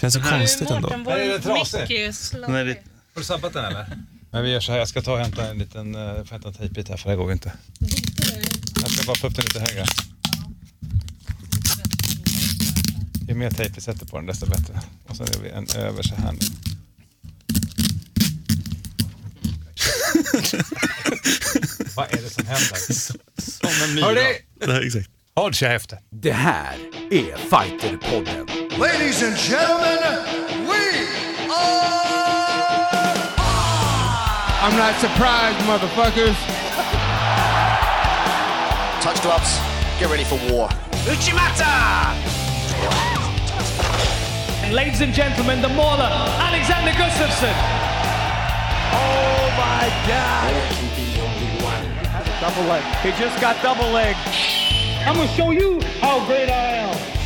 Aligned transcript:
Känns 0.00 0.14
så 0.14 0.22
konstigt 0.22 0.70
ändå. 0.70 0.88
Mårten, 0.96 1.06
är 1.12 1.28
det 1.28 1.40
trasig. 1.40 1.80
är 1.80 1.88
ju 2.58 2.64
lite- 2.64 2.80
Har 3.14 3.20
du 3.20 3.24
sabbat 3.24 3.52
den 3.52 3.64
eller? 3.64 3.86
Men 4.30 4.42
vi 4.42 4.50
gör 4.50 4.60
så 4.60 4.72
här, 4.72 4.78
jag 4.78 4.88
ska 4.88 5.02
ta 5.02 5.12
och 5.12 5.18
hämta 5.18 5.50
en 5.50 5.58
liten, 5.58 5.94
uh, 5.94 6.24
får 6.24 6.30
hämta 6.30 6.48
en 6.48 6.54
tejpbit 6.54 6.88
här 6.88 6.96
för 6.96 7.04
det 7.04 7.10
här 7.10 7.16
går 7.16 7.32
inte. 7.32 7.52
Jag 8.80 8.90
ska 8.90 9.06
bara 9.06 9.16
få 9.16 9.26
upp 9.26 9.34
den 9.36 9.44
lite 9.44 9.60
högre. 9.60 9.84
Ju 13.28 13.34
mer 13.34 13.50
tejp 13.50 13.72
vi 13.74 13.80
sätter 13.80 14.06
på 14.06 14.16
den 14.16 14.26
desto 14.26 14.46
bättre. 14.46 14.80
Och 15.06 15.16
sen 15.16 15.26
gör 15.32 15.40
vi 15.42 15.50
en 15.50 15.66
över 15.76 16.02
så 16.02 16.14
här 16.14 16.32
nu. 16.32 16.38
Vad 21.96 22.06
är 22.14 22.22
det 22.22 22.30
som 22.30 22.46
händer? 22.46 22.92
Som 23.42 23.70
en 23.88 23.94
myra. 23.94 24.06
Hörni! 24.06 24.20
Det 24.60 24.72
här, 24.72 24.86
exakt. 24.86 25.08
Håll 25.34 25.54
käften! 25.54 25.98
Det 26.10 26.32
här 26.32 26.76
är 27.10 27.36
Fighterpodden. 27.36 28.46
Ladies 28.78 29.22
and 29.22 29.36
gentlemen, 29.36 29.98
we 30.62 30.78
are 31.50 31.98
I'm 34.62 34.76
not 34.76 34.94
surprised, 35.00 35.58
motherfuckers. 35.66 36.36
Touch 39.02 39.20
gloves. 39.20 39.58
Get 39.98 40.08
ready 40.08 40.22
for 40.22 40.38
war. 40.52 40.68
And 44.62 44.72
ladies 44.72 45.00
and 45.00 45.12
gentlemen, 45.12 45.60
the 45.60 45.70
mauler, 45.70 46.08
Alexander 46.38 46.92
Gustafsson. 46.92 47.54
Oh 48.94 49.50
my 49.58 49.90
God! 50.06 50.54
Double 52.40 52.62
leg. 52.68 52.84
He 53.02 53.10
just 53.20 53.40
got 53.40 53.60
double 53.60 53.90
leg. 53.90 54.14
I'm 55.04 55.16
gonna 55.16 55.26
show 55.30 55.50
you 55.50 55.80
how 56.00 56.24
great 56.26 56.48
I 56.48 56.76
am. 56.76 57.17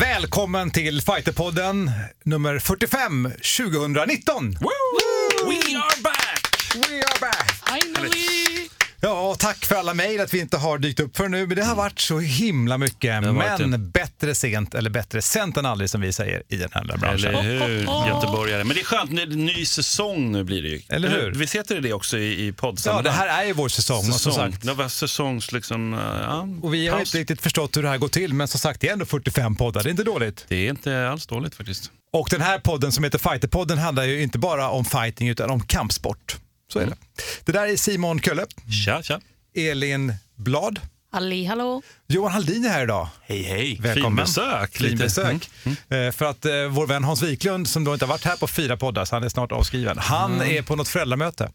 Välkommen 0.00 0.70
till 0.70 1.02
Fighterpodden 1.02 1.90
nummer 2.24 2.58
45 2.58 3.32
2019! 3.58 4.50
We 4.50 5.76
are 5.76 6.02
back! 6.02 6.74
We 6.74 6.96
are 6.96 7.20
back! 7.20 7.50
Finally! 7.66 8.59
Ja, 9.02 9.36
tack 9.38 9.64
för 9.64 9.74
alla 9.76 9.94
mejl 9.94 10.20
att 10.20 10.34
vi 10.34 10.40
inte 10.40 10.56
har 10.56 10.78
dykt 10.78 11.00
upp 11.00 11.16
för 11.16 11.28
nu, 11.28 11.46
men 11.46 11.56
det 11.56 11.64
har 11.64 11.74
varit 11.76 12.00
så 12.00 12.18
himla 12.18 12.78
mycket. 12.78 13.22
Men 13.22 13.70
det. 13.70 13.78
bättre 13.78 14.34
sent 14.34 14.74
eller 14.74 14.90
bättre 14.90 15.22
sent 15.22 15.56
än 15.56 15.66
aldrig 15.66 15.90
som 15.90 16.00
vi 16.00 16.12
säger 16.12 16.42
i 16.48 16.56
den 16.56 16.68
här 16.72 16.84
branschen. 16.84 17.34
Eller 17.34 17.42
hur, 17.42 17.78
göteborgare. 18.08 18.64
Men 18.64 18.74
det 18.74 18.80
är 18.80 18.84
skönt, 18.84 19.10
det 19.16 19.26
ny 19.26 19.66
säsong 19.66 20.32
nu 20.32 20.44
blir 20.44 20.62
det 20.62 20.68
ju. 20.68 20.80
Eller 20.88 21.08
hur? 21.08 21.30
Visst 21.32 21.54
heter 21.54 21.74
det 21.74 21.80
det 21.80 21.92
också 21.92 22.18
i, 22.18 22.22
i 22.40 22.46
Ja, 22.46 22.52
poddsammanhang? 22.56 23.04
det 23.04 23.10
här 23.10 23.42
är 23.42 23.46
ju 23.46 23.52
vår 23.52 23.68
säsong. 23.68 23.98
Och, 23.98 24.04
som 24.04 24.12
Säsong. 24.32 24.52
sagt, 24.52 24.66
Det 24.66 24.72
var 24.74 24.88
säsongs 24.88 25.52
liksom, 25.52 25.92
ja, 26.22 26.48
och 26.62 26.74
vi 26.74 26.88
har 26.88 26.98
paus. 26.98 27.08
inte 27.08 27.18
riktigt 27.18 27.42
förstått 27.42 27.76
hur 27.76 27.82
det 27.82 27.88
här 27.88 27.98
går 27.98 28.08
till, 28.08 28.34
men 28.34 28.48
som 28.48 28.60
sagt, 28.60 28.80
det 28.80 28.88
är 28.88 28.92
ändå 28.92 29.04
45 29.04 29.56
poddar. 29.56 29.82
Det 29.82 29.88
är 29.88 29.90
inte 29.90 30.04
dåligt. 30.04 30.44
Det 30.48 30.56
är 30.66 30.70
inte 30.70 31.08
alls 31.08 31.26
dåligt 31.26 31.54
faktiskt. 31.54 31.90
Och 32.12 32.28
den 32.30 32.40
här 32.40 32.58
podden 32.58 32.92
som 32.92 33.04
heter 33.04 33.18
Fighterpodden 33.18 33.78
handlar 33.78 34.04
ju 34.04 34.22
inte 34.22 34.38
bara 34.38 34.68
om 34.70 34.84
fighting 34.84 35.28
utan 35.28 35.50
om 35.50 35.60
kampsport. 35.60 36.36
Så 36.72 36.78
är 36.78 36.86
det. 36.86 36.96
Det 37.44 37.52
där 37.52 37.66
är 37.66 37.76
Simon 37.76 38.20
Kölle, 38.20 38.46
Tja, 38.84 39.02
tja. 39.02 39.20
Elin 39.56 40.14
Blad, 40.36 40.80
Halli 41.12 41.44
hallå. 41.44 41.82
Johan 42.08 42.32
Haldin 42.32 42.64
är 42.64 42.68
här 42.68 42.82
idag. 42.82 43.08
Hej, 43.22 43.42
hej. 43.42 43.78
Välkommen. 43.80 44.26
Fin 44.26 44.34
besök. 44.34 44.76
Fin 44.76 44.86
lite. 44.90 45.04
besök. 45.04 45.50
Mm. 45.64 46.06
Eh, 46.08 46.12
För 46.12 46.24
att 46.24 46.44
eh, 46.44 46.52
vår 46.70 46.86
vän 46.86 47.04
Hans 47.04 47.22
Wiklund, 47.22 47.68
som 47.68 47.84
då 47.84 47.92
inte 47.92 48.04
har 48.04 48.10
varit 48.10 48.24
här 48.24 48.36
på 48.36 48.46
fyra 48.46 48.76
poddar, 48.76 49.04
så 49.04 49.16
han 49.16 49.24
är 49.24 49.28
snart 49.28 49.52
avskriven. 49.52 49.98
Han 49.98 50.34
Mm. 50.34 50.56
är 50.56 50.62
på 50.62 50.76
något 50.76 50.88
föräldramöte. 50.88 51.50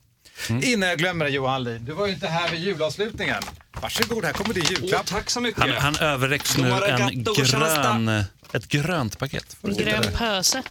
Innan 0.50 0.90
jag 0.90 0.98
glömmer 0.98 1.26
det 1.26 1.32
Johan 1.32 1.52
Haldin, 1.52 1.86
du 1.86 1.92
var 1.92 2.08
ju 2.08 2.14
inte 2.14 2.28
här 2.28 2.52
vid 2.52 2.60
julavslutningen. 2.60 3.44
Varsågod, 3.82 4.26
här 4.26 4.34
kommer 4.34 4.54
din 4.54 4.64
julklapp. 4.70 5.06
Tack 5.06 5.30
så 5.30 5.42
mycket. 5.42 5.62
Han, 5.62 5.72
han 5.72 5.96
överräcks 5.96 6.58
nu 6.58 6.72
en 6.72 7.24
grön, 7.26 8.24
ett 8.54 8.68
grönt 8.68 9.20
paket. 9.20 9.58
Grön 9.62 10.04
pöse. 10.18 10.64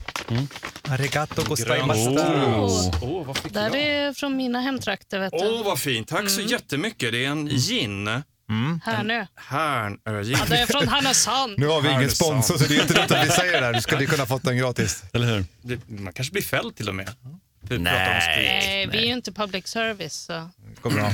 Arigato 0.89 1.35
Grön. 1.35 1.49
gozaimashita. 1.49 2.35
Åh, 2.57 2.91
Åh, 3.03 3.27
vad 3.27 3.37
fick 3.39 3.53
där 3.55 3.63
jag? 3.65 3.77
är 3.77 4.13
från 4.13 4.37
mina 4.37 4.61
hemtrakter 4.61 5.19
vet 5.21 5.33
du. 5.33 5.39
Åh, 5.49 5.65
vad 5.65 5.79
fint. 5.79 6.09
Tack 6.09 6.31
så 6.31 6.41
jättemycket. 6.41 7.13
Det 7.13 7.25
är 7.25 7.29
en 7.31 7.49
gin. 7.49 8.23
Härnö. 8.85 9.27
Härnö-gin. 9.37 10.37
Ja, 10.39 10.45
det 10.49 10.57
är 10.59 10.67
från 10.67 10.89
Härnösand. 10.89 11.55
Nu 11.59 11.67
har 11.67 11.81
vi 11.81 11.89
ingen 11.91 12.11
sponsor 12.11 12.59
så 12.59 12.65
det 12.65 12.77
är 12.77 12.83
inte 12.83 12.95
dumt 12.95 13.07
att 13.21 13.27
vi 13.27 13.31
säger 13.31 13.61
det 13.61 13.67
här. 13.67 13.73
Du 13.73 13.81
skulle 13.81 14.07
kunna 14.07 14.27
fått 14.27 14.43
den 14.43 14.57
gratis. 14.57 15.03
Eller 15.13 15.27
hur? 15.27 15.45
Det- 15.63 15.89
Man 15.89 16.13
kanske 16.13 16.33
blir 16.33 16.43
fälld 16.43 16.77
till 16.77 16.89
och 16.89 16.95
med. 16.95 17.11
Vi 17.69 17.79
Nej. 17.79 18.89
vi 18.93 18.99
är 18.99 19.03
ju 19.07 19.13
inte 19.13 19.33
public 19.33 19.67
service. 19.67 20.15
Så. 20.15 20.51
Går 20.83 20.91
bra. 20.91 21.13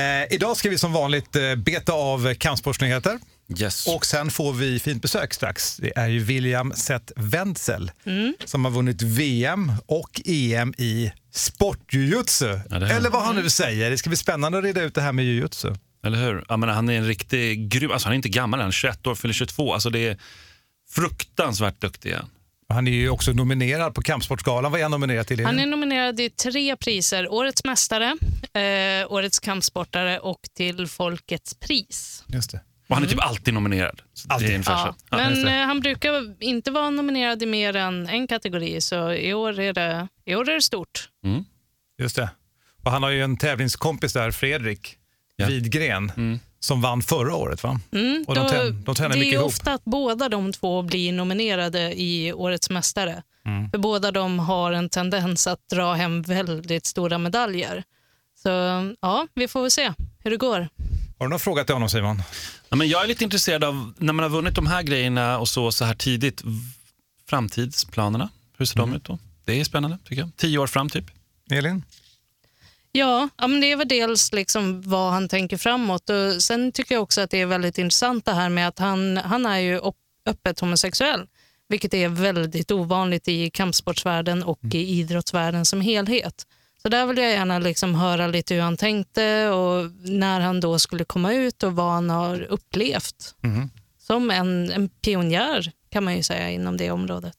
Eh, 0.00 0.34
idag 0.34 0.56
ska 0.56 0.70
vi 0.70 0.78
som 0.78 0.92
vanligt 0.92 1.36
eh, 1.36 1.54
beta 1.54 1.92
av 1.92 2.34
kampsportsnyheter. 2.34 3.18
Yes. 3.58 3.86
Och 3.86 4.06
sen 4.06 4.30
får 4.30 4.52
vi 4.52 4.80
fint 4.80 5.02
besök 5.02 5.34
strax. 5.34 5.76
Det 5.76 5.92
är 5.96 6.08
ju 6.08 6.18
William 6.18 6.72
Seth 6.72 7.12
Wenzel 7.16 7.90
som 8.44 8.64
har 8.64 8.72
vunnit 8.72 9.02
VM 9.02 9.72
och 9.86 10.20
EM 10.24 10.74
i 10.78 11.12
sportjujutsu. 11.32 12.60
Ja, 12.70 12.76
Eller 12.76 13.10
vad 13.10 13.22
han 13.22 13.36
nu 13.36 13.50
säger. 13.50 13.90
Det 13.90 13.98
ska 13.98 14.10
bli 14.10 14.16
spännande 14.16 14.58
att 14.58 14.64
reda 14.64 14.82
ut 14.82 14.94
det 14.94 15.00
här 15.00 15.12
med 15.12 15.24
jujutsu. 15.24 15.74
Eller 16.04 16.18
hur? 16.18 16.44
Jag 16.48 16.58
menar, 16.58 16.72
han 16.72 16.88
är 16.88 16.98
en 16.98 17.06
riktig 17.06 17.68
grym, 17.68 17.90
alltså 17.90 18.08
han 18.08 18.12
är 18.12 18.16
inte 18.16 18.28
gammal 18.28 18.60
än, 18.60 18.72
21 18.72 19.06
år, 19.06 19.14
fyller 19.14 19.34
22. 19.34 19.74
Alltså 19.74 19.90
det 19.90 20.08
är 20.08 20.18
fruktansvärt 20.90 21.80
duktig. 21.80 22.16
Han. 22.74 22.88
Är 22.88 22.92
ju 22.92 23.08
också 23.10 23.32
nominerad 23.32 23.94
på 23.94 24.02
Kampsportsgalan. 24.02 24.72
Vad 24.72 24.80
är 24.80 24.84
han 24.84 24.90
nominerad 24.90 25.26
till? 25.26 25.44
Han 25.44 25.58
är 25.58 25.66
nominerad 25.66 26.20
i 26.20 26.30
tre 26.30 26.76
priser. 26.76 27.32
Årets 27.32 27.64
mästare, 27.64 28.16
eh, 28.52 29.12
Årets 29.12 29.38
kampsportare 29.40 30.18
och 30.18 30.40
till 30.56 30.86
Folkets 30.86 31.54
pris. 31.54 32.24
Just 32.26 32.50
det. 32.50 32.60
Och 32.88 32.94
han 32.96 33.04
är 33.04 33.08
typ 33.08 33.20
alltid 33.24 33.54
nominerad. 33.54 34.02
Alltid. 34.28 34.48
Det 34.48 34.52
är 34.52 34.54
ungefär 34.54 34.72
Ja. 34.72 34.94
Ja, 35.10 35.16
men 35.16 35.48
eh, 35.48 35.66
han 35.66 35.80
brukar 35.80 36.42
inte 36.42 36.70
vara 36.70 36.90
nominerad 36.90 37.42
i 37.42 37.46
mer 37.46 37.76
än 37.76 38.08
en 38.08 38.26
kategori, 38.26 38.80
så 38.80 39.12
i 39.12 39.34
år 39.34 39.60
är 39.60 39.72
det, 39.72 40.08
i 40.24 40.34
år 40.34 40.48
är 40.50 40.54
det 40.54 40.62
stort. 40.62 41.08
Just 41.98 42.16
det. 42.16 42.28
Och 42.84 42.90
han 42.90 43.02
har 43.02 43.10
ju 43.10 43.22
en 43.22 43.36
tävlingskompis 43.36 44.12
där, 44.12 44.30
Fredrik 44.30 44.98
Ja. 45.36 45.46
Widgren, 45.46 46.40
som 46.64 46.80
vann 46.80 47.02
förra 47.02 47.34
året 47.34 47.62
va? 47.62 47.80
Mm, 47.92 48.24
Och 48.28 48.34
de, 48.34 48.40
då- 48.46 48.70
de 48.84 48.94
tränar 48.94 49.08
det 49.08 49.14
är 49.14 49.18
mycket 49.18 49.32
ju 49.32 49.36
ihop. 49.38 49.46
ofta 49.46 49.72
att 49.72 49.84
båda 49.84 50.28
de 50.28 50.52
två 50.52 50.82
blir 50.82 51.12
nominerade 51.12 52.00
i 52.00 52.32
Årets 52.32 52.70
mästare. 52.70 53.22
Mm. 53.46 53.70
För 53.70 53.78
båda 53.78 54.10
de 54.10 54.38
har 54.38 54.72
en 54.72 54.88
tendens 54.88 55.46
att 55.46 55.68
dra 55.70 55.94
hem 55.94 56.22
väldigt 56.22 56.86
stora 56.86 57.18
medaljer. 57.18 57.84
Så 58.42 58.48
ja, 59.00 59.26
vi 59.34 59.48
får 59.48 59.62
väl 59.62 59.70
se 59.70 59.92
hur 60.24 60.30
det 60.30 60.36
går. 60.36 60.68
Har 61.18 61.26
du 61.26 61.28
någon 61.30 61.40
fråga 61.40 61.64
till 61.64 61.74
honom 61.74 61.88
Simon? 61.88 62.22
Ja, 62.68 62.76
men 62.76 62.88
jag 62.88 63.02
är 63.04 63.08
lite 63.08 63.24
intresserad 63.24 63.64
av, 63.64 63.92
när 63.98 64.12
man 64.12 64.22
har 64.22 64.30
vunnit 64.30 64.54
de 64.54 64.66
här 64.66 64.82
grejerna 64.82 65.38
och 65.38 65.48
så, 65.48 65.72
så 65.72 65.84
här 65.84 65.94
tidigt, 65.94 66.42
framtidsplanerna. 67.28 68.28
Hur 68.58 68.66
ser 68.66 68.76
de 68.76 68.94
ut 68.94 69.04
då? 69.04 69.18
Det 69.44 69.60
är 69.60 69.64
spännande 69.64 69.98
tycker 70.04 70.22
jag. 70.22 70.30
Tio 70.36 70.58
år 70.58 70.66
fram 70.66 70.88
typ. 70.90 71.04
Elin? 71.50 71.82
Ja, 72.96 73.28
ja 73.36 73.46
men 73.46 73.60
det 73.60 73.76
väl 73.76 73.88
dels 73.88 74.32
liksom 74.32 74.82
vad 74.82 75.12
han 75.12 75.28
tänker 75.28 75.56
framåt. 75.56 76.10
Och 76.10 76.42
sen 76.42 76.72
tycker 76.72 76.94
jag 76.94 77.02
också 77.02 77.20
att 77.20 77.30
det 77.30 77.40
är 77.40 77.46
väldigt 77.46 77.78
intressant 77.78 78.24
det 78.24 78.32
här 78.32 78.48
med 78.48 78.68
att 78.68 78.78
han, 78.78 79.16
han 79.16 79.46
är 79.46 79.58
ju 79.58 79.80
öppet 80.26 80.60
homosexuell. 80.60 81.26
Vilket 81.68 81.94
är 81.94 82.08
väldigt 82.08 82.70
ovanligt 82.70 83.28
i 83.28 83.50
kampsportsvärlden 83.50 84.42
och 84.42 84.58
i 84.72 84.78
idrottsvärlden 84.78 85.66
som 85.66 85.80
helhet. 85.80 86.46
Så 86.82 86.88
där 86.88 87.06
vill 87.06 87.18
jag 87.18 87.30
gärna 87.30 87.58
liksom 87.58 87.94
höra 87.94 88.26
lite 88.26 88.54
hur 88.54 88.62
han 88.62 88.76
tänkte 88.76 89.48
och 89.48 89.90
när 90.04 90.40
han 90.40 90.60
då 90.60 90.78
skulle 90.78 91.04
komma 91.04 91.32
ut 91.32 91.62
och 91.62 91.72
vad 91.72 91.92
han 91.92 92.10
har 92.10 92.42
upplevt. 92.42 93.34
Som 93.98 94.30
en, 94.30 94.72
en 94.72 94.88
pionjär 94.88 95.72
kan 95.90 96.04
man 96.04 96.16
ju 96.16 96.22
säga 96.22 96.50
inom 96.50 96.76
det 96.76 96.90
området. 96.90 97.36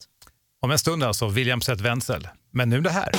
Om 0.61 0.71
en 0.71 0.79
stund 0.79 1.03
alltså, 1.03 1.27
William 1.27 1.61
Seth 1.61 1.83
Wenzel. 1.83 2.27
Men 2.51 2.69
nu 2.69 2.81
det 2.81 2.89
här. 2.89 3.11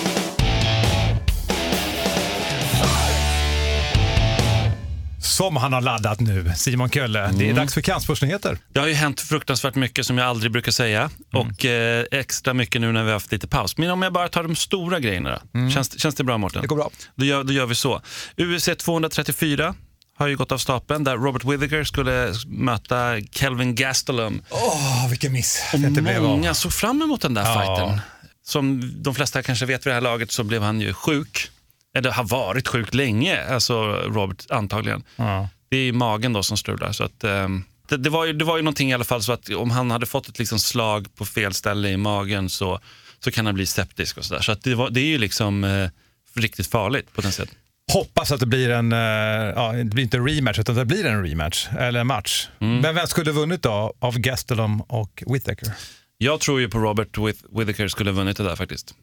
Som 5.27 5.57
han 5.57 5.73
har 5.73 5.81
laddat 5.81 6.21
nu, 6.21 6.53
Simon 6.57 6.91
Kölle. 6.91 7.31
Det 7.33 7.51
är 7.51 7.55
dags 7.55 7.75
för 7.75 7.81
kampsportsnyheter. 7.81 8.59
Det 8.73 8.81
har 8.81 8.87
ju 8.87 8.95
hänt 8.95 9.21
fruktansvärt 9.21 9.75
mycket 9.75 10.07
som 10.07 10.19
jag 10.19 10.27
aldrig 10.29 10.53
brukar 10.53 10.73
säga 10.73 11.11
och 11.33 11.65
eh, 11.65 12.05
extra 12.11 12.55
mycket 12.55 12.81
nu 12.81 12.93
när 12.93 13.03
vi 13.03 13.07
har 13.09 13.13
haft 13.15 13.33
lite 13.33 13.49
paus. 13.49 13.77
Men 13.79 13.91
om 13.91 14.03
jag 14.03 14.13
bara 14.13 14.29
tar 14.29 14.43
de 14.43 14.57
stora 14.57 15.01
grejerna 15.01 15.41
då. 15.53 15.71
Känns, 15.71 16.01
känns 16.01 16.15
det 16.15 16.25
bra 16.25 16.39
Mårten? 16.39 16.63
Det 16.63 16.69
går 16.69 16.77
bra. 16.77 16.91
Då 17.15 17.25
gör, 17.25 17.45
då 17.45 17.53
gör 17.53 17.67
vi 17.67 17.75
så. 17.75 18.01
UFC 18.37 18.69
234 18.79 19.75
har 20.19 20.27
ju 20.27 20.37
gått 20.37 20.53
av 20.53 20.59
stapeln 20.59 21.05
där 21.05 21.17
Robert 21.17 21.45
Whittaker 21.45 21.85
skulle 21.85 22.35
möta 22.47 23.21
Kelvin 23.31 23.75
Gastelum. 23.75 24.43
Åh, 24.51 25.09
vilken 25.11 25.33
miss 25.33 25.63
Och 25.75 26.23
många 26.23 26.55
såg 26.55 26.73
fram 26.73 27.03
emot 27.03 27.21
den 27.21 27.35
där 27.35 27.43
Ja. 27.43 27.55
fighten. 27.77 28.01
Som 28.47 28.93
de 29.03 29.15
flesta 29.15 29.43
kanske 29.43 29.67
vet 29.67 29.87
vid 29.87 29.91
det 29.91 29.95
här 29.95 30.01
laget 30.01 30.33
så 30.33 30.45
blev 30.45 30.63
han 30.63 30.81
ju 30.81 30.93
sjuk. 30.95 31.51
Eller 31.97 32.11
har 32.11 32.25
varit 32.25 32.69
sjuk 32.69 32.95
länge, 32.95 33.45
alltså 33.45 33.75
Robert 33.93 34.51
antagligen. 34.51 35.03
Ja. 35.17 35.49
Det 35.69 35.77
är 35.77 35.83
ju 35.83 35.93
magen 35.93 36.33
då 36.33 36.43
som 36.43 36.57
strular. 36.57 36.93
Så 36.93 37.05
att, 37.05 37.25
ehm, 37.25 37.65
det, 37.89 37.97
det, 37.97 38.11
var 38.11 38.25
ju, 38.25 38.33
det 38.33 38.45
var 38.45 38.57
ju 38.57 38.63
någonting 38.63 38.91
i 38.91 38.95
alla 38.95 39.05
fall 39.05 39.23
så 39.23 39.33
att 39.33 39.51
om 39.51 39.71
han 39.71 39.91
hade 39.91 40.07
fått 40.07 40.29
ett 40.29 40.39
liksom 40.39 40.59
slag 40.59 41.15
på 41.15 41.25
fel 41.25 41.55
ställe 41.55 41.89
i 41.89 41.97
magen 41.97 42.49
så, 42.49 42.81
så 43.25 43.31
kan 43.31 43.47
han 43.47 43.55
bli 43.55 43.67
septisk 43.67 44.19
och 44.19 44.25
sådär. 44.25 44.41
Så 44.41 44.53
att 44.53 44.63
det, 44.63 44.75
var, 44.75 44.91
det 44.91 45.01
är 45.01 45.07
ju 45.07 45.19
liksom 45.19 45.65
eh, 45.65 45.89
riktigt 46.35 46.67
farligt 46.67 47.09
sätt. 47.31 47.49
hoppas 47.93 48.33
att 48.33 48.41
det 48.41 48.47
blir 48.47 48.71
en, 48.71 48.93
eh, 48.93 48.99
ja, 48.99 49.73
det 49.73 49.85
blir 49.85 50.05
inte 50.05 50.17
en 50.17 50.29
rematch, 50.29 50.59
utan 50.59 50.75
det 50.75 50.85
blir 50.85 51.07
en 51.07 51.25
rematch, 51.25 51.69
eller 51.79 52.01
en 52.01 52.07
match. 52.07 52.49
Men 52.59 52.95
vem 52.95 53.07
skulle 53.07 53.33
vunnit 53.33 53.63
då 53.63 53.95
av 53.99 54.19
Gastelum 54.19 54.81
och 54.81 55.23
Whittaker? 55.27 55.73
Jag 56.19 56.41
tror 56.41 56.61
ju 56.61 56.69
på 56.69 56.79
Robert 56.79 57.19
Whittaker 57.51 57.89
skulle 57.89 58.11
ha 58.11 58.17
vunnit 58.17 58.37
det 58.37 58.45
där 58.45 58.57
faktiskt. 58.57 58.95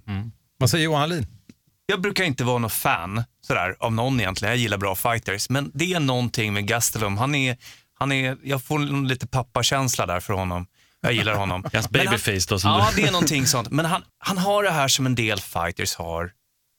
Vad 0.58 0.70
säger 0.70 0.86
Johan 0.86 1.00
Hallin? 1.00 1.28
Jag 1.86 2.02
brukar 2.02 2.24
inte 2.24 2.44
vara 2.44 2.58
någon 2.58 2.70
fan 2.70 3.24
sådär, 3.48 3.76
av 3.80 3.94
någon 3.94 4.20
egentligen. 4.20 4.52
Jag 4.52 4.58
gillar 4.60 4.78
bra 4.78 4.96
fighters. 4.96 5.50
Men 5.50 5.72
det 5.74 5.94
är 5.94 6.00
någonting 6.00 6.54
med 6.54 6.68
Gastelum. 6.68 7.18
Han 7.18 7.36
är, 7.36 7.58
han 8.00 8.12
är, 8.12 8.38
jag 8.44 8.64
får 8.64 9.06
lite 9.08 9.28
pappakänsla 9.28 10.06
där 10.06 10.20
för 10.20 10.34
honom. 10.34 10.66
Jag 11.02 11.14
gillar 11.14 11.36
honom. 11.36 11.66
Hans 11.74 11.90
babyface 11.90 12.46
då 12.50 12.60
som 12.60 12.72
Ja, 12.72 12.90
det 12.96 13.04
är 13.04 13.12
någonting 13.12 13.48
sånt. 13.48 13.70
Men 13.72 13.86
han, 13.86 14.04
han 14.18 14.38
har 14.38 14.64
det 14.64 14.72
här 14.72 14.88
som 14.88 15.06
en 15.06 15.16
del 15.16 15.40
fighters 15.40 15.96
har. 15.96 16.24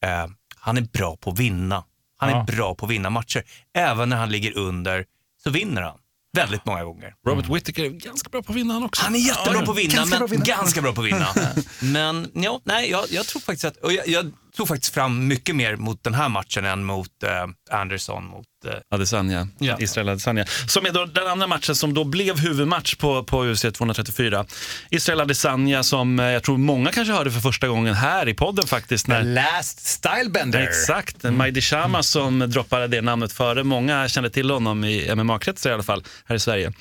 Eh, 0.05 0.27
han 0.57 0.77
är 0.77 0.83
bra 0.83 1.17
på 1.17 1.31
att 1.31 1.39
vinna. 1.39 1.85
Han 2.17 2.29
är 2.31 2.35
Ja. 2.35 2.43
bra 2.45 2.75
på 2.75 2.87
att 2.87 2.91
vinna 2.93 3.11
matcher. 3.11 3.43
Även 3.77 4.09
när 4.09 4.17
han 4.17 4.31
ligger 4.31 4.57
under 4.59 5.05
så 5.43 5.51
vinner 5.51 5.83
han. 5.83 5.99
Väldigt 6.37 6.65
många 6.65 6.85
gånger. 6.85 7.15
Robert 7.27 7.49
Whittaker 7.49 7.85
är 7.85 7.89
ganska 7.89 8.29
bra 8.31 8.43
på 8.43 8.53
att 8.53 8.57
vinna 8.59 8.75
han 8.75 8.83
också. 8.85 9.03
Han 9.05 9.15
är 9.15 9.19
jättebra 9.19 9.63
på 9.67 9.71
att 9.73 9.79
vinna, 9.79 9.95
Ganska 9.95 10.11
men 10.11 10.19
bra 10.19 10.27
vinna. 10.27 10.45
ganska 10.45 10.83
bra 10.83 10.93
på 10.93 11.01
att 11.01 11.07
vinna. 11.07 11.27
men 11.83 12.31
ja, 12.35 12.61
nej, 12.65 12.91
jag, 12.91 13.05
jag 13.11 13.27
tror 13.27 13.41
faktiskt 13.41 13.65
att, 13.65 13.77
och 13.77 13.93
jag, 13.93 14.09
jag 14.09 14.33
tror 14.57 14.67
faktiskt 14.67 14.95
fram 14.95 15.27
mycket 15.27 15.57
mer 15.57 15.77
mot 15.77 16.05
den 16.05 16.15
här 16.15 16.29
matchen 16.29 16.65
än 16.65 16.85
mot 16.85 17.23
eh, 17.23 17.79
Anderson. 17.81 18.25
Mot, 18.25 18.47
eh, 18.67 18.73
Adesanya, 18.91 19.49
Ja. 19.59 19.77
Israel 19.81 20.09
Adesanya. 20.09 20.47
Som 20.67 20.87
är 20.87 20.93
då 20.93 21.05
den 21.05 21.27
andra 21.27 21.47
matchen 21.47 21.75
som 21.77 21.95
då 21.95 22.05
blev 22.05 22.39
huvudmatch 22.39 22.95
på, 22.95 23.25
på 23.25 23.45
UFC 23.45 23.65
234. 23.73 24.45
Israel 24.91 25.21
Adesanya 25.21 25.83
som 25.83 26.21
eh, 26.21 26.27
jag 26.27 26.43
tror 26.43 26.59
många 26.59 26.93
kanske 26.93 27.15
hörde 27.15 27.31
för 27.31 27.41
första 27.41 27.69
gången 27.69 27.95
här 27.95 28.29
i 28.29 28.35
podden 28.35 28.67
faktiskt. 28.67 29.07
När, 29.07 29.23
Last 29.23 29.87
Stylebender. 29.87 30.63
Exakt, 30.63 31.25
mm. 31.25 31.39
Maidi 31.39 31.61
Shama 31.61 32.03
som 32.03 32.39
droppade 32.39 32.89
det 32.89 33.01
namnet 33.01 33.33
före. 33.33 33.65
Många 33.65 34.09
kände 34.09 34.31
till 34.31 34.51
honom 34.51 34.85
i 34.85 35.15
MMA-kretsar 35.15 35.71
i 35.71 35.73
alla 35.73 35.83
fall, 35.83 36.05
här 36.25 36.37
i 36.37 36.41
Sverige. 36.41 36.73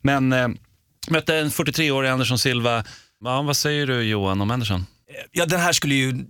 Men 0.00 0.32
eh, 0.32 0.48
mötte 1.08 1.36
en 1.36 1.50
43-årig 1.50 2.10
Anderson 2.10 2.38
Silva. 2.38 2.84
Ja, 3.24 3.42
vad 3.42 3.56
säger 3.56 3.86
du 3.86 4.02
Johan 4.02 4.40
om 4.40 4.50
Anderson? 4.50 4.86
ja, 5.32 5.46
den 5.46 5.60
här 5.60 5.72
skulle 5.72 5.94
ju 5.94 6.24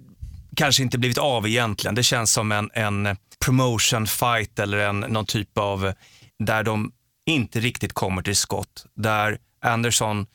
kanske 0.57 0.83
inte 0.83 0.99
blivit 0.99 1.19
av 1.19 1.49
egentligen. 1.49 1.95
Det 1.95 2.03
känns 2.03 2.33
som 2.33 2.53
en, 2.53 2.71
en 2.75 3.17
promotion 3.45 4.07
fight 4.07 4.59
eller 4.59 4.79
en, 4.79 5.01
någon 5.01 5.27
typ 5.27 5.59
av 5.59 5.93
där 6.39 6.63
de 6.63 6.93
inte 7.27 7.61
riktigt 7.61 7.93
kommer 7.93 8.23
till 8.23 8.37
skott. 8.37 8.87
Där 8.95 9.39
Anderson 9.61 10.27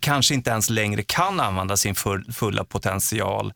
kanske 0.00 0.34
inte 0.34 0.50
ens 0.50 0.70
längre 0.70 1.02
kan 1.02 1.40
använda 1.40 1.76
sin 1.76 1.94
full, 1.94 2.32
fulla 2.32 2.64
potential. 2.64 3.52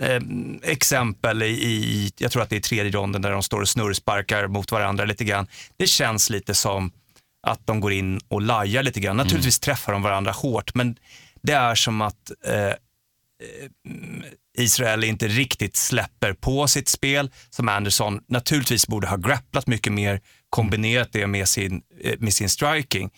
Eh, 0.00 0.20
exempel 0.62 1.42
i, 1.42 1.46
i, 1.46 2.12
jag 2.18 2.32
tror 2.32 2.42
att 2.42 2.50
det 2.50 2.56
är 2.56 2.60
tredje 2.60 2.92
ronden 2.92 3.22
där 3.22 3.30
de 3.30 3.42
står 3.42 3.60
och 3.60 3.68
snurrsparkar 3.68 4.46
mot 4.46 4.72
varandra 4.72 5.04
lite 5.04 5.24
grann. 5.24 5.46
Det 5.76 5.86
känns 5.86 6.30
lite 6.30 6.54
som 6.54 6.92
att 7.46 7.66
de 7.66 7.80
går 7.80 7.92
in 7.92 8.20
och 8.28 8.42
lajar 8.42 8.82
lite 8.82 9.00
grann. 9.00 9.16
Naturligtvis 9.16 9.60
träffar 9.60 9.92
de 9.92 10.02
varandra 10.02 10.32
hårt, 10.32 10.74
men 10.74 10.96
det 11.42 11.52
är 11.52 11.74
som 11.74 12.00
att 12.00 12.30
eh, 12.46 12.74
Israel 14.60 15.04
inte 15.04 15.28
riktigt 15.28 15.76
släpper 15.76 16.32
på 16.32 16.68
sitt 16.68 16.88
spel, 16.88 17.30
som 17.50 17.68
Anderson 17.68 18.20
naturligtvis 18.28 18.86
borde 18.86 19.08
ha 19.08 19.16
grapplat 19.16 19.66
mycket 19.66 19.92
mer, 19.92 20.20
kombinerat 20.50 21.08
det 21.12 21.26
med 21.26 21.48
sin, 21.48 21.82
eh, 22.00 22.14
med 22.18 22.34
sin 22.34 22.48
striking. 22.48 23.10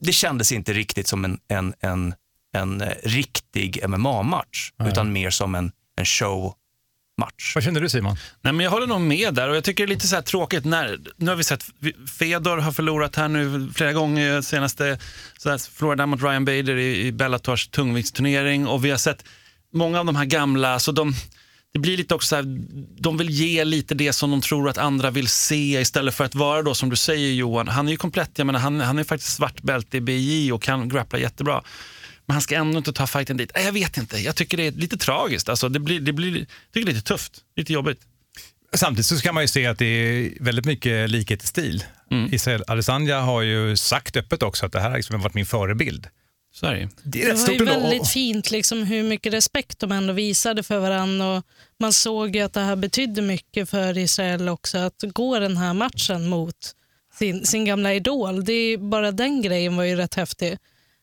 Det 0.00 0.12
kändes 0.12 0.52
inte 0.52 0.72
riktigt 0.72 1.08
som 1.08 1.24
en, 1.24 1.38
en, 1.48 1.74
en, 1.80 2.14
en 2.54 2.80
eh, 2.80 2.88
riktig 3.02 3.88
MMA-match, 3.88 4.72
utan 4.84 5.12
mer 5.12 5.30
som 5.30 5.54
en, 5.54 5.72
en 5.96 6.04
show-match. 6.04 7.52
Vad 7.54 7.64
känner 7.64 7.80
du 7.80 7.88
Simon? 7.88 8.16
Nej, 8.40 8.52
men 8.52 8.64
jag 8.64 8.70
håller 8.70 8.86
nog 8.86 9.00
med 9.00 9.34
där 9.34 9.48
och 9.48 9.56
jag 9.56 9.64
tycker 9.64 9.86
det 9.86 9.92
är 9.92 9.94
lite 9.94 10.08
så 10.08 10.14
här 10.14 10.22
tråkigt 10.22 10.64
när, 10.64 10.98
nu 11.16 11.30
har 11.30 11.36
vi 11.36 11.44
sett 11.44 11.64
Fedor 12.18 12.58
har 12.58 12.72
förlorat 12.72 13.16
här 13.16 13.28
nu 13.28 13.72
flera 13.74 13.92
gånger, 13.92 14.42
senaste 14.42 14.98
så 15.38 15.50
här, 15.50 15.58
förlorade 15.58 16.06
mot 16.06 16.22
Ryan 16.22 16.44
Bader 16.44 16.76
i, 16.76 17.06
i 17.06 17.12
Bellators 17.12 17.68
tungviktsturnering 17.68 18.66
och 18.66 18.84
vi 18.84 18.90
har 18.90 18.98
sett 18.98 19.24
många 19.72 20.00
av 20.00 20.06
de 20.06 20.16
här 20.16 20.24
gamla, 20.24 20.78
så 20.78 20.92
de, 20.92 21.14
det 21.72 21.78
blir 21.78 21.96
lite 21.96 22.14
också 22.14 22.28
så 22.28 22.36
här, 22.36 22.44
de 23.02 23.16
vill 23.16 23.30
ge 23.30 23.64
lite 23.64 23.94
det 23.94 24.12
som 24.12 24.30
de 24.30 24.40
tror 24.40 24.68
att 24.68 24.78
andra 24.78 25.10
vill 25.10 25.28
se 25.28 25.80
istället 25.80 26.14
för 26.14 26.24
att 26.24 26.34
vara 26.34 26.62
då 26.62 26.74
som 26.74 26.90
du 26.90 26.96
säger 26.96 27.32
Johan, 27.32 27.68
han 27.68 27.86
är 27.86 27.90
ju 27.90 27.96
komplett, 27.96 28.30
jag 28.36 28.46
menar, 28.46 28.60
han, 28.60 28.80
han 28.80 28.98
är 28.98 29.04
faktiskt 29.04 29.36
svart 29.36 29.62
bälte 29.62 29.96
i 29.96 30.00
BJ 30.00 30.52
och 30.52 30.62
kan 30.62 30.88
grappla 30.88 31.18
jättebra. 31.18 31.62
Men 32.26 32.34
han 32.34 32.42
ska 32.42 32.56
ändå 32.56 32.78
inte 32.78 32.92
ta 32.92 33.06
fighten 33.06 33.36
dit. 33.36 33.50
Jag 33.54 33.72
vet 33.72 33.96
inte, 33.96 34.18
jag 34.18 34.36
tycker 34.36 34.56
det 34.56 34.66
är 34.66 34.72
lite 34.72 34.96
tragiskt. 34.96 35.48
Alltså, 35.48 35.68
det 35.68 35.80
blir, 35.80 36.00
det 36.00 36.12
blir 36.12 36.36
jag 36.36 36.46
tycker 36.72 36.86
det 36.86 36.92
är 36.92 36.94
lite 36.94 37.06
tufft, 37.06 37.32
lite 37.56 37.72
jobbigt. 37.72 38.00
Samtidigt 38.74 39.06
så 39.06 39.20
kan 39.20 39.34
man 39.34 39.42
ju 39.44 39.48
se 39.48 39.66
att 39.66 39.78
det 39.78 39.86
är 39.86 40.32
väldigt 40.40 40.64
mycket 40.64 41.10
likhet 41.10 41.44
i 41.44 41.46
stil. 41.46 41.84
Israel 42.30 42.64
Adesanya 42.66 43.20
har 43.20 43.42
ju 43.42 43.76
sagt 43.76 44.16
öppet 44.16 44.42
också 44.42 44.66
att 44.66 44.72
det 44.72 44.80
här 44.80 44.90
har 44.90 44.96
liksom 44.96 45.20
varit 45.20 45.34
min 45.34 45.46
förebild. 45.46 46.06
Är 46.62 46.88
det 47.02 47.22
är 47.22 47.28
Det 47.28 47.42
var 47.42 47.52
ju 47.52 47.64
väldigt 47.64 48.08
fint 48.08 48.50
liksom, 48.50 48.82
hur 48.82 49.02
mycket 49.02 49.32
respekt 49.32 49.78
de 49.78 49.92
ändå 49.92 50.12
visade 50.12 50.62
för 50.62 50.78
varandra. 50.78 51.36
Och 51.36 51.44
man 51.80 51.92
såg 51.92 52.36
ju 52.36 52.42
att 52.42 52.52
det 52.52 52.60
här 52.60 52.76
betydde 52.76 53.22
mycket 53.22 53.70
för 53.70 53.98
Israel 53.98 54.48
också, 54.48 54.78
att 54.78 55.02
gå 55.02 55.38
den 55.38 55.56
här 55.56 55.74
matchen 55.74 56.28
mot 56.28 56.56
sin, 57.18 57.46
sin 57.46 57.64
gamla 57.64 57.94
idol. 57.94 58.44
Det 58.44 58.52
är, 58.52 58.78
bara 58.78 59.12
den 59.12 59.42
grejen 59.42 59.76
var 59.76 59.84
ju 59.84 59.96
rätt 59.96 60.14
häftig. 60.14 60.58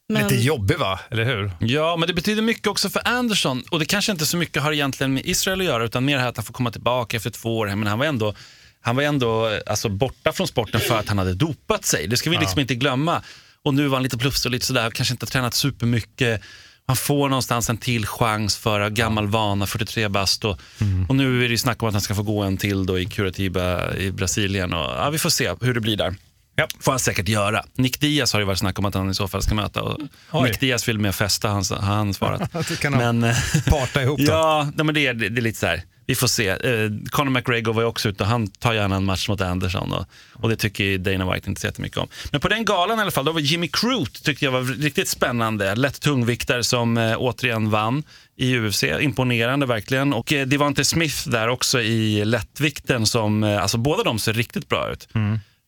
Men, 0.09 0.27
Lite 0.27 0.43
jobbig 0.43 0.77
va, 0.77 0.99
eller 1.09 1.25
hur? 1.25 1.51
Ja, 1.59 1.95
men 1.97 2.07
det 2.07 2.13
betyder 2.13 2.41
mycket 2.41 2.67
också 2.67 2.89
för 2.89 3.01
Anderson. 3.05 3.63
Och 3.71 3.79
det 3.79 3.85
kanske 3.85 4.11
inte 4.11 4.25
så 4.25 4.37
mycket 4.37 4.63
har 4.63 4.71
egentligen 4.71 5.13
med 5.13 5.25
Israel 5.25 5.59
att 5.61 5.65
göra, 5.65 5.83
utan 5.83 6.05
mer 6.05 6.17
här 6.17 6.29
att 6.29 6.37
han 6.37 6.45
får 6.45 6.53
komma 6.53 6.71
tillbaka 6.71 7.17
efter 7.17 7.29
två 7.29 7.57
år. 7.57 7.67
Men 7.67 7.87
han 7.87 7.99
var 7.99 8.05
ändå, 8.05 8.33
han 8.81 8.95
var 8.95 9.03
ändå 9.03 9.59
alltså, 9.65 9.89
borta 9.89 10.31
från 10.31 10.47
sporten 10.47 10.81
för 10.81 10.99
att 10.99 11.07
han 11.07 11.17
hade 11.17 11.33
dopat 11.33 11.85
sig. 11.85 12.07
Det 12.07 12.17
ska 12.17 12.29
vi 12.29 12.37
liksom 12.37 12.59
inte 12.59 12.75
glömma. 12.75 13.23
Och 13.63 13.73
nu 13.73 13.87
var 13.87 13.95
han 13.95 14.03
lite 14.03 14.17
plufsig 14.17 14.49
och 14.49 14.51
lite 14.51 14.65
sådär, 14.65 14.91
kanske 14.91 15.13
inte 15.13 15.25
tränat 15.25 15.53
supermycket. 15.53 16.41
Han 16.85 16.95
får 16.95 17.29
någonstans 17.29 17.69
en 17.69 17.77
till 17.77 18.05
chans 18.05 18.57
för 18.57 18.89
gammal 18.89 19.27
vana, 19.27 19.65
43 19.65 20.07
bast. 20.07 20.45
Och, 20.45 20.59
och 21.09 21.15
nu 21.15 21.37
är 21.43 21.47
det 21.47 21.51
ju 21.51 21.57
snack 21.57 21.83
om 21.83 21.87
att 21.87 21.93
han 21.93 22.01
ska 22.01 22.15
få 22.15 22.23
gå 22.23 22.41
en 22.41 22.57
till 22.57 22.85
då 22.85 22.99
i 22.99 23.05
Curitiba 23.05 23.93
i 23.93 24.11
Brasilien. 24.11 24.73
Och, 24.73 24.91
ja, 24.97 25.09
vi 25.09 25.17
får 25.17 25.29
se 25.29 25.53
hur 25.61 25.73
det 25.73 25.79
blir 25.79 25.97
där. 25.97 26.15
Ja. 26.55 26.67
får 26.79 26.91
han 26.91 26.99
säkert 26.99 27.27
göra. 27.27 27.65
Nick 27.75 27.99
Diaz 27.99 28.33
har 28.33 28.39
ju 28.39 28.45
varit 28.45 28.59
snack 28.59 28.79
om 28.79 28.85
att 28.85 28.93
han 28.93 29.09
i 29.09 29.13
så 29.13 29.27
fall 29.27 29.41
ska 29.41 29.55
möta. 29.55 29.81
Och 29.81 29.97
Oj. 30.31 30.49
Nick 30.49 30.59
Diaz 30.59 30.87
vill 30.87 30.99
med 30.99 31.15
festa, 31.15 31.47
har 31.47 31.55
han, 31.55 31.83
har 31.83 31.95
han 31.95 32.13
svarat. 32.13 32.51
Det 32.69 32.79
kan 32.79 32.93
men, 32.93 33.23
eh, 33.23 33.35
parta 33.69 34.01
ihop 34.01 34.19
då. 34.19 34.25
ja, 34.31 34.71
nej, 34.75 34.85
men 34.85 34.95
det, 34.95 35.07
är, 35.07 35.13
det 35.13 35.39
är 35.39 35.41
lite 35.41 35.59
så 35.59 35.67
här. 35.67 35.83
Vi 36.05 36.15
får 36.15 36.27
se. 36.27 36.47
Eh, 36.47 36.89
Conor 37.09 37.29
McGregor 37.29 37.73
var 37.73 37.81
ju 37.81 37.87
också 37.87 38.09
ute 38.09 38.23
och 38.23 38.29
han 38.29 38.47
tar 38.47 38.73
gärna 38.73 38.95
en 38.95 39.05
match 39.05 39.29
mot 39.29 39.41
Anderson 39.41 39.93
och, 39.93 40.05
och 40.33 40.49
det 40.49 40.55
tycker 40.55 40.97
Dana 40.97 41.33
White 41.33 41.49
inte 41.49 41.61
så 41.61 41.67
jättemycket 41.67 41.97
om. 41.97 42.07
Men 42.31 42.41
på 42.41 42.47
den 42.47 42.65
galan 42.65 42.99
i 42.99 43.01
alla 43.01 43.11
fall, 43.11 43.25
då 43.25 43.31
var 43.31 43.39
Jimmy 43.39 43.67
Crute 43.67 44.23
tyckte 44.23 44.45
jag 44.45 44.51
var 44.51 44.61
riktigt 44.61 45.09
spännande. 45.09 45.75
Lätt 45.75 46.01
tungviktare 46.01 46.63
som 46.63 46.97
eh, 46.97 47.15
återigen 47.17 47.69
vann 47.69 48.03
i 48.37 48.57
UFC. 48.57 48.83
Imponerande 48.83 49.65
verkligen. 49.65 50.13
Och 50.13 50.33
eh, 50.33 50.47
Devante 50.47 50.85
Smith 50.85 51.29
där 51.29 51.47
också 51.47 51.81
i 51.81 52.25
lättvikten 52.25 53.05
som, 53.05 53.43
eh, 53.43 53.61
alltså 53.61 53.77
båda 53.77 54.03
de 54.03 54.19
ser 54.19 54.33
riktigt 54.33 54.69
bra 54.69 54.91
ut. 54.91 55.07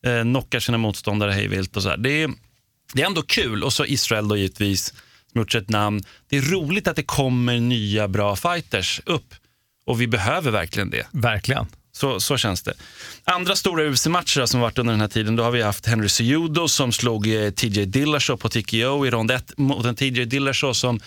Eh, 0.06 0.22
knockar 0.22 0.60
sina 0.60 0.78
motståndare 0.78 1.32
hejvilt 1.32 1.78
och 1.78 1.84
så 1.84 1.90
här. 1.90 1.98
Det 1.98 2.24
är, 2.24 2.30
det 2.94 3.02
är 3.02 3.06
ändå 3.06 3.22
kul. 3.22 3.64
Och 3.64 3.74
så 3.74 3.86
Israel 3.86 4.28
då 4.28 4.38
givetvis, 4.38 4.94
som 5.32 5.42
gjort 5.42 5.52
sig 5.52 5.62
ett 5.62 5.70
namn. 5.70 6.04
Det 6.30 6.38
är 6.38 6.42
roligt 6.42 6.88
att 6.88 6.96
det 6.96 7.04
kommer 7.04 7.60
nya 7.60 8.08
bra 8.08 8.36
fighters 8.36 9.02
upp. 9.06 9.36
Och 9.86 10.02
vi 10.02 10.08
behöver 10.08 10.52
verkligen 10.52 10.90
det. 10.90 11.08
Verkligen. 11.12 11.68
Så, 11.92 12.20
så 12.20 12.38
känns 12.38 12.62
det. 12.62 12.74
Andra 13.24 13.56
stora 13.56 13.84
UFC-matcher 13.84 14.46
som 14.46 14.60
varit 14.60 14.78
under 14.78 14.94
den 14.94 15.02
här 15.02 15.08
tiden, 15.08 15.36
då 15.36 15.44
har 15.44 15.52
vi 15.52 15.62
haft 15.62 15.86
Henry 15.86 16.10
Cejudo 16.10 16.68
som 16.68 16.92
slog 16.92 17.28
eh, 17.28 17.50
TJ 17.50 17.86
Dillashaw 17.86 18.42
på 18.42 18.50
TKO 18.50 19.06
i 19.06 19.10
rond 19.10 19.32
1 19.32 19.58
mot 19.58 19.86
en 19.86 19.96
TJ 19.96 20.26
Dillashaw 20.26 20.74
som 20.74 21.00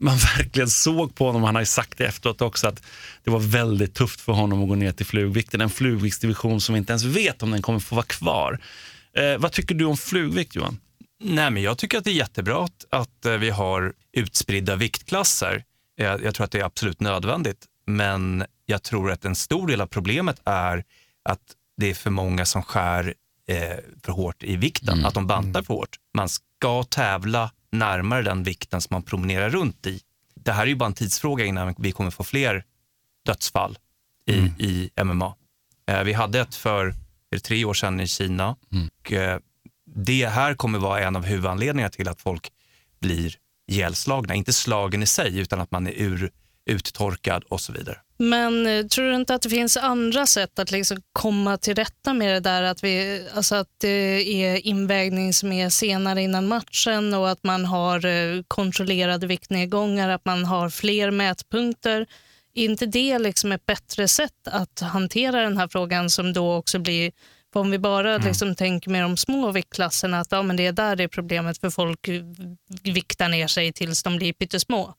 man 0.00 0.16
verkligen 0.38 0.68
såg 0.68 1.14
på 1.14 1.26
honom, 1.26 1.42
han 1.42 1.54
har 1.54 1.62
ju 1.62 1.66
sagt 1.66 1.98
det 1.98 2.06
efteråt 2.06 2.42
också, 2.42 2.68
att 2.68 2.82
det 3.24 3.30
var 3.30 3.38
väldigt 3.38 3.94
tufft 3.94 4.20
för 4.20 4.32
honom 4.32 4.62
att 4.62 4.68
gå 4.68 4.74
ner 4.74 4.92
till 4.92 5.06
flugvikten. 5.06 5.60
En 5.60 5.70
flugviktsdivision 5.70 6.60
som 6.60 6.72
vi 6.72 6.78
inte 6.78 6.92
ens 6.92 7.04
vet 7.04 7.42
om 7.42 7.50
den 7.50 7.62
kommer 7.62 7.78
få 7.78 7.94
vara 7.94 8.06
kvar. 8.06 8.60
Eh, 9.16 9.38
vad 9.38 9.52
tycker 9.52 9.74
du 9.74 9.84
om 9.84 9.96
flugvikt 9.96 10.54
Johan? 10.54 10.80
Nej, 11.20 11.50
men 11.50 11.62
jag 11.62 11.78
tycker 11.78 11.98
att 11.98 12.04
det 12.04 12.10
är 12.10 12.14
jättebra 12.14 12.64
att, 12.64 12.84
att 12.90 13.26
eh, 13.26 13.32
vi 13.32 13.50
har 13.50 13.92
utspridda 14.12 14.76
viktklasser. 14.76 15.64
Jag, 15.96 16.24
jag 16.24 16.34
tror 16.34 16.44
att 16.44 16.50
det 16.50 16.60
är 16.60 16.64
absolut 16.64 17.00
nödvändigt. 17.00 17.66
Men 17.86 18.44
jag 18.66 18.82
tror 18.82 19.10
att 19.10 19.24
en 19.24 19.36
stor 19.36 19.66
del 19.66 19.80
av 19.80 19.86
problemet 19.86 20.40
är 20.44 20.84
att 21.28 21.40
det 21.76 21.90
är 21.90 21.94
för 21.94 22.10
många 22.10 22.44
som 22.46 22.62
skär 22.62 23.14
eh, 23.48 23.76
för 24.02 24.12
hårt 24.12 24.42
i 24.42 24.56
vikten, 24.56 25.04
att 25.04 25.14
de 25.14 25.26
bantar 25.26 25.62
för 25.62 25.74
hårt. 25.74 25.96
Man 26.14 26.28
ska 26.28 26.82
tävla 26.82 27.50
närmare 27.72 28.22
den 28.22 28.42
vikten 28.42 28.80
som 28.80 28.94
man 28.94 29.02
promenerar 29.02 29.50
runt 29.50 29.86
i. 29.86 30.00
Det 30.34 30.52
här 30.52 30.62
är 30.62 30.66
ju 30.66 30.74
bara 30.74 30.86
en 30.86 30.94
tidsfråga 30.94 31.44
innan 31.44 31.74
vi 31.78 31.92
kommer 31.92 32.10
få 32.10 32.24
fler 32.24 32.64
dödsfall 33.26 33.78
i, 34.26 34.34
i 34.58 34.90
MMA. 35.04 35.34
Eh, 35.90 36.02
vi 36.02 36.12
hade 36.12 36.40
ett 36.40 36.54
för 36.54 36.94
är 37.30 37.38
tre 37.38 37.64
år 37.64 37.74
sedan 37.74 38.00
i 38.00 38.06
Kina. 38.06 38.56
Och, 39.00 39.12
eh, 39.12 39.40
det 39.86 40.26
här 40.26 40.54
kommer 40.54 40.78
vara 40.78 41.00
en 41.00 41.16
av 41.16 41.24
huvudanledningarna 41.24 41.90
till 41.90 42.08
att 42.08 42.20
folk 42.20 42.52
blir 43.00 43.34
ihjälslagna. 43.68 44.34
Inte 44.34 44.52
slagen 44.52 45.02
i 45.02 45.06
sig, 45.06 45.38
utan 45.38 45.60
att 45.60 45.70
man 45.70 45.86
är 45.86 45.92
ur, 45.92 46.30
uttorkad 46.66 47.44
och 47.44 47.60
så 47.60 47.72
vidare. 47.72 47.98
Men 48.18 48.66
eh, 48.66 48.86
tror 48.86 49.08
du 49.08 49.14
inte 49.14 49.34
att 49.34 49.42
det 49.42 49.50
finns 49.50 49.76
andra 49.76 50.26
sätt 50.26 50.58
att 50.58 50.70
liksom 50.70 51.02
komma 51.12 51.56
till 51.56 51.74
rätta 51.74 52.14
med 52.14 52.34
det 52.34 52.40
där? 52.40 52.62
Att, 52.62 52.84
vi, 52.84 53.26
alltså 53.34 53.54
att 53.54 53.68
det 53.80 54.44
är 54.44 54.66
invägning 54.66 55.32
som 55.32 55.52
är 55.52 55.68
senare 55.68 56.22
innan 56.22 56.48
matchen 56.48 57.14
och 57.14 57.30
att 57.30 57.44
man 57.44 57.64
har 57.64 58.06
eh, 58.06 58.42
kontrollerade 58.48 59.26
viktnedgångar, 59.26 60.08
att 60.08 60.24
man 60.24 60.44
har 60.44 60.70
fler 60.70 61.10
mätpunkter. 61.10 62.06
Är 62.54 62.64
inte 62.64 62.86
det 62.86 63.18
liksom 63.18 63.52
ett 63.52 63.66
bättre 63.66 64.08
sätt 64.08 64.48
att 64.50 64.80
hantera 64.80 65.42
den 65.42 65.58
här 65.58 65.68
frågan 65.68 66.10
som 66.10 66.32
då 66.32 66.54
också 66.54 66.78
blir 66.78 67.12
för 67.52 67.60
om 67.60 67.70
vi 67.70 67.78
bara 67.78 68.18
liksom 68.18 68.54
tänker 68.54 68.90
med 68.90 69.02
de 69.02 69.16
små 69.16 69.50
viktklasserna, 69.50 70.20
att 70.20 70.32
ja, 70.32 70.42
men 70.42 70.56
det 70.56 70.66
är 70.66 70.72
där 70.72 70.96
det 70.96 71.04
är 71.04 71.08
problemet 71.08 71.58
för 71.58 71.70
folk 71.70 72.08
viktar 72.82 73.28
ner 73.28 73.46
sig 73.46 73.72
tills 73.72 74.02
de 74.02 74.16
blir 74.16 74.32
pyttesmå. 74.32 74.94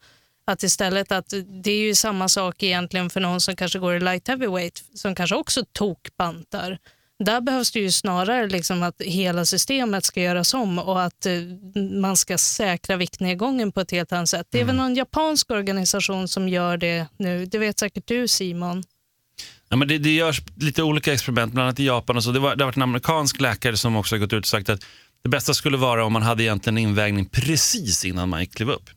Att 0.47 0.63
istället 0.63 1.11
att 1.11 1.33
det 1.63 1.71
är 1.71 1.79
ju 1.79 1.95
samma 1.95 2.29
sak 2.29 2.63
egentligen 2.63 3.09
för 3.09 3.19
någon 3.19 3.41
som 3.41 3.55
kanske 3.55 3.79
går 3.79 3.95
i 3.95 3.99
light 3.99 4.27
heavyweight 4.27 4.83
som 4.93 5.15
kanske 5.15 5.35
också 5.35 5.65
tokbantar. 5.71 6.77
Där 7.23 7.41
behövs 7.41 7.71
det 7.71 7.79
ju 7.79 7.91
snarare 7.91 8.47
liksom 8.47 8.83
att 8.83 9.01
hela 9.01 9.45
systemet 9.45 10.05
ska 10.05 10.21
göras 10.21 10.53
om 10.53 10.79
och 10.79 11.03
att 11.03 11.25
eh, 11.25 11.33
man 12.01 12.17
ska 12.17 12.37
säkra 12.37 12.95
viktnedgången 12.95 13.71
på 13.71 13.81
ett 13.81 13.91
helt 13.91 14.11
annat 14.11 14.29
sätt. 14.29 14.47
Det 14.49 14.59
är 14.61 14.65
väl 14.65 14.75
någon 14.75 14.95
japansk 14.95 15.51
organisation 15.51 16.27
som 16.27 16.49
gör 16.49 16.77
det 16.77 17.05
nu. 17.17 17.45
Det 17.45 17.57
vet 17.57 17.79
säkert 17.79 18.07
du 18.07 18.27
Simon. 18.27 18.83
Ja, 19.69 19.75
men 19.75 19.87
det, 19.87 19.97
det 19.97 20.15
görs 20.15 20.41
lite 20.55 20.83
olika 20.83 21.13
experiment, 21.13 21.53
bland 21.53 21.65
annat 21.65 21.79
i 21.79 21.85
Japan. 21.85 22.17
Och 22.17 22.23
så. 22.23 22.31
Det, 22.31 22.39
var, 22.39 22.55
det 22.55 22.63
har 22.63 22.67
varit 22.67 22.75
en 22.75 22.81
amerikansk 22.81 23.41
läkare 23.41 23.77
som 23.77 23.95
också 23.95 24.15
har 24.15 24.19
gått 24.19 24.33
ut 24.33 24.43
och 24.43 24.47
sagt 24.47 24.69
att 24.69 24.85
det 25.23 25.29
bästa 25.29 25.53
skulle 25.53 25.77
vara 25.77 26.05
om 26.05 26.13
man 26.13 26.21
hade 26.21 26.43
egentligen 26.43 26.77
invägning 26.77 27.25
precis 27.25 28.05
innan 28.05 28.29
man 28.29 28.47
klev 28.47 28.69
upp. 28.69 28.89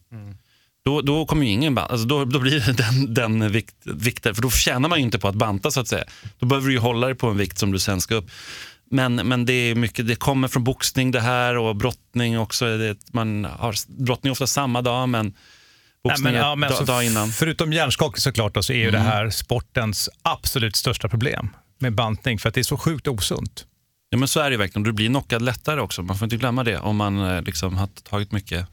Då, 0.85 1.01
då 1.01 1.27
kommer 1.27 1.47
ju 1.47 1.53
ingen 1.53 1.79
alltså 1.79 2.07
då, 2.07 2.25
då 2.25 2.39
blir 2.39 2.61
det 2.61 2.73
den, 2.73 3.15
den 3.15 3.53
vikt, 3.53 3.75
vikten, 3.85 4.35
för 4.35 4.43
då 4.43 4.51
tjänar 4.51 4.89
man 4.89 4.99
ju 4.99 5.05
inte 5.05 5.19
på 5.19 5.29
att 5.29 5.35
banta 5.35 5.71
så 5.71 5.81
att 5.81 5.89
säga. 5.89 6.05
Då 6.39 6.47
behöver 6.47 6.67
du 6.67 6.73
ju 6.73 6.79
hålla 6.79 7.07
dig 7.07 7.17
på 7.17 7.29
en 7.29 7.37
vikt 7.37 7.59
som 7.59 7.73
du 7.73 7.79
sen 7.79 8.01
ska 8.01 8.15
upp. 8.15 8.31
Men, 8.91 9.15
men 9.15 9.47
det, 9.47 9.53
är 9.53 9.75
mycket, 9.75 10.07
det 10.09 10.15
kommer 10.15 10.49
från 10.49 10.65
boxning 10.65 11.11
det 11.11 11.21
här 11.21 11.57
och 11.57 11.77
brottning 11.77 12.39
också. 12.39 12.79
Det, 12.79 12.97
man 13.13 13.45
har 13.45 13.75
brottning 14.05 14.33
ofta 14.33 14.47
samma 14.47 14.83
dag 14.83 15.09
men 15.09 15.35
boxning 16.05 16.25
Nej, 16.25 16.33
men, 16.33 16.43
ja, 16.43 16.57
dag, 16.57 16.65
alltså, 16.65 16.85
dag 16.85 17.05
innan. 17.05 17.29
Förutom 17.29 17.73
hjärnskakning 17.73 18.21
såklart 18.21 18.55
då, 18.55 18.63
så 18.63 18.73
är 18.73 18.77
ju 18.77 18.91
det 18.91 18.99
här 18.99 19.31
sportens 19.31 20.11
absolut 20.23 20.77
största 20.77 21.09
problem 21.09 21.49
med 21.79 21.95
bantning 21.95 22.39
för 22.39 22.49
att 22.49 22.55
det 22.55 22.61
är 22.61 22.65
så 22.65 22.77
sjukt 22.77 23.09
osunt. 23.09 23.67
Ja, 24.11 24.19
men 24.19 24.29
så 24.29 24.41
är 24.41 24.45
det 24.45 24.55
ju 24.55 24.59
verkligen. 24.59 24.83
Du 24.83 24.93
blir 24.93 25.09
knockad 25.09 25.43
lättare 25.43 25.81
också. 25.81 26.03
Man 26.03 26.19
får 26.19 26.27
inte 26.27 26.37
glömma 26.37 26.65
det 26.65 26.79
om 26.79 26.97
man 26.97 27.19
eh, 27.19 27.43
liksom 27.43 27.77
har 27.77 27.87
tagit 27.87 28.33
mycket, 28.33 28.67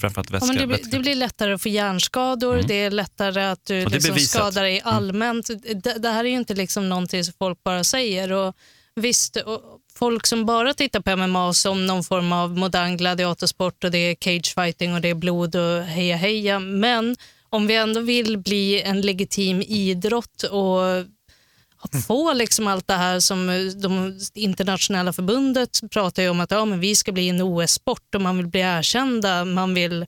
framförallt 0.00 0.30
Ja, 0.30 0.34
vätska. 0.38 0.46
men 0.52 0.56
det, 0.56 0.66
blir- 0.66 0.90
det 0.90 0.98
blir 0.98 1.14
lättare 1.14 1.52
att 1.52 1.62
få 1.62 1.68
hjärnskador, 1.68 2.62
det 2.68 2.74
är 2.74 2.90
lättare 2.90 3.42
att 3.44 3.64
du 3.64 3.84
liksom 3.86 4.18
skadar 4.18 4.62
dig 4.62 4.80
allmänt. 4.84 5.50
Det, 5.82 5.94
det 5.98 6.08
här 6.08 6.24
är 6.24 6.28
ju 6.28 6.36
inte 6.36 6.54
liksom 6.54 6.88
någonting 6.88 7.24
som 7.24 7.34
folk 7.38 7.62
bara 7.64 7.84
säger. 7.84 8.32
Och 8.32 8.54
visst, 9.00 9.36
och 9.36 9.60
folk 9.94 10.26
som 10.26 10.46
bara 10.46 10.74
tittar 10.74 11.00
på 11.00 11.16
MMA 11.16 11.54
som 11.54 11.86
någon 11.86 12.04
form 12.04 12.32
av 12.32 12.50
modern 12.58 12.96
gladiatorsport 12.96 13.84
och 13.84 13.90
det 13.90 13.98
är 13.98 14.14
cagefighting 14.14 14.94
och 14.94 15.00
det 15.00 15.08
är 15.10 15.14
blod 15.14 15.56
och 15.56 15.82
heja 15.82 16.16
heja. 16.16 16.58
Men 16.58 17.16
om 17.50 17.66
vi 17.66 17.74
ändå 17.76 18.00
vill 18.00 18.38
bli 18.38 18.82
en 18.82 19.00
legitim 19.00 19.62
idrott 19.62 20.42
och 20.42 20.80
få 22.06 22.32
liksom 22.32 22.66
allt 22.66 22.86
det 22.86 22.94
här 22.94 23.20
som 23.20 23.48
eh, 23.48 23.60
de 23.60 24.18
internationella 24.34 25.12
förbundet 25.12 25.80
pratar 25.90 26.22
ju 26.22 26.28
om 26.28 26.40
att 26.40 26.50
ja, 26.50 26.64
men 26.64 26.80
vi 26.80 26.94
ska 26.94 27.12
bli 27.12 27.28
en 27.28 27.42
OS-sport 27.42 28.14
och 28.14 28.20
man 28.20 28.36
vill 28.36 28.46
bli 28.46 28.60
erkända. 28.60 29.44
Man 29.44 29.74
vill, 29.74 30.06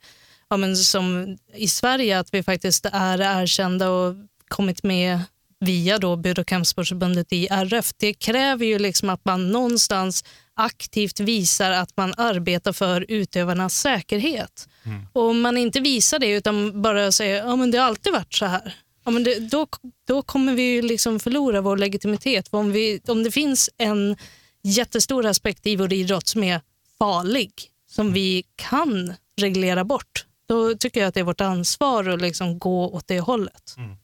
ja, 0.51 0.57
men 0.57 0.77
som 0.77 1.37
i 1.55 1.69
Sverige, 1.69 2.19
att 2.19 2.35
vi 2.35 2.43
faktiskt 2.43 2.87
är 2.93 3.43
erkända 3.43 3.91
och 3.91 4.15
kommit 4.49 4.83
med 4.83 5.21
via 5.61 5.99
då 5.99 6.17
Bud 6.17 6.39
och 6.39 6.47
kampsportsförbundet 6.47 7.33
i 7.33 7.47
RF. 7.51 7.91
Det 7.97 8.15
kräver 8.15 8.67
ju 8.67 8.79
liksom 8.79 9.11
att 9.11 9.25
man 9.25 9.51
någonstans 9.51 10.25
aktivt 10.55 11.21
visar 11.21 11.71
att 11.71 11.97
man 11.97 12.15
arbetar 12.17 12.73
för 12.73 13.07
utövarnas 13.09 13.75
säkerhet. 13.81 14.69
Och 15.13 15.23
om 15.23 15.41
man 15.41 15.57
inte 15.57 15.81
visar 15.81 16.19
det 16.19 16.31
utan 16.31 16.83
bara 16.83 17.13
säger 17.13 17.37
ja, 17.37 17.57
men 17.57 17.71
det 17.71 17.79
har 17.79 17.87
alltid 17.87 18.13
varit 18.13 18.35
så 18.35 18.47
här. 18.47 18.75
Ja, 19.09 19.13
men 19.13 19.25
det, 19.25 19.39
då, 19.39 19.67
då 20.07 20.23
kommer 20.23 20.55
vi 20.55 20.63
ju 20.63 20.83
liksom 20.83 21.21
förlora 21.21 21.61
vår 21.61 21.77
legitimitet. 21.77 22.49
För 22.49 22.59
om, 22.59 22.73
vi, 22.73 23.01
om 23.07 23.23
det 23.23 23.31
finns 23.31 23.71
en 23.79 24.17
jättestor 24.63 25.27
aspekt 25.27 25.67
i 25.67 25.77
vår 25.77 25.93
idrott 25.93 26.27
som 26.27 26.45
är 26.45 26.61
farlig, 26.99 27.53
som 27.91 28.13
vi 28.13 28.45
kan 28.57 29.15
reglera 29.41 29.85
bort, 29.85 30.27
då 30.49 30.75
tycker 30.75 31.01
jag 31.01 31.09
att 31.09 31.15
det 31.15 31.21
är 31.21 31.25
vårt 31.25 31.41
ansvar 31.41 32.09
att 32.09 32.21
liksom 32.21 32.59
gå 32.59 32.95
åt 32.95 33.09
det 33.09 33.21
hållet. 33.21 33.75
Mm. 33.77 33.97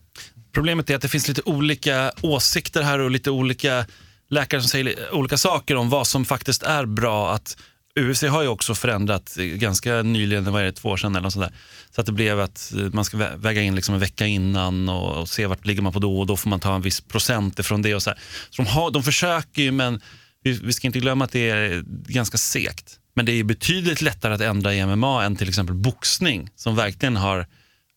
Problemet 0.52 0.90
är 0.90 0.96
att 0.96 1.02
det 1.02 1.08
finns 1.08 1.28
lite 1.28 1.42
olika 1.44 2.12
åsikter 2.22 2.82
här 2.82 2.98
och 2.98 3.10
lite 3.10 3.30
olika 3.30 3.86
läkare 4.28 4.60
som 4.60 4.68
säger 4.68 5.14
olika 5.14 5.38
saker 5.38 5.76
om 5.76 5.90
vad 5.90 6.06
som 6.06 6.24
faktiskt 6.24 6.62
är 6.62 6.86
bra. 6.86 7.32
Att 7.32 7.56
UFC 8.00 8.22
har 8.22 8.42
ju 8.42 8.48
också 8.48 8.74
förändrat 8.74 9.38
eh, 9.38 9.44
ganska 9.44 10.02
nyligen, 10.02 10.52
vad 10.52 10.60
är 10.60 10.64
det, 10.64 10.72
två 10.72 10.88
år 10.88 10.96
sedan 10.96 11.12
eller 11.12 11.22
något 11.22 11.32
sånt 11.32 11.46
där. 11.46 11.54
Så 11.90 12.00
att 12.00 12.06
det 12.06 12.12
blev 12.12 12.40
att 12.40 12.72
eh, 12.76 12.82
man 12.92 13.04
ska 13.04 13.16
väga 13.36 13.62
in 13.62 13.74
liksom 13.74 13.94
en 13.94 14.00
vecka 14.00 14.26
innan 14.26 14.88
och, 14.88 15.20
och 15.20 15.28
se 15.28 15.46
vart 15.46 15.66
ligger 15.66 15.82
man 15.82 15.92
på 15.92 15.98
då 15.98 16.20
och 16.20 16.26
då 16.26 16.36
får 16.36 16.50
man 16.50 16.60
ta 16.60 16.74
en 16.74 16.82
viss 16.82 17.00
procent 17.00 17.58
ifrån 17.58 17.82
det. 17.82 17.94
och 17.94 18.02
Så, 18.02 18.10
här. 18.10 18.18
så 18.50 18.62
de, 18.62 18.68
har, 18.68 18.90
de 18.90 19.02
försöker 19.02 19.62
ju 19.62 19.72
men 19.72 20.00
vi, 20.42 20.52
vi 20.52 20.72
ska 20.72 20.86
inte 20.86 21.00
glömma 21.00 21.24
att 21.24 21.32
det 21.32 21.50
är 21.50 21.84
ganska 21.86 22.38
segt. 22.38 22.98
Men 23.14 23.26
det 23.26 23.32
är 23.32 23.44
betydligt 23.44 24.02
lättare 24.02 24.34
att 24.34 24.40
ändra 24.40 24.74
i 24.74 24.86
MMA 24.86 25.24
än 25.24 25.36
till 25.36 25.48
exempel 25.48 25.74
boxning 25.74 26.50
som 26.56 26.76
verkligen 26.76 27.16
har 27.16 27.46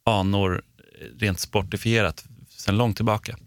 anor 0.06 0.62
eh, 0.80 1.20
rent 1.20 1.40
sportifierat 1.40 2.26
sedan 2.50 2.78
långt 2.78 2.96
tillbaka. 2.96 3.38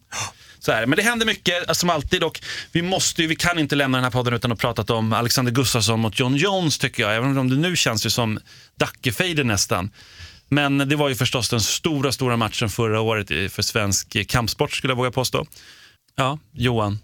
Så 0.60 0.72
här. 0.72 0.86
Men 0.86 0.96
det 0.96 1.02
händer 1.02 1.26
mycket 1.26 1.68
eh, 1.68 1.72
som 1.72 1.90
alltid 1.90 2.22
och 2.24 2.40
vi, 2.72 2.82
måste, 2.82 3.22
ju- 3.22 3.28
vi 3.28 3.36
kan 3.36 3.58
inte 3.58 3.76
lämna 3.76 3.98
den 3.98 4.04
här 4.04 4.10
podden 4.10 4.34
utan 4.34 4.52
att 4.52 4.58
prata 4.58 4.94
om 4.94 5.12
Alexander 5.12 5.52
Gustafsson 5.52 6.00
mot 6.00 6.18
John 6.18 6.36
Jones 6.36 6.78
tycker 6.78 7.02
jag. 7.02 7.16
Även 7.16 7.38
om 7.38 7.50
det 7.50 7.56
nu 7.56 7.76
känns 7.76 8.06
ju 8.06 8.10
som 8.10 8.38
Dackefejden 8.78 9.46
nästan. 9.46 9.90
Men 10.48 10.78
det 10.78 10.96
var 10.96 11.08
ju 11.08 11.14
förstås 11.14 11.48
den 11.48 11.60
stora, 11.60 12.12
stora 12.12 12.36
matchen 12.36 12.68
förra 12.68 13.00
året 13.00 13.28
för 13.52 13.62
svensk 13.62 14.28
kampsport 14.28 14.72
skulle 14.72 14.90
jag 14.90 14.96
våga 14.96 15.10
påstå. 15.10 15.46
Ja, 16.16 16.38
Johan. 16.52 16.98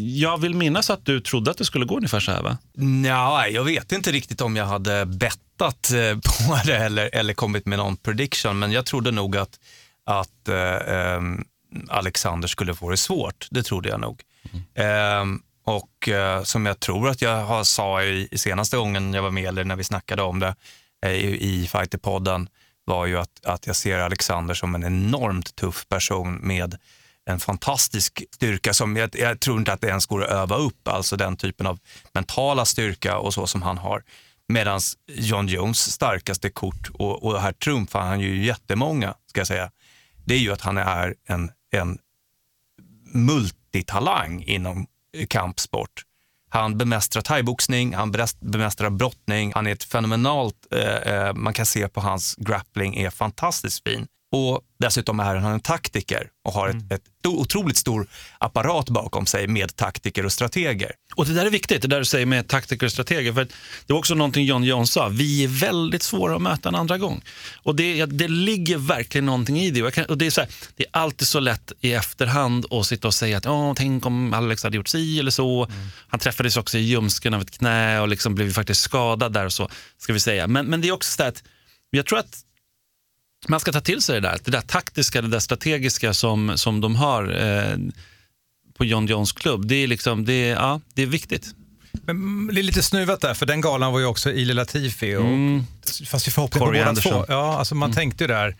Jag 0.00 0.40
vill 0.40 0.54
minnas 0.54 0.90
att 0.90 1.04
du 1.06 1.20
trodde 1.20 1.50
att 1.50 1.58
det 1.58 1.64
skulle 1.64 1.84
gå 1.84 1.96
ungefär 1.96 2.20
så 2.20 2.32
här 2.32 2.42
va? 2.42 2.58
Nja, 2.76 3.48
jag 3.48 3.64
vet 3.64 3.92
inte 3.92 4.12
riktigt 4.12 4.40
om 4.40 4.56
jag 4.56 4.66
hade 4.66 5.06
bettat 5.06 5.90
eh, 5.92 6.18
på 6.48 6.60
det 6.64 6.76
eller, 6.76 7.10
eller 7.12 7.34
kommit 7.34 7.66
med 7.66 7.78
någon 7.78 7.96
prediction, 7.96 8.58
men 8.58 8.72
jag 8.72 8.86
trodde 8.86 9.10
nog 9.10 9.36
att, 9.36 9.50
att 10.06 10.48
eh, 10.48 10.94
ehm, 10.96 11.44
Alexander 11.88 12.48
skulle 12.48 12.74
få 12.74 12.90
det 12.90 12.96
svårt. 12.96 13.48
Det 13.50 13.62
trodde 13.62 13.88
jag 13.88 14.00
nog. 14.00 14.22
Ehm, 14.74 15.42
och 15.64 16.08
eh, 16.08 16.42
som 16.42 16.66
jag 16.66 16.80
tror 16.80 17.08
att 17.08 17.22
jag 17.22 17.44
har 17.44 17.64
sa 17.64 18.02
i, 18.02 18.28
i 18.30 18.38
senaste 18.38 18.76
gången 18.76 19.14
jag 19.14 19.22
var 19.22 19.30
med, 19.30 19.48
eller 19.48 19.64
när 19.64 19.76
vi 19.76 19.84
snackade 19.84 20.22
om 20.22 20.40
det 20.40 20.54
eh, 21.06 21.12
i, 21.12 21.62
i 21.62 21.66
Fighterpodden, 21.66 22.48
var 22.84 23.06
ju 23.06 23.18
att, 23.18 23.44
att 23.44 23.66
jag 23.66 23.76
ser 23.76 23.98
Alexander 23.98 24.54
som 24.54 24.74
en 24.74 24.84
enormt 24.84 25.56
tuff 25.56 25.88
person 25.88 26.34
med 26.34 26.78
en 27.30 27.40
fantastisk 27.40 28.22
styrka 28.34 28.74
som 28.74 28.96
jag, 28.96 29.10
jag 29.12 29.40
tror 29.40 29.58
inte 29.58 29.72
att 29.72 29.80
det 29.80 29.86
ens 29.88 30.06
går 30.06 30.24
att 30.24 30.30
öva 30.30 30.56
upp, 30.56 30.88
alltså 30.88 31.16
den 31.16 31.36
typen 31.36 31.66
av 31.66 31.78
mentala 32.12 32.64
styrka 32.64 33.18
och 33.18 33.34
så 33.34 33.46
som 33.46 33.62
han 33.62 33.78
har. 33.78 34.02
Medan 34.48 34.80
John 35.06 35.48
Jones 35.48 35.92
starkaste 35.92 36.50
kort, 36.50 36.90
och, 36.92 37.24
och 37.24 37.40
här 37.40 37.52
trumfar 37.52 38.00
han 38.00 38.20
ju 38.20 38.44
jättemånga, 38.44 39.14
ska 39.26 39.40
jag 39.40 39.46
säga, 39.46 39.70
det 40.26 40.34
är 40.34 40.38
ju 40.38 40.52
att 40.52 40.60
han 40.60 40.78
är 40.78 41.14
en, 41.26 41.50
en 41.70 41.98
multitalang 43.14 44.42
inom 44.42 44.86
kampsport. 45.28 46.02
Han 46.48 46.78
bemästrar 46.78 47.22
thaiboxning, 47.22 47.94
han 47.94 48.12
bemästrar 48.40 48.90
brottning, 48.90 49.52
han 49.54 49.66
är 49.66 49.72
ett 49.72 49.84
fenomenalt, 49.84 50.66
eh, 50.70 50.96
eh, 50.96 51.34
man 51.34 51.52
kan 51.52 51.66
se 51.66 51.88
på 51.88 52.00
hans 52.00 52.34
grappling 52.38 52.96
är 52.96 53.10
fantastiskt 53.10 53.88
fin. 53.88 54.06
Och 54.32 54.60
dessutom 54.78 55.20
är 55.20 55.34
han 55.34 55.52
en 55.52 55.60
taktiker 55.60 56.28
och 56.44 56.52
har 56.52 56.68
ett, 56.68 56.92
ett 56.92 57.02
otroligt 57.26 57.76
stor 57.76 58.06
apparat 58.38 58.88
bakom 58.88 59.26
sig 59.26 59.46
med 59.46 59.76
taktiker 59.76 60.24
och 60.24 60.32
strateger. 60.32 60.92
Och 61.14 61.26
det 61.26 61.34
där 61.34 61.46
är 61.46 61.50
viktigt, 61.50 61.82
det 61.82 61.88
där 61.88 61.98
du 61.98 62.04
säger 62.04 62.26
med 62.26 62.48
taktiker 62.48 62.86
och 62.86 62.92
strateger. 62.92 63.32
För 63.32 63.44
det 63.86 63.92
var 63.92 63.98
också 63.98 64.14
någonting 64.14 64.46
John 64.46 64.64
Jones 64.64 64.92
sa, 64.92 65.08
vi 65.08 65.44
är 65.44 65.48
väldigt 65.48 66.02
svåra 66.02 66.36
att 66.36 66.42
möta 66.42 66.68
en 66.68 66.74
andra 66.74 66.98
gång. 66.98 67.22
Och 67.62 67.76
det, 67.76 68.06
det 68.06 68.28
ligger 68.28 68.76
verkligen 68.76 69.26
någonting 69.26 69.58
i 69.60 69.70
det. 69.70 69.94
Kan, 69.94 70.04
och 70.04 70.18
det, 70.18 70.26
är 70.26 70.30
så 70.30 70.40
här, 70.40 70.50
det 70.76 70.84
är 70.84 70.90
alltid 70.92 71.28
så 71.28 71.40
lätt 71.40 71.72
i 71.80 71.92
efterhand 71.92 72.72
att 72.72 72.86
sitta 72.86 73.08
och 73.08 73.14
säga 73.14 73.38
att 73.38 73.46
Åh, 73.46 73.72
tänk 73.76 74.06
om 74.06 74.34
Alex 74.34 74.62
hade 74.62 74.76
gjort 74.76 74.88
si 74.88 75.18
eller 75.20 75.30
så. 75.30 75.68
Han 76.08 76.20
träffades 76.20 76.56
också 76.56 76.78
i 76.78 76.80
ljumsken 76.80 77.34
av 77.34 77.42
ett 77.42 77.58
knä 77.58 78.00
och 78.00 78.08
liksom 78.08 78.34
blev 78.34 78.52
faktiskt 78.52 78.80
skadad 78.80 79.32
där 79.32 79.44
och 79.44 79.52
så. 79.52 79.68
ska 79.98 80.12
vi 80.12 80.20
säga. 80.20 80.46
Men, 80.46 80.66
men 80.66 80.80
det 80.80 80.88
är 80.88 80.92
också 80.92 81.16
så 81.16 81.22
att 81.22 81.42
jag 81.90 82.06
tror 82.06 82.18
att 82.18 82.45
man 83.48 83.60
ska 83.60 83.72
ta 83.72 83.80
till 83.80 84.02
sig 84.02 84.20
det 84.20 84.28
där, 84.28 84.38
det 84.44 84.50
där 84.50 84.60
taktiska, 84.60 85.22
det 85.22 85.28
där 85.28 85.38
strategiska 85.38 86.14
som, 86.14 86.58
som 86.58 86.80
de 86.80 86.96
har 86.96 87.46
eh, 87.46 87.76
på 88.78 88.84
John 88.84 89.06
Jones 89.06 89.32
klubb. 89.32 89.66
Det 89.66 89.74
är, 89.74 89.86
liksom, 89.86 90.24
det, 90.24 90.32
är, 90.32 90.54
ja, 90.54 90.80
det 90.94 91.02
är 91.02 91.06
viktigt. 91.06 91.54
Men 92.06 92.46
det 92.54 92.60
är 92.60 92.62
lite 92.62 92.82
snuvat 92.82 93.20
där, 93.20 93.34
för 93.34 93.46
den 93.46 93.60
galan 93.60 93.92
var 93.92 94.00
ju 94.00 94.06
också 94.06 94.32
Ili 94.32 94.54
Latifi. 94.54 95.16
Och, 95.16 95.24
Mm. 95.24 95.64
Fast 96.06 96.26
vi 96.28 96.30
får 96.32 96.42
hoppas 96.42 96.58
på 96.58 96.64
båda 96.66 96.94
två. 96.94 97.24
Ja, 97.28 97.58
alltså 97.58 97.74
man 97.74 97.92
tänkte 97.92 98.24
ju 98.24 98.28
där, 98.28 98.56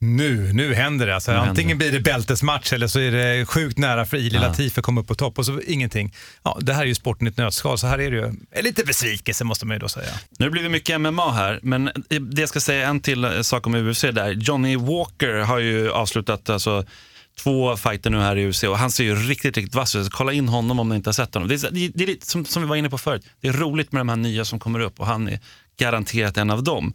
Nu, 0.00 0.52
nu 0.52 0.74
händer 0.74 1.06
det. 1.06 1.14
Alltså, 1.14 1.30
Nu 1.30 1.36
händer 1.36 1.50
antingen 1.50 1.78
blir 1.78 1.92
det 1.92 2.00
bältesmatch 2.00 2.72
eller 2.72 2.86
så 2.86 3.00
är 3.00 3.10
det 3.12 3.46
sjukt 3.46 3.78
nära 3.78 4.06
för 4.06 4.16
Ili. 4.16 4.38
Latifi 4.38 4.80
att 4.80 4.84
komma 4.84 5.00
upp 5.00 5.06
på 5.06 5.14
topp 5.14 5.38
och 5.38 5.46
så 5.46 5.60
ingenting. 5.60 6.14
Ja, 6.42 6.58
det 6.60 6.74
här 6.74 6.82
är 6.82 6.86
ju 6.86 6.94
sporten 6.94 7.26
i 7.26 7.30
ett 7.30 7.36
nötskal, 7.36 7.78
så 7.78 7.86
här 7.86 7.98
är 7.98 8.10
det 8.10 8.16
ju. 8.16 8.32
Lite 8.62 8.84
besvikelse 8.84 9.44
måste 9.44 9.66
man 9.66 9.74
ju 9.74 9.78
då 9.78 9.88
säga. 9.88 10.10
Nu 10.38 10.50
blir 10.50 10.62
det 10.62 10.68
mycket 10.68 11.00
MMA 11.00 11.32
här, 11.32 11.60
men 11.62 11.90
det 12.08 12.40
jag 12.40 12.48
ska 12.48 12.60
säga 12.60 12.88
en 12.88 13.00
till 13.00 13.24
eh, 13.24 13.40
sak 13.40 13.66
om 13.66 13.74
UFC 13.74 14.00
där. 14.00 14.30
Johnny 14.30 14.76
Walker 14.76 15.34
har 15.34 15.58
ju 15.58 15.90
avslutat 15.90 16.50
alltså, 16.50 16.84
två 17.38 17.76
fighter 17.76 18.10
nu 18.10 18.18
här 18.18 18.36
i 18.36 18.48
UFC 18.48 18.64
och 18.64 18.78
han 18.78 18.90
ser 18.90 19.04
ju 19.04 19.14
riktigt, 19.14 19.56
riktigt 19.56 19.74
vass 19.74 19.96
ut. 19.96 20.10
Kolla 20.10 20.32
in 20.32 20.48
honom 20.48 20.80
om 20.80 20.88
ni 20.88 20.94
inte 20.96 21.08
har 21.08 21.12
sett 21.12 21.34
honom. 21.34 21.48
Det 21.48 21.54
är, 21.54 21.70
det 21.70 21.84
är, 21.84 21.90
det 21.94 22.04
är 22.04 22.06
lite 22.06 22.26
som, 22.26 22.44
som 22.44 22.62
vi 22.62 22.68
var 22.68 22.76
inne 22.76 22.90
på 22.90 22.98
förut. 22.98 23.26
Det 23.40 23.48
är 23.48 23.52
roligt 23.52 23.92
med 23.92 24.00
de 24.00 24.08
här 24.08 24.16
nya 24.16 24.44
som 24.44 24.58
kommer 24.60 24.80
upp 24.80 25.00
och 25.00 25.06
han 25.06 25.28
är 25.28 25.40
garanterat 25.78 26.36
en 26.36 26.50
av 26.50 26.64
dem. 26.64 26.94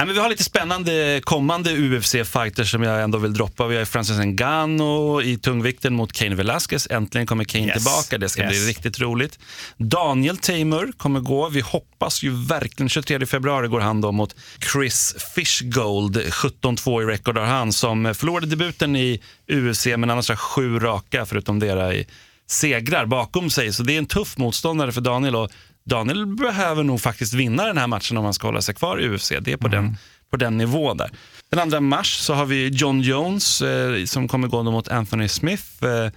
Nej, 0.00 0.06
men 0.06 0.14
vi 0.14 0.20
har 0.20 0.28
lite 0.28 0.44
spännande 0.44 1.20
kommande 1.24 1.70
UFC-fighters 1.70 2.64
som 2.70 2.82
jag 2.82 3.02
ändå 3.02 3.18
vill 3.18 3.32
droppa. 3.32 3.66
Vi 3.66 3.76
har 3.76 3.84
Francis 3.84 4.18
Ngannou 4.18 5.22
i 5.22 5.38
tungvikten 5.38 5.94
mot 5.94 6.12
Cain 6.12 6.36
Velasquez. 6.36 6.86
Äntligen 6.90 7.26
kommer 7.26 7.44
Cain 7.44 7.64
Yes. 7.64 7.74
tillbaka. 7.74 8.18
Det 8.18 8.28
ska 8.28 8.46
bli 8.46 8.56
Yes. 8.56 8.66
riktigt 8.66 9.00
roligt. 9.00 9.38
Daniel 9.76 10.36
Tamer 10.36 10.92
kommer 10.96 11.20
gå. 11.20 11.48
Vi 11.48 11.60
hoppas 11.60 12.22
ju 12.22 12.30
verkligen, 12.46 12.88
23 12.88 13.26
februari 13.26 13.68
går 13.68 13.80
han 13.80 14.00
då 14.00 14.12
mot 14.12 14.34
Chris 14.72 15.14
Fishgold. 15.34 16.16
17-2 16.30 17.02
i 17.02 17.04
record 17.04 17.38
har 17.38 17.46
han 17.46 17.72
som 17.72 18.14
förlorade 18.14 18.46
debuten 18.46 18.96
i 18.96 19.20
UFC 19.52 19.86
men 19.86 20.10
annars 20.10 20.28
har 20.28 20.36
sju 20.36 20.78
raka 20.78 21.26
förutom 21.26 21.58
deras 21.58 21.94
i 21.94 22.06
segrar 22.46 23.06
bakom 23.06 23.50
sig. 23.50 23.72
Så 23.72 23.82
det 23.82 23.94
är 23.94 23.98
en 23.98 24.06
tuff 24.06 24.36
motståndare 24.38 24.92
för 24.92 25.00
Daniel 25.00 25.36
och 25.36 25.50
Daniel 25.84 26.26
behöver 26.26 26.82
nog 26.82 27.00
faktiskt 27.00 27.34
vinna 27.34 27.64
den 27.64 27.78
här 27.78 27.86
matchen 27.86 28.16
om 28.16 28.24
han 28.24 28.34
ska 28.34 28.48
hålla 28.48 28.62
sig 28.62 28.74
kvar 28.74 29.00
i 29.00 29.08
UFC. 29.08 29.32
Det 29.40 29.52
är 29.52 29.56
på, 29.56 29.68
den, 29.68 29.96
på 30.30 30.36
den 30.36 30.58
nivån 30.58 30.96
där. 30.96 31.10
Den 31.50 31.70
2 31.70 31.80
mars 31.80 32.18
så 32.18 32.34
har 32.34 32.46
vi 32.46 32.68
John 32.68 33.00
Jones 33.00 33.62
eh, 33.62 34.04
som 34.04 34.28
kommer 34.28 34.48
gå 34.48 34.62
mot 34.62 34.88
Anthony 34.88 35.28
Smith. 35.28 35.84
Eh, 35.84 36.10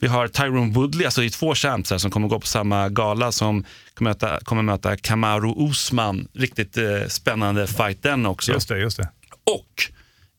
vi 0.00 0.06
har 0.06 0.28
Tyrone 0.28 0.72
Woodley, 0.72 1.04
alltså 1.04 1.20
det 1.20 1.26
är 1.26 1.30
två 1.30 1.54
champs 1.54 1.90
här 1.90 1.98
som 1.98 2.10
kommer 2.10 2.28
gå 2.28 2.40
på 2.40 2.46
samma 2.46 2.88
gala 2.88 3.32
som 3.32 3.64
kommer 3.94 4.10
möta, 4.10 4.40
kommer 4.40 4.62
möta 4.62 4.96
Kamaru 4.96 5.54
Usman. 5.56 6.28
Riktigt 6.34 6.76
eh, 6.76 7.06
spännande 7.08 7.66
fight 7.66 8.02
den 8.02 8.26
också. 8.26 8.52
Just 8.52 8.68
det, 8.68 8.78
just 8.78 8.96
det. 8.96 9.08
Och 9.44 9.92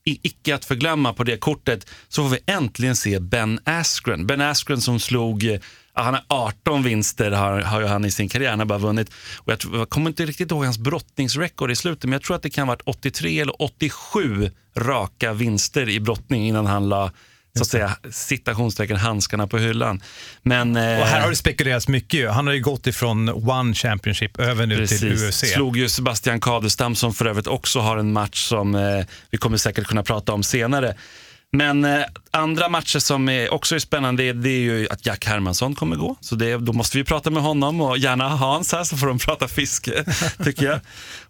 i, 0.04 0.20
icke 0.22 0.54
att 0.54 0.64
förglömma 0.64 1.12
på 1.12 1.24
det 1.24 1.36
kortet 1.36 1.86
så 2.08 2.22
får 2.22 2.30
vi 2.30 2.38
äntligen 2.46 2.96
se 2.96 3.20
Ben 3.20 3.60
Askren. 3.64 4.26
Ben 4.26 4.40
Askren 4.40 4.80
som 4.80 5.00
slog, 5.00 5.44
eh, 5.44 5.60
han 6.02 6.14
har 6.14 6.24
18 6.28 6.82
vinster 6.82 7.30
har, 7.30 7.60
har 7.60 7.82
han 7.82 8.04
i 8.04 8.10
sin 8.10 8.28
karriär, 8.28 8.50
han 8.50 8.58
har 8.58 8.66
bara 8.66 8.78
vunnit. 8.78 9.10
Och 9.36 9.52
jag, 9.52 9.58
tror, 9.58 9.78
jag 9.78 9.90
kommer 9.90 10.10
inte 10.10 10.26
riktigt 10.26 10.50
ihåg 10.50 10.64
hans 10.64 10.78
brottningsrekord 10.78 11.70
i 11.70 11.76
slutet, 11.76 12.04
men 12.04 12.12
jag 12.12 12.22
tror 12.22 12.36
att 12.36 12.42
det 12.42 12.50
kan 12.50 12.68
ha 12.68 12.74
varit 12.74 12.82
83 12.84 13.40
eller 13.40 13.62
87 13.62 14.50
raka 14.76 15.32
vinster 15.32 15.88
i 15.88 16.00
brottning 16.00 16.48
innan 16.48 16.66
han 16.66 16.88
la 16.88 17.10
så 17.58 17.62
att 17.62 17.68
säga, 17.68 17.96
citationstecken, 18.10 18.96
handskarna 18.96 19.46
på 19.46 19.58
hyllan. 19.58 20.02
Men, 20.42 20.76
Och 20.76 20.82
här 20.82 21.16
eh, 21.16 21.22
har 21.22 21.30
det 21.30 21.36
spekulerats 21.36 21.88
mycket. 21.88 22.30
Han 22.30 22.46
har 22.46 22.54
ju 22.54 22.60
gått 22.60 22.86
ifrån 22.86 23.28
One 23.28 23.74
Championship 23.74 24.40
över 24.40 24.66
nu 24.66 24.86
till 24.86 25.12
UFC. 25.12 25.52
Slog 25.52 25.76
ju 25.76 25.88
Sebastian 25.88 26.40
Kadestam 26.40 26.94
som 26.94 27.14
för 27.14 27.26
övrigt 27.26 27.46
också 27.46 27.80
har 27.80 27.96
en 27.96 28.12
match 28.12 28.44
som 28.44 28.74
eh, 28.74 29.06
vi 29.30 29.38
kommer 29.38 29.56
säkert 29.56 29.86
kunna 29.86 30.02
prata 30.02 30.32
om 30.32 30.42
senare. 30.42 30.94
Men 31.52 31.84
eh, 31.84 32.04
andra 32.30 32.68
matcher 32.68 32.98
som 32.98 33.28
är 33.28 33.52
också 33.52 33.74
är 33.74 33.78
spännande 33.78 34.22
det, 34.22 34.32
det 34.32 34.50
är 34.50 34.60
ju 34.60 34.88
att 34.88 35.06
Jack 35.06 35.26
Hermansson 35.26 35.74
kommer 35.74 35.96
gå. 35.96 36.16
Så 36.20 36.34
det, 36.34 36.56
då 36.56 36.72
måste 36.72 36.98
vi 36.98 37.04
prata 37.04 37.30
med 37.30 37.42
honom 37.42 37.80
och 37.80 37.98
gärna 37.98 38.28
Hans 38.28 38.72
här 38.72 38.84
så 38.84 38.96
får 38.96 39.06
de 39.06 39.18
prata 39.18 39.48
fiske, 39.48 40.04
tycker 40.44 40.66
jag. 40.66 40.80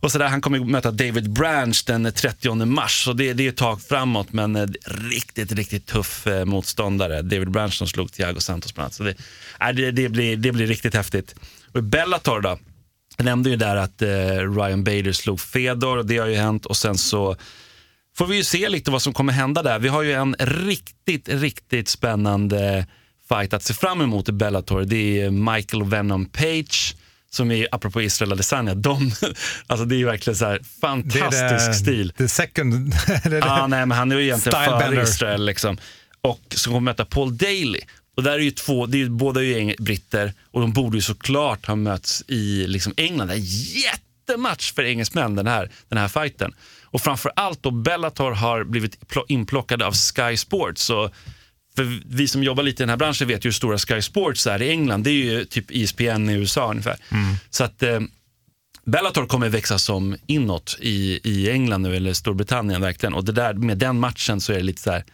Och 0.01 0.13
så 0.13 0.19
där, 0.19 0.29
han 0.29 0.41
kommer 0.41 0.59
möta 0.59 0.91
David 0.91 1.31
Branch 1.31 1.85
den 1.87 2.13
30 2.13 2.65
mars. 2.65 3.05
Så 3.05 3.13
det, 3.13 3.33
det 3.33 3.45
är 3.45 3.49
ett 3.49 3.57
tag 3.57 3.83
framåt 3.83 4.33
men 4.33 4.57
eh, 4.57 4.67
riktigt, 4.85 5.53
riktigt 5.53 5.87
tuff 5.87 6.27
eh, 6.27 6.45
motståndare. 6.45 7.23
David 7.23 7.51
Branch 7.51 7.75
som 7.75 7.87
slog 7.87 8.13
Thiago 8.13 8.41
Santos 8.41 8.75
bland 8.75 8.85
annat. 8.85 8.95
Så 8.95 9.03
det, 9.03 9.15
äh, 9.61 9.69
det, 9.69 9.91
det, 9.91 10.09
blir, 10.09 10.37
det 10.37 10.53
blir 10.53 10.67
riktigt 10.67 10.95
häftigt. 10.95 11.35
Och 11.73 11.83
Bellator 11.83 12.41
då, 12.41 12.59
jag 13.17 13.25
nämnde 13.25 13.51
ju 13.51 13.57
där 13.57 13.77
att 13.77 14.03
eh, 14.03 14.09
Ryan 14.57 14.85
Bader 14.85 15.13
slog 15.13 15.41
Fedor 15.41 15.99
och 15.99 16.07
det 16.07 16.19
har 16.19 16.27
ju 16.27 16.37
hänt 16.37 16.67
och 16.67 16.77
sen 16.77 16.99
så 16.99 17.37
får 18.19 18.27
vi 18.27 18.37
ju 18.37 18.45
se 18.45 18.69
lite 18.69 18.91
vad 18.91 19.03
som 19.03 19.13
kommer 19.13 19.33
hända 19.33 19.63
där. 19.63 19.79
Vi 19.79 19.89
har 19.89 20.03
ju 20.03 20.13
en 20.13 20.37
riktigt, 20.39 21.29
riktigt 21.29 21.89
spännande 21.89 22.87
fight 23.29 23.53
att 23.53 23.63
se 23.63 23.75
fram 23.75 24.01
emot 24.01 24.29
i 24.29 24.33
Bellator. 24.33 24.85
Det 24.85 25.21
är 25.21 25.31
Michael 25.31 25.85
Venom 25.85 26.27
Page 26.27 26.95
som 27.31 27.51
är, 27.51 27.69
apropå 27.73 28.03
Israel 28.03 28.33
Adesanya, 28.33 28.75
de, 28.75 29.13
alltså 29.67 29.85
det 29.87 30.01
är 30.01 30.05
verkligen 30.05 30.37
så 30.37 30.45
här 30.45 30.53
Det 30.53 30.59
är 30.59 30.81
fantastisk 30.81 31.67
det, 31.67 31.75
stil. 31.75 32.13
The 32.19 32.29
second... 32.29 32.95
eller 33.25 33.43
Ah, 33.47 33.61
det- 33.63 33.67
nej, 33.67 33.87
men 33.87 33.99
han 33.99 34.13
är 34.13 34.17
ju 34.17 34.23
egentligen 34.23 34.59
Stylebender. 34.63 34.89
före 34.97 35.03
Israel. 35.03 35.45
Liksom. 35.45 35.79
Och 36.21 36.41
som 36.55 36.73
kommer 36.73 36.85
möta 36.85 37.05
Paul 37.05 37.37
Daly. 37.37 37.81
Och 38.17 38.23
där 38.23 38.33
är 38.33 38.39
ju 38.39 38.51
två, 38.51 38.87
det 38.87 39.03
är 39.03 39.09
båda 39.09 39.41
är 39.41 39.45
ju 39.45 39.75
britter 39.79 40.33
och 40.51 40.61
de 40.61 40.73
borde 40.73 40.97
ju 40.97 41.01
såklart 41.03 41.67
ha 41.67 41.77
mötts 41.77 42.25
i 42.29 42.67
liksom 42.67 42.95
England. 42.97 43.27
Det 43.29 43.35
är 43.35 43.39
en 43.39 43.45
jättematch 43.45 44.73
för 44.73 44.83
engelsmän 44.85 45.35
den 45.35 45.47
här, 45.47 45.71
den 45.89 45.99
här 45.99 46.09
fighten. 46.09 46.55
Och 46.91 47.01
framför 47.01 47.33
allt 47.37 47.63
då 47.63 47.71
Bellator 47.71 48.31
har 48.31 48.65
blivit 48.65 49.01
plo- 49.09 49.25
inplockade 49.29 49.87
av 49.87 49.93
Sky 49.95 50.37
Sports. 50.37 50.83
Så 50.83 51.11
för 51.77 52.03
vi 52.07 52.29
som 52.29 52.43
jobbar 52.43 52.63
lite 52.63 52.83
i 52.83 52.85
den 52.85 52.91
här 52.91 52.97
branschen 52.97 53.29
vet 53.29 53.45
ju 53.45 53.49
hur 53.49 53.53
stora 53.53 53.79
Sky 53.79 54.03
Sports 54.03 54.47
är 54.47 54.63
i 54.63 54.71
England. 54.71 55.03
Det 55.05 55.11
är 55.11 55.25
ju 55.25 55.45
typ 55.45 55.71
ESPN 55.71 56.31
i 56.31 56.33
USA 56.33 56.71
ungefär. 56.71 56.97
Så 57.51 57.65
att 57.65 57.83
eh, 57.83 58.01
Bellator 58.85 59.27
kommer 59.27 59.49
växa 59.49 59.79
som 59.79 60.17
inåt 60.27 60.77
i, 60.81 61.21
i 61.25 61.51
England 61.51 61.83
nu, 61.83 61.97
eller 61.97 62.13
Storbritannien 62.13 62.81
verkligen. 62.81 63.15
Och 63.15 63.25
det 63.25 63.33
där, 63.33 63.55
med 63.55 63.79
den 63.79 64.01
matchen 64.01 64.41
så 64.41 64.53
är 64.53 64.57
det 64.57 64.63
lite 64.63 64.83
så 64.83 64.91
här, 64.91 65.05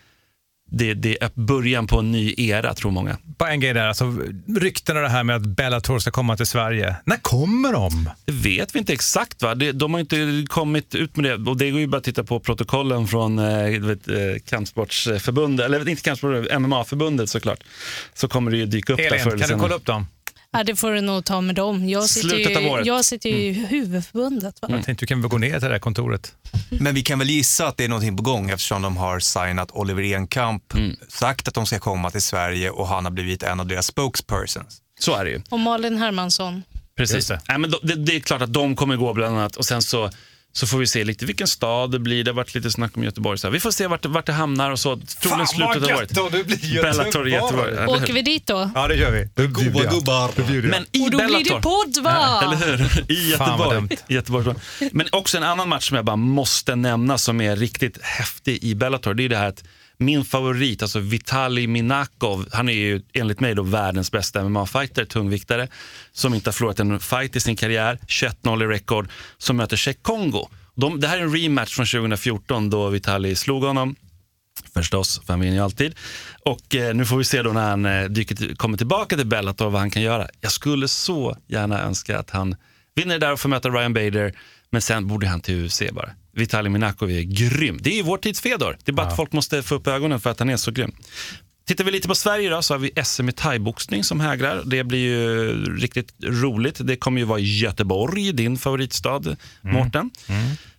det, 0.77 0.95
det 0.95 1.23
är 1.23 1.31
början 1.35 1.87
på 1.87 1.99
en 1.99 2.13
ny 2.13 2.35
era 2.37 2.75
tror 2.75 2.91
många. 2.91 3.19
Bara 3.39 3.51
en 3.51 3.61
grej 3.61 3.75
där, 3.75 3.87
alltså, 3.87 4.19
ryktena 4.57 5.01
det 5.01 5.09
här 5.09 5.25
med 5.25 5.37
att 5.37 5.47
Bellator 5.47 5.99
ska 5.99 6.11
komma 6.11 6.37
till 6.37 6.47
Sverige. 6.47 6.97
När 7.05 7.17
kommer 7.17 7.73
de? 7.73 8.11
Det 8.25 8.33
vet 8.33 8.75
vi 8.75 8.79
inte 8.79 8.93
exakt. 8.93 9.43
va? 9.43 9.55
Det, 9.55 9.73
de 9.73 9.95
har 9.95 10.01
inte 10.01 10.45
kommit 10.49 10.95
ut 10.95 11.17
med 11.17 11.25
det. 11.25 11.51
Och 11.51 11.57
det 11.57 11.71
går 11.71 11.81
ju 11.81 11.87
bara 11.87 11.97
att 11.97 12.05
titta 12.05 12.25
på 12.25 12.41
protokollen 12.41 13.07
från 13.07 13.39
eh, 13.39 13.81
vet, 13.81 14.09
eh, 14.09 14.17
kampsportsförbundet, 14.47 15.67
eller 15.67 15.89
inte 15.89 16.03
kampsportsförbundet, 16.03 16.61
MMA-förbundet 16.61 17.31
såklart. 17.31 17.65
Så 18.15 18.29
kommer 18.29 18.51
det 18.51 18.57
ju 18.57 18.67
dyka 18.67 18.93
upp 18.93 18.99
där 18.99 19.19
förr 19.19 19.31
Elin, 19.31 19.41
kan 19.41 19.59
du 19.59 19.63
kolla 19.63 19.75
upp 19.75 19.87
dem? 19.87 20.07
Ja, 20.55 20.65
det 20.65 20.77
får 20.77 20.91
du 20.93 21.01
nog 21.01 21.25
ta 21.25 21.41
med 21.41 21.55
dem. 21.55 21.89
Jag 21.89 22.05
sitter 22.05 22.29
Slutet 22.29 22.57
av 22.57 22.63
ju, 22.63 22.69
året. 22.69 22.87
jag 22.87 23.05
sitter 23.05 23.29
ju 23.31 23.37
i 23.37 23.53
huvudförbundet. 23.53 24.63
Va? 24.63 24.69
Jag 24.71 24.85
tänkte 24.85 25.03
du 25.03 25.07
kan 25.07 25.21
väl 25.21 25.31
gå 25.31 25.39
ner 25.39 25.51
till 25.51 25.61
det 25.61 25.69
här 25.75 25.79
kontoret. 25.79 26.33
Men 26.71 26.95
vi 26.95 27.03
kan 27.03 27.19
väl 27.19 27.31
gissa 27.31 27.67
att 27.67 27.77
det 27.77 27.85
är 27.85 27.89
någonting 27.89 28.17
på 28.17 28.23
gång 28.23 28.51
eftersom 28.51 28.83
de 28.83 28.97
har 28.97 29.21
signat 29.21 29.71
Oliver 29.73 30.03
Enkamp, 30.03 30.63
sagt 31.09 31.49
att 31.49 31.55
de 31.55 31.67
ska 31.67 31.79
komma 31.79 32.11
till 32.11 32.23
Sverige 32.23 32.71
och 32.71 32.89
han 32.89 33.05
har 33.05 33.13
blivit 33.13 33.43
en 33.43 33.61
av 33.61 33.67
deras 33.67 33.87
spokespersons. 33.87 34.79
Så 35.01 35.15
är 35.15 35.25
det 35.25 35.31
ju. 35.31 35.43
Och 35.51 35.61
Malin 35.61 35.97
Hermansson. 35.99 36.63
Precis. 36.97 37.31
Nej, 37.49 37.59
men 37.59 37.75
det, 37.83 37.95
det 37.95 38.17
är 38.17 38.21
klart 38.21 38.43
att 38.43 38.53
de 38.53 38.77
kommer 38.77 38.97
gå 38.97 39.13
bland 39.13 39.37
annat 39.37 39.57
och 39.57 39.65
sen 39.65 39.83
så, 39.83 40.11
så 40.57 40.67
får 40.67 40.79
vi 40.79 40.87
se 40.87 41.05
lite 41.05 41.27
vilken 41.27 41.47
stad 41.49 41.91
det 41.91 41.99
blir. 41.99 42.25
Det 42.25 42.31
har 42.31 42.37
varit 42.37 42.55
lite 42.55 42.71
snack 42.71 42.97
om 42.97 43.05
Göteborg. 43.05 43.39
Så 43.39 43.47
här. 43.47 43.53
Vi 43.53 43.61
får 43.61 43.71
se 43.71 43.87
vart, 43.87 44.07
vart 44.07 44.27
det 44.27 44.33
hamnar 44.33 44.71
och 44.71 44.79
så. 44.81 44.97
Troligen 45.23 45.47
slutet 45.47 45.77
av 45.91 45.97
året. 45.99 46.11
då 46.11 46.29
det 46.29 46.45
blir 46.45 46.83
Bellator 46.83 47.29
i 47.29 47.31
Göteborg. 47.33 47.69
eller 47.73 47.81
hur? 47.87 48.03
Åker 48.03 48.13
vi 48.13 48.23
dit 48.23 48.47
då? 48.47 48.71
Ja, 48.75 48.89
det 48.89 48.95
gör 48.95 49.11
vi. 49.11 49.29
Då 49.35 49.49
bjuder 49.49 49.85
jag. 49.85 49.93
gubbar. 49.93 50.31
Då 50.37 50.43
bjuder 50.43 50.69
jag. 50.69 50.71
Men 50.71 50.87
i 50.93 51.07
Och 51.07 51.11
då 51.11 51.19
Bellator. 51.19 51.43
blir 51.43 51.55
det 51.55 51.61
podd 51.61 52.05
va? 52.05 52.43
Eller 52.45 52.57
hur? 52.77 53.13
I 53.13 53.33
Fan, 53.33 53.59
vad 53.59 53.59
Göteborg. 53.59 53.75
dumt. 53.77 53.89
I 54.09 54.15
Göteborg. 54.15 54.55
Men 54.93 55.07
också 55.13 55.37
en 55.37 55.43
annan 55.43 55.69
match 55.69 55.89
som 55.89 55.97
jag 55.97 56.05
bara 56.05 56.17
måste 56.17 56.77
nämna 56.77 57.19
som 57.19 57.41
är 57.41 57.57
riktigt 57.57 58.03
häftig 58.03 58.65
i 58.65 58.75
Bellator. 58.75 59.15
Det 59.15 59.23
är 59.25 59.29
det 59.29 59.37
här 59.37 59.49
att 59.49 59.65
min 59.99 60.25
favorit, 60.25 60.83
alltså 60.83 60.99
Vitali 60.99 61.67
Minakov, 61.67 62.49
han 62.53 62.69
är 62.69 62.73
ju 62.73 63.03
enligt 63.13 63.41
mig 63.41 63.55
då 63.55 63.63
världens 63.63 64.13
bästa 64.13 64.45
MMA-fighter, 64.45 65.05
tungviktare, 65.05 65.69
som 66.13 66.35
inte 66.35 66.49
har 66.49 66.53
förlorat 66.53 66.81
en 66.81 67.01
fight 67.01 67.37
i 67.37 67.41
sin 67.41 67.57
karriär, 67.57 67.99
21-0 68.07 68.63
i 68.65 68.67
rekord, 68.67 69.09
som 69.39 69.57
möter 69.57 69.77
Cheikh 69.77 70.01
Kongo. 70.03 70.49
De, 70.75 71.01
det 71.01 71.09
här 71.09 71.19
är 71.19 71.23
en 71.23 71.37
rematch 71.37 71.75
från 71.75 71.87
2014 71.87 72.71
då 72.71 72.89
Vitali 72.89 73.37
slog 73.37 73.63
honom. 73.63 73.97
Förstås, 74.75 75.21
för 75.27 75.33
han 75.33 75.41
vinner 75.41 75.57
ju 75.57 75.63
alltid. 75.63 75.95
Och 76.45 76.75
eh, 76.75 76.95
nu 76.95 77.07
får 77.07 77.17
vi 77.17 77.25
se 77.25 77.43
då 77.43 77.53
när 77.53 77.71
han 77.71 77.87
eh, 77.87 78.05
dyker, 78.05 78.55
kommer 78.55 78.79
tillbaka 78.79 79.17
till 79.17 79.27
Bellator 79.27 79.71
vad 79.71 79.81
han 79.81 79.91
kan 79.91 80.03
göra. 80.03 80.29
Jag 80.41 80.53
skulle 80.53 80.89
så 80.89 81.37
gärna 81.47 81.83
önska 81.83 82.19
att 82.19 82.31
han 82.31 82.57
vinner 82.95 83.19
där 83.19 83.33
och 83.33 83.41
får 83.41 83.49
möta 83.49 83.69
Ryan 83.69 83.95
Bader, 83.95 84.33
men 84.71 84.83
sen 84.83 85.07
borde 85.07 85.27
han 85.27 85.41
till 85.41 85.67
UFC 85.67 85.83
bara. 85.93 86.11
Vitali 86.35 86.69
Minakov 86.69 87.11
är 87.11 87.23
grym. 87.23 87.79
Det 87.83 87.91
är 87.91 87.97
ju 87.97 88.03
vår 88.03 88.19
tids 88.19 88.41
Fedor. 88.41 88.79
Det 88.85 88.91
är 88.91 88.95
bara 88.95 89.07
att 89.07 89.17
folk 89.17 89.33
måste 89.33 89.63
få 89.63 89.75
upp 89.75 89.87
ögonen 89.87 90.21
för 90.21 90.31
att 90.31 90.39
han 90.39 90.51
är 90.51 90.57
så 90.57 90.71
grym. 90.71 90.93
Tittar 91.67 91.85
vi 91.85 91.91
lite 91.91 92.09
på 92.09 92.15
Sverige 92.15 92.51
då, 92.51 92.63
så 92.63 92.75
har 92.75 92.79
vi 92.79 92.93
SM 93.05 93.29
i 93.29 93.33
thaiboxning 93.33 94.05
som 94.05 94.21
hägrar. 94.21 94.63
Det 94.65 94.85
blir 94.85 94.99
ju 94.99 95.53
riktigt 95.77 96.15
roligt. 96.23 96.87
Det 96.87 96.97
kommer 96.97 97.21
ju 97.21 97.25
vara 97.25 97.39
i 97.39 97.59
Göteborg, 97.59 98.33
din 98.33 98.59
favoritstad, 98.59 99.23
Mårten. 99.61 100.11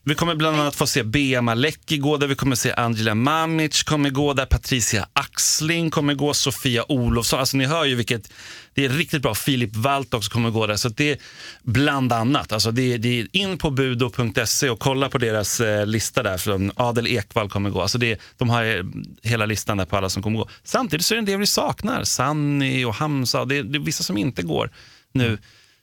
Vi 0.07 0.15
kommer 0.15 0.35
bland 0.35 0.59
annat 0.59 0.75
få 0.75 0.87
se 0.87 1.03
Bea 1.03 1.41
Malecki 1.41 1.97
gå 1.97 2.17
där, 2.17 2.27
vi 2.27 2.35
kommer 2.35 2.55
se 2.55 2.73
Angela 2.73 3.15
Mamic 3.15 3.83
kommer 3.83 4.09
gå 4.09 4.33
där, 4.33 4.45
Patricia 4.45 5.07
Axling 5.13 5.91
kommer 5.91 6.13
gå, 6.13 6.33
Sofia 6.33 6.91
Olofsson. 6.91 7.39
Alltså 7.39 7.57
ni 7.57 7.65
hör 7.65 7.85
ju 7.85 7.95
vilket, 7.95 8.33
det 8.73 8.85
är 8.85 8.89
riktigt 8.89 9.21
bra. 9.21 9.35
Filip 9.35 9.75
Walt 9.75 10.13
också 10.13 10.31
kommer 10.31 10.49
gå 10.49 10.67
där. 10.67 10.75
Så 10.75 10.89
det 10.89 11.11
är 11.11 11.17
bland 11.63 12.13
annat. 12.13 12.51
Alltså 12.51 12.71
det, 12.71 12.97
det 12.97 13.19
är 13.19 13.27
in 13.31 13.57
på 13.57 13.71
budo.se 13.71 14.69
och 14.69 14.79
kolla 14.79 15.09
på 15.09 15.17
deras 15.17 15.59
eh, 15.59 15.85
lista 15.85 16.23
där. 16.23 16.37
För 16.37 16.71
Adel 16.75 17.07
Ekvall 17.07 17.49
kommer 17.49 17.69
gå. 17.69 17.81
Alltså 17.81 17.97
det, 17.97 18.21
de 18.37 18.49
har 18.49 18.63
eh, 18.63 18.83
hela 19.23 19.45
listan 19.45 19.77
där 19.77 19.85
på 19.85 19.97
alla 19.97 20.09
som 20.09 20.23
kommer 20.23 20.37
gå. 20.37 20.49
Samtidigt 20.63 21.05
så 21.05 21.13
är 21.13 21.15
det 21.15 21.21
en 21.21 21.25
del 21.25 21.39
vi 21.39 21.47
saknar. 21.47 22.03
Sanni 22.03 22.85
och 22.85 22.95
Hamza. 22.95 23.45
Det, 23.45 23.63
det 23.63 23.77
är 23.77 23.79
vissa 23.79 24.03
som 24.03 24.17
inte 24.17 24.43
går 24.43 24.71
nu. 25.11 25.37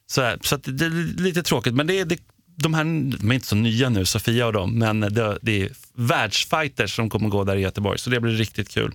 Så, 0.06 0.22
här, 0.22 0.38
så 0.42 0.54
att 0.54 0.62
det 0.64 0.84
är 0.84 1.20
lite 1.22 1.42
tråkigt, 1.42 1.74
men 1.74 1.86
det, 1.86 2.04
det, 2.04 2.18
de 2.56 2.74
här 2.74 2.84
de 3.18 3.30
är 3.30 3.34
inte 3.34 3.46
så 3.46 3.56
nya 3.56 3.88
nu, 3.88 4.04
Sofia 4.04 4.46
och 4.46 4.52
dem, 4.52 4.78
men 4.78 5.00
det, 5.00 5.38
det 5.42 5.62
är 5.62 5.70
världsfighters 5.94 6.96
som 6.96 7.10
kommer 7.10 7.28
gå 7.28 7.44
där 7.44 7.56
i 7.56 7.60
Göteborg, 7.60 7.98
så 7.98 8.10
det 8.10 8.20
blir 8.20 8.32
riktigt 8.32 8.68
kul. 8.68 8.92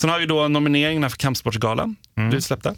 Sen 0.00 0.10
har 0.10 0.18
vi 0.18 0.26
då 0.26 0.48
nomineringarna 0.48 1.10
för 1.10 1.16
Kampsportsgalan 1.16 1.96
Mm. 2.16 2.30
blivit 2.30 2.44
släppta. 2.44 2.74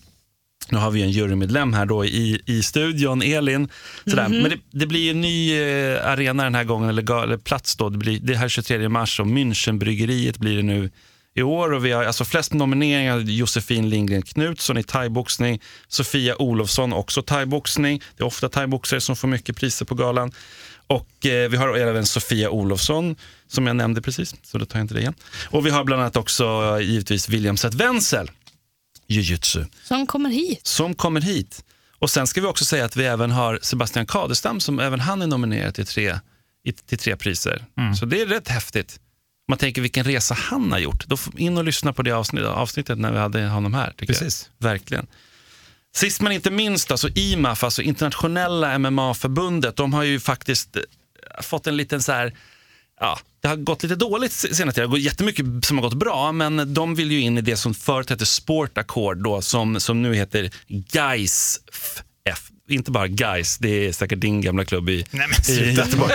Nu 0.70 0.78
har 0.78 0.90
vi 0.90 1.02
en 1.02 1.10
jurymedlem 1.10 1.72
här 1.72 1.86
då 1.86 2.04
i, 2.04 2.42
i 2.46 2.62
studion, 2.62 3.22
Elin. 3.22 3.68
Sådär. 4.06 4.28
Men 4.28 4.42
det, 4.50 4.58
det 4.70 4.86
blir 4.86 5.10
en 5.10 5.20
ny 5.20 5.60
eh, 5.60 6.06
arena 6.06 6.44
den 6.44 6.54
här 6.54 6.64
gången, 6.64 6.88
eller, 6.88 7.22
eller 7.22 7.36
plats 7.36 7.76
då. 7.76 7.88
Det, 7.88 7.98
blir, 7.98 8.20
det 8.20 8.34
här 8.36 8.44
är 8.44 8.48
23 8.48 8.88
mars 8.88 9.20
och 9.20 9.26
Münchenbryggeriet 9.26 10.38
blir 10.38 10.56
det 10.56 10.62
nu 10.62 10.90
i 11.38 11.42
år. 11.42 11.72
Och 11.72 11.84
vi 11.84 11.92
har 11.92 12.04
alltså 12.04 12.24
flest 12.24 12.52
nomineringar, 12.52 13.18
Josefin 13.18 13.88
Lindgren 13.90 14.22
Knutsson 14.22 14.78
i 14.78 14.82
thaiboxning, 14.82 15.60
Sofia 15.88 16.36
Olofsson 16.42 16.92
också 16.92 17.22
thaiboxning. 17.22 18.02
Det 18.16 18.22
är 18.22 18.26
ofta 18.26 18.48
thaiboxare 18.48 19.00
som 19.00 19.16
får 19.16 19.28
mycket 19.28 19.56
priser 19.56 19.84
på 19.84 19.94
galan. 19.94 20.32
Och 20.86 21.26
eh, 21.26 21.48
vi 21.50 21.56
har 21.56 21.76
även 21.76 22.06
Sofia 22.06 22.50
Olofsson 22.50 23.16
som 23.48 23.66
jag 23.66 23.76
nämnde 23.76 24.02
precis, 24.02 24.34
så 24.42 24.58
då 24.58 24.64
tar 24.66 24.78
jag 24.78 24.84
inte 24.84 24.94
det 24.94 25.00
igen. 25.00 25.14
Och 25.50 25.66
vi 25.66 25.70
har 25.70 25.84
bland 25.84 26.02
annat 26.02 26.16
också 26.16 26.44
eh, 26.80 26.86
givetvis 26.86 27.28
William 27.28 27.56
Zett 27.56 27.74
Wenzel, 27.74 28.30
jujutsu 29.06 29.64
Som 29.84 30.06
kommer 30.06 30.30
hit. 30.30 30.66
som 30.66 30.94
kommer 30.94 31.20
hit. 31.20 31.64
Och 31.98 32.10
Sen 32.10 32.26
ska 32.26 32.40
vi 32.40 32.46
också 32.46 32.64
säga 32.64 32.84
att 32.84 32.96
vi 32.96 33.04
även 33.04 33.30
har 33.30 33.58
Sebastian 33.62 34.06
Kadestam 34.06 34.60
som 34.60 34.80
även 34.80 35.00
han 35.00 35.22
är 35.22 35.26
nominerad 35.26 35.74
till 35.74 35.86
tre, 35.86 36.18
i- 36.64 36.72
till 36.72 36.98
tre 36.98 37.16
priser. 37.16 37.64
Så 37.96 38.06
det 38.06 38.20
är 38.22 38.26
rätt 38.26 38.48
häftigt. 38.48 39.00
Man 39.48 39.58
tänker 39.58 39.82
vilken 39.82 40.04
resa 40.04 40.34
han 40.34 40.72
har 40.72 40.78
gjort. 40.78 41.06
Då 41.06 41.16
får 41.16 41.40
in 41.40 41.58
och 41.58 41.64
lyssna 41.64 41.92
på 41.92 42.02
det 42.02 42.12
avsnitt, 42.12 42.44
avsnittet 42.44 42.98
när 42.98 43.12
vi 43.12 43.18
hade 43.18 43.46
honom 43.46 43.74
här. 43.74 43.92
Precis. 43.96 44.50
Jag. 44.58 44.68
Verkligen. 44.68 45.06
Sist 45.94 46.20
men 46.20 46.32
inte 46.32 46.50
minst, 46.50 46.90
alltså 46.90 47.08
IMAF, 47.14 47.64
alltså 47.64 47.82
internationella 47.82 48.78
MMA-förbundet, 48.78 49.76
de 49.76 49.92
har 49.92 50.02
ju 50.02 50.20
faktiskt 50.20 50.76
eh, 50.76 50.82
fått 51.42 51.66
en 51.66 51.76
liten 51.76 52.02
så 52.02 52.12
här, 52.12 52.34
ja, 53.00 53.18
det 53.40 53.48
har 53.48 53.56
gått 53.56 53.82
lite 53.82 53.94
dåligt 53.96 54.32
se- 54.32 54.54
senaste 54.54 54.74
tiden. 54.74 54.74
Det 54.74 54.80
har 54.80 54.98
gått 54.98 55.04
jättemycket 55.04 55.44
som 55.64 55.78
har 55.78 55.82
gått 55.82 55.94
bra, 55.98 56.32
men 56.32 56.74
de 56.74 56.94
vill 56.94 57.12
ju 57.12 57.20
in 57.20 57.38
i 57.38 57.40
det 57.40 57.56
som 57.56 57.74
förut 57.74 58.10
hette 58.10 58.26
Sport 58.26 58.78
Accord, 58.78 59.18
då, 59.22 59.42
som, 59.42 59.80
som 59.80 60.02
nu 60.02 60.14
heter 60.14 60.50
GAIS 60.68 61.60
F. 62.24 62.50
Inte 62.68 62.90
bara 62.90 63.08
GAIS, 63.08 63.58
det 63.58 63.86
är 63.86 63.92
säkert 63.92 64.20
din 64.20 64.40
gamla 64.40 64.64
klubb 64.64 64.88
i, 64.88 65.04
Nej, 65.10 65.26
men 65.28 65.56
i. 65.56 65.72
Göteborg. 65.72 66.12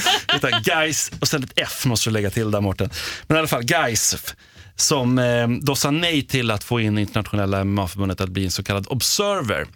Utan 0.36 0.62
GAIS 0.62 1.10
och 1.20 1.28
sen 1.28 1.42
ett 1.44 1.52
F 1.56 1.84
måste 1.86 2.10
du 2.10 2.14
lägga 2.14 2.30
till 2.30 2.50
där 2.50 2.60
Mårten. 2.60 2.90
Men 3.26 3.36
i 3.36 3.38
alla 3.38 3.48
fall 3.48 3.64
F, 4.14 4.34
som 4.76 5.18
eh, 5.18 5.48
då 5.48 5.76
sa 5.76 5.90
nej 5.90 6.22
till 6.22 6.50
att 6.50 6.64
få 6.64 6.80
in 6.80 6.98
internationella 6.98 7.64
MMA-förbundet 7.64 8.20
att 8.20 8.28
bli 8.30 8.44
en 8.44 8.50
så 8.50 8.62
kallad 8.62 8.86
observer. 8.88 9.66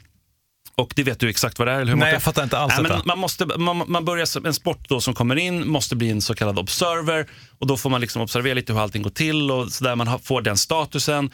Och 0.77 0.93
det 0.97 1.03
vet 1.03 1.21
du 1.21 1.29
exakt 1.29 1.59
vad 1.59 1.69
det 1.69 1.73
är, 1.73 1.81
eller 1.81 1.93
hur 1.93 1.99
Nej, 1.99 2.13
jag 2.13 2.23
fattar 2.23 2.43
inte 2.43 2.59
alls 2.59 2.75
Nej, 2.79 2.91
men 2.91 3.03
man, 3.05 3.19
måste, 3.19 3.47
man, 3.47 3.85
man 3.87 4.05
börjar, 4.05 4.27
som- 4.27 4.47
en 4.47 4.55
sport 4.55 4.89
då 4.89 5.01
som 5.01 5.15
kommer 5.15 5.37
in 5.37 5.69
måste 5.69 5.97
bli 5.97 6.11
en 6.11 6.23
så 6.23 6.35
kallad 6.35 6.59
observer 6.59 7.27
och 7.59 7.67
då 7.67 7.77
får 7.77 7.91
man 7.91 8.01
liksom 8.01 8.23
observera 8.23 8.55
lite 8.55 8.73
hur 8.73 8.81
allting 8.81 9.03
går 9.03 9.11
till 9.11 9.51
och 9.51 9.73
så 9.73 9.85
där 9.85 9.97
man 9.97 10.21
får 10.21 10.43
den 10.43 10.57
statusen. 10.57 11.31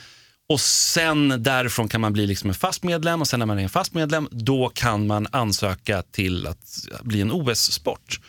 Och 0.51 0.61
sen 0.61 1.43
därifrån 1.43 1.89
kan 1.89 2.01
man 2.01 2.13
bli 2.13 2.27
liksom 2.27 2.51
en 2.51 2.55
fast 2.55 2.83
medlem 2.83 3.21
och 3.21 3.29
sen 3.29 3.39
när 3.39 3.47
man 3.47 3.59
är 3.59 3.63
en 3.63 3.69
fast 3.69 3.95
medlem 3.95 4.29
då 4.31 4.69
kan 4.75 5.07
man 5.07 5.27
ansöka 5.31 6.03
till 6.03 6.47
att 6.47 6.89
bli 7.03 7.21
en 7.21 7.33
OS-sport. 7.33 8.21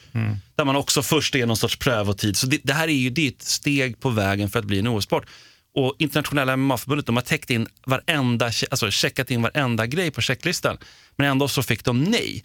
Där 0.55 0.65
man 0.65 0.75
också 0.75 1.01
först 1.01 1.35
är 1.35 1.45
någon 1.45 1.57
sorts 1.57 1.77
prövotid. 1.77 2.37
Så 2.37 2.47
det, 2.47 2.59
det 2.63 2.73
här 2.73 2.87
är 2.87 2.93
ju 2.93 3.09
det 3.09 3.27
är 3.27 3.31
ett 3.31 3.41
steg 3.41 3.99
på 3.99 4.09
vägen 4.09 4.49
för 4.49 4.59
att 4.59 4.65
bli 4.65 4.79
en 4.79 4.87
OS-sport. 4.87 5.25
Och 5.75 5.95
internationella 5.99 6.57
MMA-förbundet 6.57 7.05
de 7.05 7.15
har 7.15 7.23
täckt 7.23 7.49
in 7.49 7.67
varenda, 7.85 8.45
alltså 8.45 8.91
checkat 8.91 9.31
in 9.31 9.41
varenda 9.41 9.85
grej 9.85 10.11
på 10.11 10.21
checklistan. 10.21 10.77
Men 11.15 11.27
ändå 11.31 11.47
så 11.47 11.63
fick 11.63 11.83
de 11.85 12.03
nej. 12.03 12.43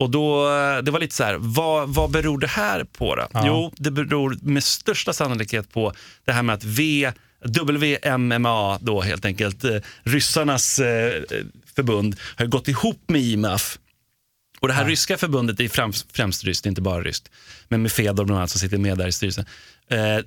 Och 0.00 0.10
då, 0.10 0.44
det 0.82 0.90
var 0.90 1.00
lite 1.00 1.14
så 1.14 1.24
här, 1.24 1.36
vad, 1.38 1.88
vad 1.88 2.10
beror 2.10 2.38
det 2.38 2.46
här 2.46 2.84
på 2.84 3.16
då? 3.16 3.26
Jo, 3.44 3.72
det 3.76 3.90
beror 3.90 4.38
med 4.42 4.64
största 4.64 5.12
sannolikhet 5.12 5.72
på 5.72 5.92
det 6.24 6.32
här 6.32 6.42
med 6.42 6.54
att 6.54 6.64
v, 6.64 7.12
WMMA, 7.44 8.78
då 8.80 9.00
helt 9.00 9.24
enkelt, 9.24 9.64
eh, 9.64 9.76
ryssarnas 10.02 10.78
eh, 10.78 11.22
förbund, 11.76 12.16
har 12.36 12.46
gått 12.46 12.68
ihop 12.68 13.02
med 13.08 13.20
IMAF. 13.22 13.78
Och 14.60 14.68
det 14.68 14.74
här 14.74 14.84
ryska 14.84 15.16
förbundet 15.18 15.60
är 15.60 15.68
främst, 15.68 16.06
främst 16.12 16.44
ryskt, 16.44 16.66
inte 16.66 16.80
bara 16.80 17.02
ryskt. 17.02 17.30
Men 17.68 17.82
med 17.82 17.92
Fedor 17.92 18.24
bland 18.24 18.38
annat 18.38 18.50
som 18.50 18.60
sitter 18.60 18.78
med 18.78 18.98
där 18.98 19.08
i 19.08 19.12
styrelsen. 19.12 19.46
Eh, 19.90 20.18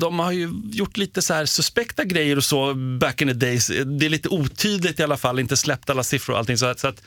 de 0.00 0.18
har 0.18 0.32
ju 0.32 0.50
gjort 0.72 0.96
lite 0.96 1.22
så 1.22 1.34
här 1.34 1.46
suspekta 1.46 2.04
grejer 2.04 2.36
och 2.36 2.44
så 2.44 2.74
back 2.74 3.22
in 3.22 3.28
the 3.28 3.34
days. 3.34 3.66
Det 3.66 4.06
är 4.06 4.10
lite 4.10 4.28
otydligt 4.28 5.00
i 5.00 5.02
alla 5.02 5.16
fall, 5.16 5.38
inte 5.38 5.56
släppt 5.56 5.90
alla 5.90 6.02
siffror 6.02 6.32
och 6.32 6.38
allting. 6.38 6.58
Så 6.58 6.66
att, 6.66 6.78
så 6.80 6.88
att 6.88 7.02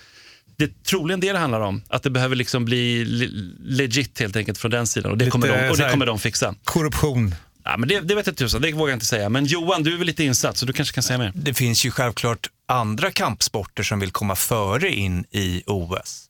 det 0.57 0.63
är 0.63 0.71
troligen 0.83 1.19
det 1.19 1.31
det 1.31 1.39
handlar 1.39 1.61
om. 1.61 1.81
Att 1.88 2.03
det 2.03 2.09
behöver 2.09 2.35
liksom 2.35 2.65
bli 2.65 3.05
le- 3.05 3.29
legit 3.59 4.19
helt 4.19 4.35
enkelt 4.35 4.57
från 4.57 4.71
den 4.71 4.88
sidan. 4.88 5.11
Och 5.11 5.17
det, 5.17 5.25
Lite 5.25 5.31
kommer, 5.31 5.47
de, 5.47 5.69
och 5.69 5.77
det 5.77 5.89
kommer 5.91 6.05
de 6.05 6.19
fixa. 6.19 6.55
Korruption. 6.63 7.35
Ja, 7.65 7.78
men 7.78 7.89
det, 7.89 7.99
det 7.99 8.15
vet 8.15 8.28
jag 8.28 8.38
tusan, 8.38 8.62
det 8.62 8.71
vågar 8.71 8.91
jag 8.91 8.95
inte 8.95 9.06
säga. 9.06 9.30
Men 9.30 9.45
Johan, 9.45 9.84
du 9.84 9.93
är 9.93 9.97
väl 9.97 10.08
lite 10.08 10.23
insatt 10.23 10.58
så 10.58 10.65
du 10.65 10.73
kanske 10.73 10.95
kan 10.95 11.04
säga 11.04 11.17
mer. 11.17 11.32
Det 11.36 11.54
finns 11.54 11.86
ju 11.86 11.91
självklart 11.91 12.49
andra 12.65 13.12
kampsporter 13.12 13.84
som 13.84 13.99
vill 13.99 14.12
komma 14.12 14.36
före 14.36 14.95
in 14.95 15.25
i 15.32 15.63
OS. 15.67 16.25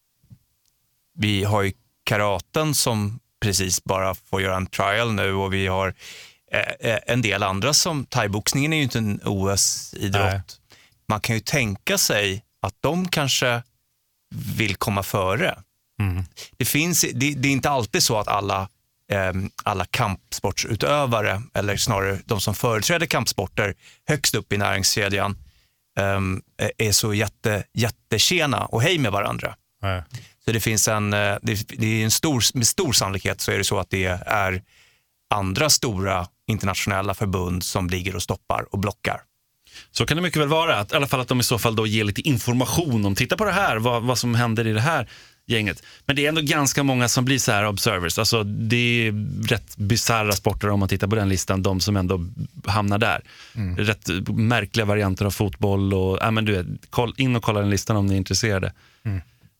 Vi 1.18 1.44
har 1.44 1.62
ju 1.62 1.74
karaten 2.04 2.76
som 2.76 3.20
precis 3.42 3.84
bara 3.84 4.16
får 4.16 4.42
göra 4.42 4.56
en 4.56 4.68
trial 4.68 5.14
nu 5.14 5.34
och 5.34 5.54
vi 5.54 5.68
har 5.68 5.94
eh, 6.52 6.92
eh, 6.92 7.00
en 7.08 7.22
del 7.22 7.44
andra 7.44 7.74
som, 7.74 8.06
thaiboxningen 8.06 8.74
är 8.74 8.78
ju 8.78 8.84
inte 8.84 8.98
en. 8.98 9.20
OS-idrott. 9.24 10.60
Man 11.08 11.20
kan 11.20 11.36
ju 11.36 11.42
tänka 11.42 11.98
sig 11.98 12.44
att 12.62 12.76
de 12.80 13.08
kanske 13.08 13.64
vill 14.56 14.76
komma 14.76 15.04
före. 15.04 15.60
Det, 16.58 16.66
finns, 16.66 17.02
det, 17.02 17.34
det 17.34 17.48
är 17.48 17.52
inte 17.52 17.70
alltid 17.70 18.04
så 18.04 18.20
att 18.20 18.28
alla, 18.28 18.70
alla 19.64 19.86
kampsportsutövare, 19.86 21.42
eller 21.54 21.78
snarare 21.78 22.20
de 22.26 22.42
som 22.42 22.56
företräder 22.56 23.06
kampsporter 23.06 23.74
högst 24.08 24.36
upp 24.36 24.54
i 24.54 24.58
näringskedjan, 24.58 25.38
ehm, 26.00 26.42
är 26.78 26.92
så 26.92 27.14
jätte, 27.14 27.64
jättetjena 27.74 28.66
och 28.66 28.82
hej 28.82 28.98
med 28.98 29.12
varandra. 29.12 29.56
Nej. 29.82 30.04
Så 30.46 30.52
det 30.52 30.60
finns 30.60 30.88
en, 30.88 31.14
eh, 31.14 31.36
det 31.42 32.02
är 32.02 32.04
en 32.04 32.12
stor, 32.12 32.58
med 32.58 32.68
stor 32.68 32.94
sannolikhet 32.94 33.42
så 33.42 33.52
är 33.52 33.58
det 33.58 33.64
så 33.64 33.80
att 33.80 33.90
det 33.90 34.06
är 34.26 34.62
andra 35.30 35.70
stora 35.70 36.28
internationella 36.48 37.14
förbund 37.14 37.64
som 37.64 37.90
ligger 37.90 38.16
och 38.16 38.24
stoppar 38.24 38.66
och 38.72 38.80
blockar. 38.80 39.22
Så 39.92 40.06
kan 40.06 40.18
det 40.18 40.24
mycket 40.24 40.42
väl 40.42 40.48
vara. 40.48 40.80
Att, 40.80 40.92
I 40.92 40.96
alla 40.96 41.08
fall 41.08 41.20
att 41.20 41.28
de 41.28 41.40
i 41.40 41.44
så 41.44 41.60
fall 41.60 41.76
då 41.76 41.88
ger 41.88 42.04
lite 42.04 42.22
information 42.22 43.06
om, 43.06 43.16
titta 43.16 43.38
på 43.38 43.46
det 43.46 43.52
här, 43.52 43.78
vad, 43.78 44.04
vad 44.04 44.18
som 44.18 44.36
händer 44.36 44.68
i 44.68 44.74
det 44.74 44.82
här 44.82 45.10
gänget. 45.48 45.84
Men 46.06 46.16
det 46.16 46.26
är 46.26 46.30
ändå 46.30 46.42
ganska 46.42 46.84
många 46.84 47.08
som 47.08 47.26
blir 47.26 47.40
så 47.40 47.52
här 47.52 47.68
observers. 47.68 48.20
Alltså, 48.20 48.44
det 48.44 49.08
är 49.08 49.14
rätt 49.48 49.78
bisarra 49.78 50.32
sporter 50.32 50.70
om 50.70 50.80
man 50.80 50.90
tittar 50.90 51.08
på 51.08 51.16
den 51.16 51.30
listan, 51.30 51.64
de 51.64 51.80
som 51.80 51.98
ändå 51.98 52.26
hamnar 52.66 52.98
där. 52.98 53.22
Rätt 53.78 54.10
märkliga 54.28 54.86
varianter 54.86 55.26
av 55.26 55.32
fotboll. 55.32 55.94
Och, 55.94 56.18
ja, 56.22 56.32
men 56.32 56.46
du 56.46 56.52
vet, 56.52 56.68
koll, 56.90 57.14
in 57.18 57.36
och 57.36 57.44
kolla 57.44 57.60
den 57.60 57.70
listan 57.70 57.96
om 57.98 58.08
ni 58.08 58.14
är 58.14 58.18
intresserade. 58.18 58.74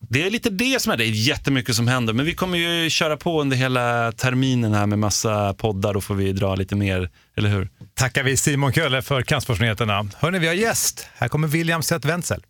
Det 0.08 0.22
är 0.22 0.30
lite 0.30 0.50
det 0.50 0.82
som 0.82 0.92
är 0.92 0.96
det. 0.96 1.04
Det 1.04 1.10
är 1.10 1.12
jättemycket 1.12 1.76
som 1.76 1.88
händer. 1.88 2.12
Men 2.12 2.26
vi 2.26 2.34
kommer 2.34 2.58
ju 2.58 2.90
köra 2.90 3.16
på 3.16 3.40
under 3.40 3.56
hela 3.56 4.12
terminen 4.12 4.74
här 4.74 4.86
med 4.86 4.98
massa 4.98 5.54
poddar. 5.54 5.94
Då 5.94 6.00
får 6.00 6.14
vi 6.14 6.32
dra 6.32 6.54
lite 6.54 6.76
mer, 6.76 7.10
eller 7.36 7.50
hur? 7.50 7.68
Tackar 7.94 8.22
vi 8.22 8.36
Simon 8.36 8.72
Kölle 8.72 9.02
för 9.02 9.22
Kampsportsnyheterna. 9.22 10.08
Hörni, 10.16 10.38
vi 10.38 10.46
har 10.46 10.54
gäst. 10.54 11.08
Här 11.14 11.28
kommer 11.28 11.48
William 11.48 11.82
Zett 11.82 12.04
Wenzel. 12.04 12.42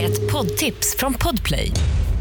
Ett 0.00 0.32
poddtips 0.32 0.96
från 0.98 1.14
Podplay. 1.14 1.72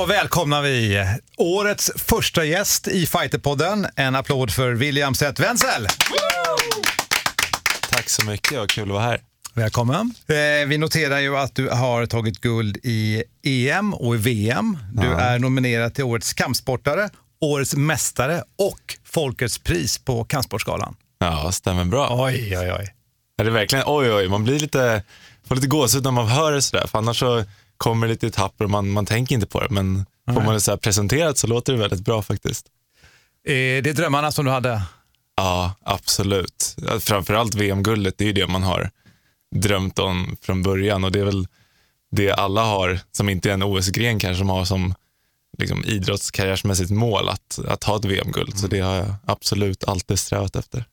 Då 0.00 0.06
välkomnar 0.06 0.62
vi 0.62 1.06
årets 1.36 1.90
första 1.96 2.44
gäst 2.44 2.88
i 2.88 3.06
Fighterpodden. 3.06 3.86
En 3.96 4.16
applåd 4.16 4.50
för 4.50 4.72
William 4.72 5.14
Zett 5.14 5.40
Wenzel. 5.40 5.86
Tack 7.90 8.08
så 8.08 8.24
mycket, 8.26 8.58
vad 8.58 8.70
kul 8.70 8.82
att 8.82 8.88
vara 8.88 9.02
här. 9.02 9.20
Välkommen. 9.54 10.14
Eh, 10.28 10.68
vi 10.68 10.78
noterar 10.78 11.18
ju 11.18 11.36
att 11.36 11.54
du 11.54 11.68
har 11.68 12.06
tagit 12.06 12.40
guld 12.40 12.76
i 12.82 13.22
EM 13.42 13.94
och 13.94 14.14
i 14.14 14.18
VM. 14.18 14.78
Du 14.92 15.06
Ja. 15.06 15.20
är 15.20 15.38
nominerad 15.38 15.94
till 15.94 16.04
Årets 16.04 16.32
kampsportare, 16.32 17.10
Årets 17.40 17.74
mästare 17.76 18.42
och 18.58 18.96
Folkets 19.04 19.58
pris 19.58 19.98
på 19.98 20.24
Kampsportsgalan. 20.24 20.96
Ja, 21.18 21.52
stämmer 21.52 21.84
bra. 21.84 22.08
Oj, 22.24 22.58
oj, 22.58 22.72
oj. 22.78 22.94
Är 23.40 23.44
det 23.44 23.50
verkligen, 23.50 23.84
oj, 23.86 24.12
oj, 24.12 24.28
man 24.28 24.44
blir 24.44 24.58
lite, 24.58 25.02
får 25.48 25.54
lite 25.54 25.66
gåshud 25.66 26.04
när 26.04 26.10
man 26.10 26.26
hör 26.28 26.52
det 26.52 26.62
sådär, 26.62 26.86
för 26.86 26.98
annars 26.98 27.18
så 27.18 27.44
kommer 27.80 28.06
det 28.06 28.12
lite 28.12 28.26
i 28.26 28.28
etapper 28.28 28.64
och 28.64 28.70
man, 28.70 28.90
man 28.90 29.06
tänker 29.06 29.34
inte 29.34 29.46
på 29.46 29.60
det, 29.60 29.70
men 29.70 30.06
får 30.26 30.32
Nej. 30.32 30.44
man 30.44 30.54
det 30.54 30.60
så 30.60 30.76
presenterat 30.76 31.38
så 31.38 31.46
låter 31.46 31.72
det 31.72 31.78
väldigt 31.78 32.04
bra 32.04 32.22
faktiskt. 32.22 32.66
Eh, 33.46 33.52
det 33.52 33.86
är 33.86 33.94
drömmarna 33.94 34.32
som 34.32 34.44
du 34.44 34.50
hade? 34.50 34.82
Ja, 35.36 35.74
absolut. 35.82 36.76
Framförallt 37.00 37.54
VM-guldet, 37.54 38.18
det 38.18 38.24
är 38.24 38.26
ju 38.26 38.32
det 38.32 38.46
man 38.46 38.62
har 38.62 38.90
drömt 39.54 39.98
om 39.98 40.36
från 40.40 40.62
början 40.62 41.04
och 41.04 41.12
det 41.12 41.20
är 41.20 41.24
väl 41.24 41.46
det 42.10 42.32
alla 42.32 42.64
har, 42.64 43.00
som 43.12 43.28
inte 43.28 43.50
är 43.50 43.54
en 43.54 43.62
OS-gren 43.62 44.18
kanske, 44.18 44.38
som 44.38 44.48
har 44.48 44.64
som 44.64 44.94
liksom, 45.58 45.84
idrottskarriärsmässigt 45.84 46.90
mål 46.90 47.28
att, 47.28 47.58
att 47.68 47.84
ha 47.84 47.96
ett 47.96 48.04
VM-guld. 48.04 48.58
Så 48.58 48.66
det 48.66 48.80
har 48.80 48.94
jag 48.94 49.14
absolut 49.26 49.84
alltid 49.84 50.18
strävat 50.18 50.56
efter. 50.56 50.84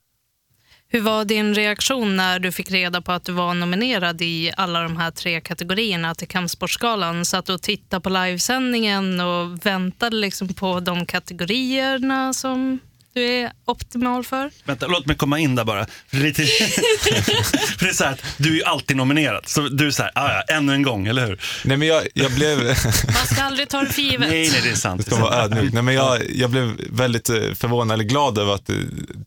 Hur 0.89 1.01
var 1.01 1.25
din 1.25 1.55
reaktion 1.55 2.17
när 2.17 2.39
du 2.39 2.51
fick 2.51 2.71
reda 2.71 3.01
på 3.01 3.11
att 3.11 3.23
du 3.23 3.31
var 3.31 3.53
nominerad 3.53 4.21
i 4.21 4.51
alla 4.57 4.81
de 4.81 4.97
här 4.97 5.11
tre 5.11 5.41
kategorierna 5.41 6.15
till 6.15 6.27
Kampsportsgalan? 6.27 7.25
Satt 7.25 7.45
du 7.45 7.53
och 7.53 7.61
tittade 7.61 8.01
på 8.01 8.09
livesändningen 8.09 9.19
och 9.19 9.65
väntade 9.65 10.15
liksom 10.15 10.47
på 10.47 10.79
de 10.79 11.05
kategorierna 11.05 12.33
som 12.33 12.79
du 13.17 13.23
är 13.25 13.51
optimal 13.65 14.23
för? 14.23 14.51
Vänta, 14.65 14.87
låt 14.87 15.05
mig 15.05 15.15
komma 15.15 15.39
in 15.39 15.55
där 15.55 15.63
bara. 15.63 15.85
För 16.07 16.17
det 16.17 16.23
är, 16.23 16.23
lite... 16.23 16.43
för 17.77 17.85
det 17.85 17.89
är 17.89 17.93
så 17.93 18.03
här 18.03 18.11
att 18.11 18.23
du 18.37 18.49
är 18.49 18.55
ju 18.55 18.63
alltid 18.63 18.97
nominerad. 18.97 19.47
Så 19.47 19.61
du 19.61 19.87
är 19.87 19.91
så 19.91 20.03
här, 20.03 20.11
"Ah, 20.15 20.29
ja, 20.47 20.55
ännu 20.55 20.73
en 20.73 20.83
gång, 20.83 21.07
eller 21.07 21.27
hur? 21.27 21.41
Nej, 21.65 21.77
men 21.77 21.87
jag, 21.87 22.07
jag 22.13 22.31
blev... 22.31 22.57
Man 23.05 23.27
ska 23.31 23.43
aldrig 23.43 23.69
ta 23.69 23.81
det 23.81 23.89
för 23.89 24.01
givet. 24.01 24.29
Nej, 24.29 24.49
nej, 24.51 24.61
det 24.63 24.69
är 24.69 24.75
sant. 24.75 25.05
Det 25.05 25.11
ska 25.11 25.21
vara 25.21 25.35
ödmjuk. 25.43 25.73
Nej, 25.73 25.83
men 25.83 25.93
jag, 25.95 26.29
jag 26.29 26.49
blev 26.49 26.75
väldigt 26.91 27.29
eh, 27.29 27.35
förvånad 27.55 27.93
eller 27.95 28.03
glad 28.09 28.37
över 28.37 28.53
att 28.55 28.69
eh, 28.69 28.75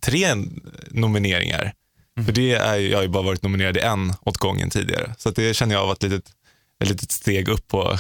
tre 0.01 0.35
nomineringar. 0.91 1.73
För 2.27 2.33
det 2.33 2.53
är, 2.53 2.77
jag 2.79 2.99
har 2.99 3.03
ju 3.03 3.09
bara 3.09 3.23
varit 3.23 3.43
nominerad 3.43 3.77
i 3.77 3.81
en 3.81 4.13
åt 4.21 4.37
gången 4.37 4.71
tidigare. 4.71 5.15
Så 5.19 5.29
att 5.29 5.37
det 5.37 5.55
känner 5.55 5.75
jag 5.75 5.87
var 5.87 5.93
ett 5.93 6.03
litet, 6.03 6.25
ett 6.83 6.89
litet 6.89 7.13
steg 7.13 7.49
upp 7.49 7.69
på 7.69 7.99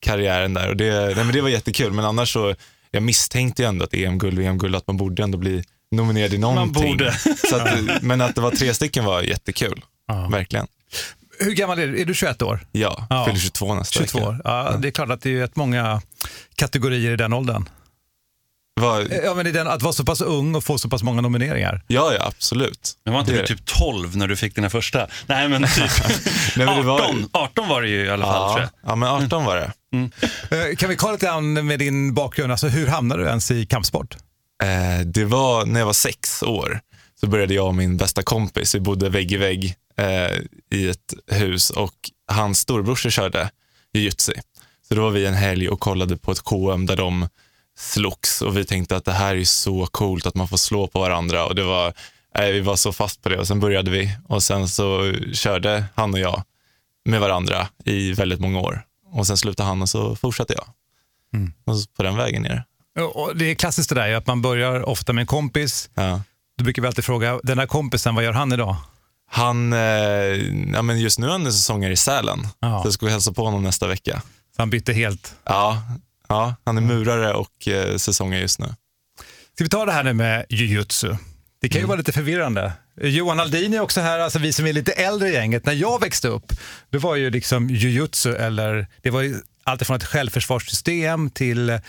karriären 0.00 0.54
där. 0.54 0.68
Och 0.68 0.76
det, 0.76 1.06
nej, 1.06 1.14
men 1.14 1.32
det 1.32 1.40
var 1.40 1.48
jättekul, 1.48 1.92
men 1.92 2.04
annars 2.04 2.32
så, 2.32 2.54
jag 2.94 3.02
misstänkte 3.02 3.62
ju 3.62 3.68
ändå 3.68 3.84
att 3.84 3.94
EM-guld, 3.94 4.38
VM-guld, 4.38 4.76
att 4.76 4.86
man 4.86 4.96
borde 4.96 5.22
ändå 5.22 5.38
bli 5.38 5.64
nominerad 5.90 6.32
i 6.34 6.38
någonting. 6.38 6.82
borde. 6.90 7.12
Så 7.50 7.56
att, 7.56 8.02
men 8.02 8.20
att 8.20 8.34
det 8.34 8.40
var 8.40 8.50
tre 8.50 8.74
stycken 8.74 9.04
var 9.04 9.22
jättekul. 9.22 9.84
Verkligen. 10.30 10.66
Hur 11.38 11.52
gammal 11.52 11.78
är 11.78 11.86
du? 11.86 12.00
Är 12.00 12.04
du 12.04 12.14
21 12.14 12.42
år? 12.42 12.66
Ja, 12.72 13.06
Ja. 13.10 13.24
fyller 13.26 13.38
22 13.38 13.74
nästa 13.74 13.98
22 13.98 14.18
vecka. 14.18 14.40
Ja, 14.44 14.76
Det 14.78 14.88
är 14.88 14.92
klart 14.92 15.10
att 15.10 15.20
det 15.20 15.30
är 15.30 15.40
rätt 15.40 15.56
många 15.56 16.02
kategorier 16.54 17.12
i 17.12 17.16
den 17.16 17.32
åldern. 17.32 17.68
Vad- 18.80 19.12
Ja, 19.24 19.34
men 19.34 19.46
i 19.46 19.52
den, 19.52 19.66
att 19.68 19.82
vara 19.82 19.92
så 19.92 20.04
pass 20.04 20.20
ung 20.20 20.54
och 20.54 20.64
få 20.64 20.78
så 20.78 20.88
pass 20.88 21.02
många 21.02 21.20
nomineringar. 21.20 21.82
Ja, 21.86 22.14
ja, 22.18 22.26
absolut. 22.26 22.92
Men 23.04 23.14
var 23.14 23.20
inte 23.20 23.32
Det 23.32 23.38
du 23.38 23.42
är 23.42 23.46
typ 23.46 23.64
12 23.66 24.16
när 24.16 24.28
du 24.28 24.36
fick 24.36 24.54
dina 24.54 24.70
första? 24.70 25.06
Nej, 25.26 25.48
men 25.48 25.62
typ 25.62 25.90
Nej, 26.56 26.66
men 26.66 26.76
det 26.76 26.82
var- 26.82 27.00
18, 27.00 27.28
18 27.32 27.68
var 27.68 27.82
det 27.82 27.88
ju 27.88 28.04
i 28.04 28.10
alla 28.10 28.24
fall, 28.24 28.52
tror 28.52 28.60
Ja, 28.62 28.70
jag. 28.82 28.90
ja, 28.92 28.96
men 28.96 29.08
18 29.08 29.44
var 29.44 29.56
det. 29.56 29.72
Eh, 30.70 30.76
Kan 30.76 30.88
vi 30.88 30.96
kolla 30.96 31.12
lite 31.12 31.26
grann 31.26 31.66
med 31.66 31.78
din 31.78 32.14
bakgrund? 32.14 32.52
Alltså, 32.52 32.68
hur 32.68 32.86
hamnade 32.86 33.22
du 33.22 33.28
ens 33.28 33.50
i 33.50 33.66
kampsport? 33.66 34.16
Eh, 34.62 35.06
det 35.06 35.24
var 35.24 35.66
när 35.66 35.80
jag 35.80 35.86
var 35.86 35.92
sex 35.92 36.42
år. 36.42 36.80
Så 37.20 37.26
började 37.26 37.54
jag 37.54 37.66
och 37.66 37.74
min 37.74 37.96
bästa 37.96 38.22
kompis, 38.22 38.74
vi 38.74 38.80
bodde 38.80 39.08
vägg 39.08 39.32
i 39.32 39.36
vägg 39.36 39.74
eh, 39.98 40.38
i 40.78 40.88
ett 40.88 41.14
hus 41.30 41.70
och 41.70 41.94
hans 42.32 42.58
storebrorsa 42.58 43.10
körde 43.10 43.50
jujutsu. 43.94 44.32
Så 44.88 44.94
då 44.94 45.02
var 45.02 45.10
vi 45.10 45.26
en 45.26 45.34
helg 45.34 45.68
och 45.68 45.80
kollade 45.80 46.16
på 46.16 46.32
ett 46.32 46.40
KM 46.42 46.86
där 46.86 46.96
de 46.96 47.28
slogs 47.78 48.42
och 48.42 48.56
vi 48.56 48.64
tänkte 48.64 48.96
att 48.96 49.04
det 49.04 49.12
här 49.12 49.36
är 49.36 49.44
så 49.44 49.86
coolt 49.86 50.26
att 50.26 50.34
man 50.34 50.48
får 50.48 50.56
slå 50.56 50.86
på 50.86 51.00
varandra 51.00 51.46
och 51.46 51.54
det 51.54 51.62
var, 51.62 51.92
eh, 52.38 52.46
vi 52.46 52.60
var 52.60 52.76
så 52.76 52.92
fast 52.92 53.22
på 53.22 53.28
det 53.28 53.38
och 53.38 53.46
sen 53.46 53.60
började 53.60 53.90
vi 53.90 54.16
och 54.28 54.42
sen 54.42 54.68
så 54.68 55.14
körde 55.32 55.84
han 55.94 56.14
och 56.14 56.20
jag 56.20 56.42
med 57.04 57.20
varandra 57.20 57.68
i 57.84 58.12
väldigt 58.12 58.40
många 58.40 58.60
år 58.60 58.84
och 59.12 59.26
sen 59.26 59.36
slutade 59.36 59.68
han 59.68 59.82
och 59.82 59.88
så 59.88 60.16
fortsatte 60.16 60.54
jag. 60.56 60.66
Och 61.64 61.78
så 61.78 61.86
på 61.96 62.02
den 62.02 62.16
vägen 62.16 62.42
ner. 62.42 62.64
Och 63.14 63.36
det 63.36 63.44
är 63.50 63.54
klassiskt 63.54 63.88
det 63.88 63.94
där 63.94 64.14
att 64.14 64.26
man 64.26 64.42
börjar 64.42 64.88
ofta 64.88 65.12
med 65.12 65.22
en 65.22 65.26
kompis. 65.26 65.90
Ja. 65.94 66.22
Då 66.58 66.64
brukar 66.64 66.82
vi 66.82 66.88
alltid 66.88 67.04
fråga, 67.04 67.40
den 67.42 67.58
här 67.58 67.66
kompisen, 67.66 68.14
vad 68.14 68.24
gör 68.24 68.32
han 68.32 68.52
idag? 68.52 68.76
Han, 69.30 69.72
eh, 69.72 69.78
ja, 70.72 70.82
men 70.82 71.00
just 71.00 71.18
nu 71.18 71.26
är 71.26 71.30
han 71.30 71.46
en 71.46 71.52
säsongare 71.52 71.92
i 71.92 71.96
Sälen. 71.96 72.46
Ja. 72.60 72.82
Så 72.82 72.86
jag 72.86 72.94
ska 72.94 73.08
hälsa 73.08 73.32
på 73.32 73.44
honom 73.44 73.62
nästa 73.62 73.86
vecka. 73.86 74.22
Så 74.56 74.62
han 74.62 74.70
bytte 74.70 74.92
helt. 74.92 75.34
Ja, 75.44 75.82
ja 76.32 76.54
han 76.64 76.76
är 76.76 76.82
murare 76.82 77.32
och 77.32 77.68
eh, 77.68 77.96
säsongare 77.96 78.40
just 78.40 78.58
nu. 78.58 78.66
Ska 79.54 79.64
vi 79.64 79.70
ta 79.70 79.84
det 79.84 79.92
här 79.92 80.04
nu 80.04 80.12
med 80.12 80.46
jujutsu? 80.48 81.16
Det 81.60 81.68
kan 81.68 81.80
ju 81.80 81.86
vara 81.86 81.98
lite 81.98 82.12
förvirrande. 82.12 82.72
Johan 83.00 83.40
Aldin 83.40 83.74
är 83.74 83.80
också 83.80 84.00
här, 84.00 84.18
alltså 84.18 84.38
vi 84.38 84.52
som 84.52 84.66
är 84.66 84.72
lite 84.72 84.92
äldre 84.92 85.28
i 85.28 85.32
gänget. 85.32 85.66
När 85.66 85.72
jag 85.72 86.00
växte 86.00 86.28
upp, 86.28 86.52
det 86.90 86.98
var 86.98 87.16
ju 87.16 87.30
liksom 87.30 87.70
jujutsu 87.70 88.34
eller 88.34 88.86
det 89.02 89.10
var 89.10 89.22
ju 89.22 89.36
allt 89.64 89.86
från 89.86 89.96
ett 89.96 90.04
självförsvarssystem 90.04 91.30
till 91.30 91.80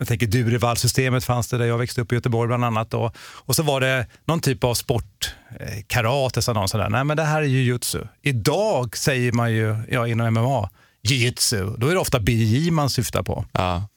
jag 0.00 0.08
tänker 0.08 0.26
Durevall-systemet 0.26 1.24
fanns 1.24 1.48
det 1.48 1.58
där 1.58 1.66
jag 1.66 1.78
växte 1.78 2.00
upp 2.00 2.12
i 2.12 2.14
Göteborg 2.14 2.48
bland 2.48 2.64
annat. 2.64 2.90
Då. 2.90 3.12
Och 3.18 3.56
så 3.56 3.62
var 3.62 3.80
det 3.80 4.06
någon 4.24 4.40
typ 4.40 4.64
av 4.64 4.74
sport, 4.74 5.34
eh, 5.60 5.82
karate 5.86 6.42
sa 6.42 6.52
någon 6.52 6.68
sådär. 6.68 6.88
Nej 6.88 7.04
men 7.04 7.16
det 7.16 7.22
här 7.22 7.42
är 7.42 7.46
jujutsu. 7.46 8.00
Idag 8.22 8.96
säger 8.96 9.32
man 9.32 9.52
ju 9.52 9.76
ja, 9.90 10.08
inom 10.08 10.34
MMA, 10.34 10.70
jujutsu. 11.02 11.76
Då 11.78 11.88
är 11.88 11.94
det 11.94 12.00
ofta 12.00 12.20
BJJ 12.20 12.70
man 12.70 12.90
syftar 12.90 13.22
på. 13.22 13.44
Ja. 13.52 13.88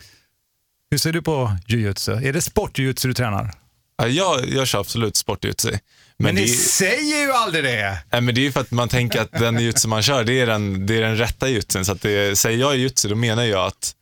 Hur 0.91 0.97
ser 0.97 1.11
du 1.13 1.21
på 1.21 1.57
jujutsu? 1.67 2.11
Är 2.11 2.33
det 2.33 2.41
sportjujutsu 2.41 3.07
du 3.07 3.13
tränar? 3.13 3.53
Ja, 3.97 4.07
jag, 4.07 4.49
jag 4.49 4.67
kör 4.67 4.79
absolut 4.79 5.15
sportjutsu. 5.15 5.69
Men, 5.71 5.79
Men, 6.17 6.35
ni 6.35 6.43
är- 6.43 6.47
säger 6.47 7.25
ju 7.25 7.31
aldrig 7.31 7.63
det! 7.63 7.97
nej, 8.11 8.21
men 8.21 8.35
det 8.35 8.41
är 8.41 8.43
ju 8.43 8.51
för 8.51 8.61
att 8.61 8.71
man 8.71 8.89
tänker 8.89 9.21
att 9.21 9.31
den 9.31 9.59
jutsu 9.59 9.87
man 9.87 10.03
kör, 10.03 10.23
det 10.23 10.33
är 10.39 10.45
den, 10.47 10.85
det 10.85 10.97
är 10.97 11.01
den 11.01 11.17
rätta 11.17 11.49
jutsun. 11.49 11.85
Så 11.85 11.91
att 11.91 12.01
det, 12.01 12.35
säger 12.39 12.57
jag 12.59 12.77
jutsu, 12.77 13.09
då 13.09 13.15
menar 13.15 13.43
jag 13.43 13.67
att 13.67 13.95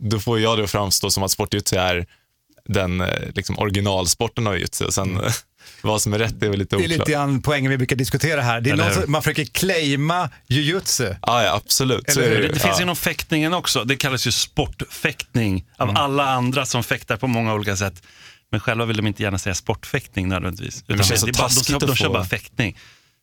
då 0.00 0.20
får 0.20 0.40
jag 0.40 0.58
det 0.58 0.64
att 0.64 0.70
framstå 0.70 1.10
som 1.10 1.22
att 1.22 1.30
sportjutsu 1.30 1.76
är 1.76 2.06
den 2.68 3.00
eh, 3.00 3.08
liksom, 3.34 3.58
originalsporten 3.58 4.46
av 4.46 4.58
jutsu. 4.58 4.84
Och 4.84 4.94
Sen 4.94 5.20
eh, 5.20 5.32
vad 5.82 6.02
som 6.02 6.12
är 6.14 6.18
rätt 6.18 6.42
är 6.42 6.48
väl 6.48 6.58
lite 6.58 6.76
Det 6.76 6.82
är 6.82 6.84
oklart. 6.84 6.98
lite 6.98 7.12
grann 7.12 7.42
poängen 7.42 7.70
vi 7.70 7.76
brukar 7.76 7.96
diskutera 7.96 8.40
här. 8.42 8.60
Det 8.60 8.70
är 8.70 8.76
någon 8.76 8.94
som, 8.94 9.12
man 9.12 9.22
försöker 9.22 9.44
claima 9.44 10.30
jujutsu. 10.46 11.04
Ja, 11.22 11.42
ja, 11.44 11.54
absolut. 11.54 12.10
Så 12.10 12.20
Eller 12.20 12.30
det, 12.30 12.36
Det, 12.36 12.42
ju. 12.46 12.52
finns 12.52 12.64
ja. 12.64 12.82
inom 12.82 12.96
fäktningen 12.96 13.54
också. 13.54 13.84
Det 13.84 13.96
kallas 13.96 14.26
ju 14.26 14.32
sportfäktning 14.32 15.64
av 15.76 15.88
Mm. 15.88 16.02
alla 16.02 16.24
andra 16.30 16.66
som 16.66 16.82
fäktar 16.82 17.16
på 17.16 17.26
många 17.26 17.54
olika 17.54 17.76
sätt. 17.76 18.02
Men 18.50 18.60
själva 18.60 18.84
vill 18.84 18.96
de 18.96 19.06
inte 19.06 19.22
gärna 19.22 19.38
säga 19.38 19.54
sportfäktning 19.54 20.28
nödvändigtvis. 20.28 20.82
det 20.86 20.92
Utan 20.94 21.06
känns 21.06 21.20
så 21.20 21.26
är 21.26 21.32
bara, 21.32 21.48
de, 21.48 21.54
taskigt 21.54 21.80
de 21.80 21.90
att 21.90 21.98
kör 21.98 22.08
bara 22.08 22.24
fäktning. 22.24 22.78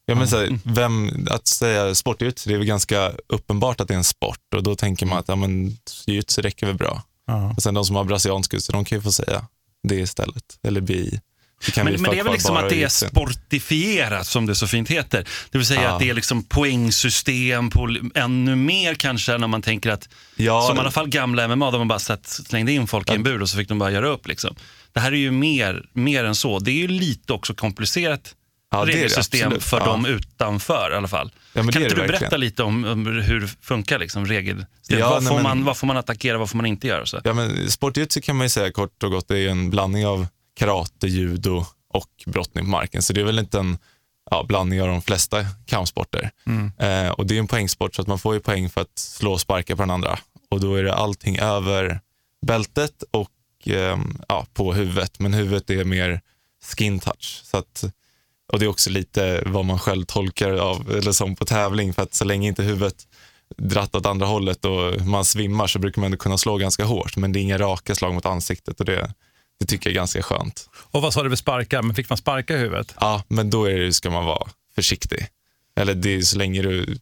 Ja, 0.05 0.15
men 0.15 0.27
så 0.27 0.38
här, 0.38 0.60
vem, 0.63 1.27
att 1.31 1.47
säga 1.47 1.95
sportjutsu, 1.95 2.49
det 2.49 2.53
är 2.53 2.57
väl 2.57 2.67
ganska 2.67 3.12
uppenbart 3.29 3.81
att 3.81 3.88
det 3.88 3.93
är 3.93 3.97
en 3.97 4.03
sport 4.03 4.53
och 4.55 4.63
då 4.63 4.75
tänker 4.75 5.05
man 5.05 5.17
att 5.17 5.27
ja, 5.27 5.36
men, 5.36 5.77
jujutsu 6.07 6.41
räcker 6.41 6.65
väl 6.67 6.75
bra. 6.75 7.03
Ja. 7.27 7.53
Och 7.57 7.63
sen 7.63 7.73
de 7.73 7.86
som 7.86 7.95
har 7.95 8.03
brasiliansk 8.03 8.53
jiu 8.53 8.62
de 8.71 8.86
kan 8.86 8.97
ju 8.97 9.01
få 9.01 9.12
säga 9.12 9.45
det 9.83 9.95
istället, 9.95 10.43
eller 10.63 10.81
bi. 10.81 11.19
Det 11.65 11.84
Men, 11.84 12.02
men 12.02 12.12
det 12.12 12.20
är 12.20 12.24
väl 12.24 12.34
liksom 12.34 12.58
att 12.58 12.70
det 12.70 12.84
är 12.84 12.88
sportifierat 12.88 14.28
som 14.28 14.46
det 14.46 14.56
så 14.56 14.67
fint 14.67 14.89
heter. 14.89 15.28
Det 15.52 15.58
vill 15.58 15.67
säga 15.67 15.82
Ja. 15.84 15.89
att 15.89 16.00
det 16.00 16.10
är 16.10 16.13
liksom 16.13 16.43
poängsystem 16.43 17.70
på 17.70 17.98
ännu 18.15 18.56
mer 18.56 18.96
kanske 18.96 19.38
när 19.38 19.48
man 19.48 19.62
tänker 19.62 19.89
att, 19.91 20.10
Ja, 20.36 20.62
som 20.67 20.78
i 20.78 20.80
alla 20.80 20.91
fall 20.91 21.08
gamla 21.10 21.48
MMA, 21.48 21.72
där 21.72 21.78
man 21.78 21.88
bara 21.88 22.00
satt, 22.00 22.28
slängde 22.28 22.72
in 22.72 22.88
folk 22.88 23.10
i 23.12 23.13
en 23.13 23.24
bur 23.24 23.41
och 23.41 23.50
så 23.50 23.58
fick 23.58 23.67
de 23.70 23.80
bara 23.80 23.91
göra 23.91 24.08
upp. 24.08 24.28
Liksom. 24.28 24.56
Det 24.93 25.00
här 25.00 25.12
är 25.12 25.15
ju 25.17 25.32
mer, 25.32 25.86
mer 25.93 26.24
än 26.24 26.36
så. 26.36 26.60
Det 26.60 26.72
är 26.72 26.76
ju 26.76 26.88
lite 26.88 27.34
också 27.34 27.54
komplicerat 27.54 28.34
Ja, 28.72 28.78
det 28.78 28.84
är 28.84 28.86
det 28.86 28.93
regelsystem 29.02 29.48
absolut. 29.48 29.63
för 29.63 29.80
Ja. 29.80 29.86
dem 29.86 30.06
utanför 30.06 30.91
i 30.93 30.96
alla 30.96 31.08
fall. 31.08 31.32
Ja, 31.54 31.62
kan 31.62 31.65
det 31.72 31.78
inte 31.78 31.80
det 31.80 31.89
du 31.89 31.96
berätta 32.08 32.12
verkligen. 32.20 32.39
lite 32.39 32.63
om, 32.63 32.86
om 32.86 33.06
hur 33.06 33.39
det 33.39 33.48
funkar 33.62 34.00
liksom, 34.00 34.26
regelsystem? 34.26 35.00
Ja, 35.00 35.10
vad, 35.10 35.28
får 35.28 35.34
men- 35.34 35.43
man, 35.43 35.63
vad 35.63 35.78
får 35.78 35.88
man 35.88 35.98
attackera, 35.98 36.38
vad 36.38 36.50
får 36.50 36.58
man 36.58 36.65
inte 36.65 36.88
göra? 36.88 37.06
Så? 37.06 37.22
Ja, 37.24 37.34
men 37.34 37.72
sportjutsu 37.72 38.22
kan 38.22 38.36
man 38.36 38.46
ju 38.46 38.50
säga 38.50 38.72
kort 38.72 39.04
och 39.04 39.12
gott, 39.12 39.28
det 39.28 39.39
är 39.39 39.50
en 39.50 39.70
blandning 39.70 40.08
av 40.08 40.28
karate, 40.58 41.08
judo 41.08 41.65
och 41.93 42.10
brottning 42.26 42.63
på 42.65 42.70
marken. 42.70 43.02
Så 43.02 43.13
det 43.13 43.22
är 43.22 43.26
väl 43.26 43.39
inte 43.39 43.60
en 43.60 43.78
ja, 44.32 44.46
blandning 44.48 44.82
av 44.82 44.88
de 44.88 45.02
flesta 45.02 45.46
kampsporter. 45.65 46.32
Eh, 46.78 47.10
och 47.10 47.26
det 47.26 47.36
är 47.36 47.39
en 47.39 47.48
poängsport 47.48 47.96
så 47.96 48.02
att 48.02 48.08
man 48.08 48.20
får 48.20 48.34
ju 48.34 48.39
poäng 48.39 48.70
för 48.70 48.82
att 48.82 49.00
slå 49.00 49.32
och 49.32 49.41
sparka 49.41 49.76
på 49.76 49.82
den 49.82 49.91
andra. 49.91 50.20
Och 50.50 50.60
då 50.60 50.76
är 50.76 50.84
det 50.84 50.93
allting 50.93 51.39
över 51.39 52.00
bältet 52.46 53.04
och 53.12 53.32
ehm, 53.65 54.17
ja, 54.28 54.46
på 54.54 54.74
huvudet. 54.74 55.20
Men 55.20 55.34
huvudet 55.34 55.70
är 55.70 55.84
mer 55.84 56.22
skin 56.65 57.00
touch. 57.00 57.41
Så 57.43 57.58
att, 57.58 57.84
och 58.54 58.60
det 58.60 58.65
är 58.65 58.70
också 58.70 58.89
lite 58.89 59.43
vad 59.46 59.65
man 59.65 59.80
själv 59.80 60.06
tolkar 60.06 60.52
av, 60.52 60.91
eller 60.91 61.12
som 61.12 61.36
på 61.36 61.46
tävling. 61.46 61.93
För 61.93 62.02
att 62.02 62.13
så 62.13 62.26
länge 62.26 62.48
inte 62.48 62.63
huvudet 62.63 63.08
dratt 63.58 63.96
åt 63.96 64.06
andra 64.06 64.26
hållet 64.26 64.65
och 64.65 65.06
man 65.06 65.26
svimmar 65.26 65.67
så 65.67 65.80
brukar 65.80 66.02
man 66.02 66.06
ändå 66.06 66.17
kunna 66.17 66.38
slå 66.38 66.58
ganska 66.58 66.86
hårt. 66.86 67.17
Men 67.17 67.32
det 67.32 67.39
är 67.39 67.41
inga 67.41 67.58
raka 67.58 67.96
slag 67.96 68.13
mot 68.13 68.26
ansiktet 68.26 68.80
och 68.80 68.86
det, 68.86 69.13
det 69.60 69.65
tycker 69.65 69.89
jag 69.89 69.91
är 69.91 69.96
ganska 69.96 70.22
skönt. 70.22 70.70
Och 70.74 71.02
vad 71.02 71.13
sa 71.13 71.24
du 71.24 71.30
med 71.30 71.39
sparkar? 71.39 71.82
Men 71.82 71.96
fick 71.96 72.10
man 72.10 72.17
sparka 72.17 72.56
i 72.56 72.58
huvudet? 72.58 72.96
Ja, 73.00 73.24
men 73.28 73.50
då 73.50 73.65
är 73.65 73.80
det, 73.80 73.93
ska 73.93 74.10
man 74.10 74.26
vara 74.26 74.50
försiktig. 74.76 75.28
Eller 75.76 75.93
det 75.93 76.15
är 76.15 76.22
så 76.22 76.38
länge 76.38 76.62
du 76.62 76.98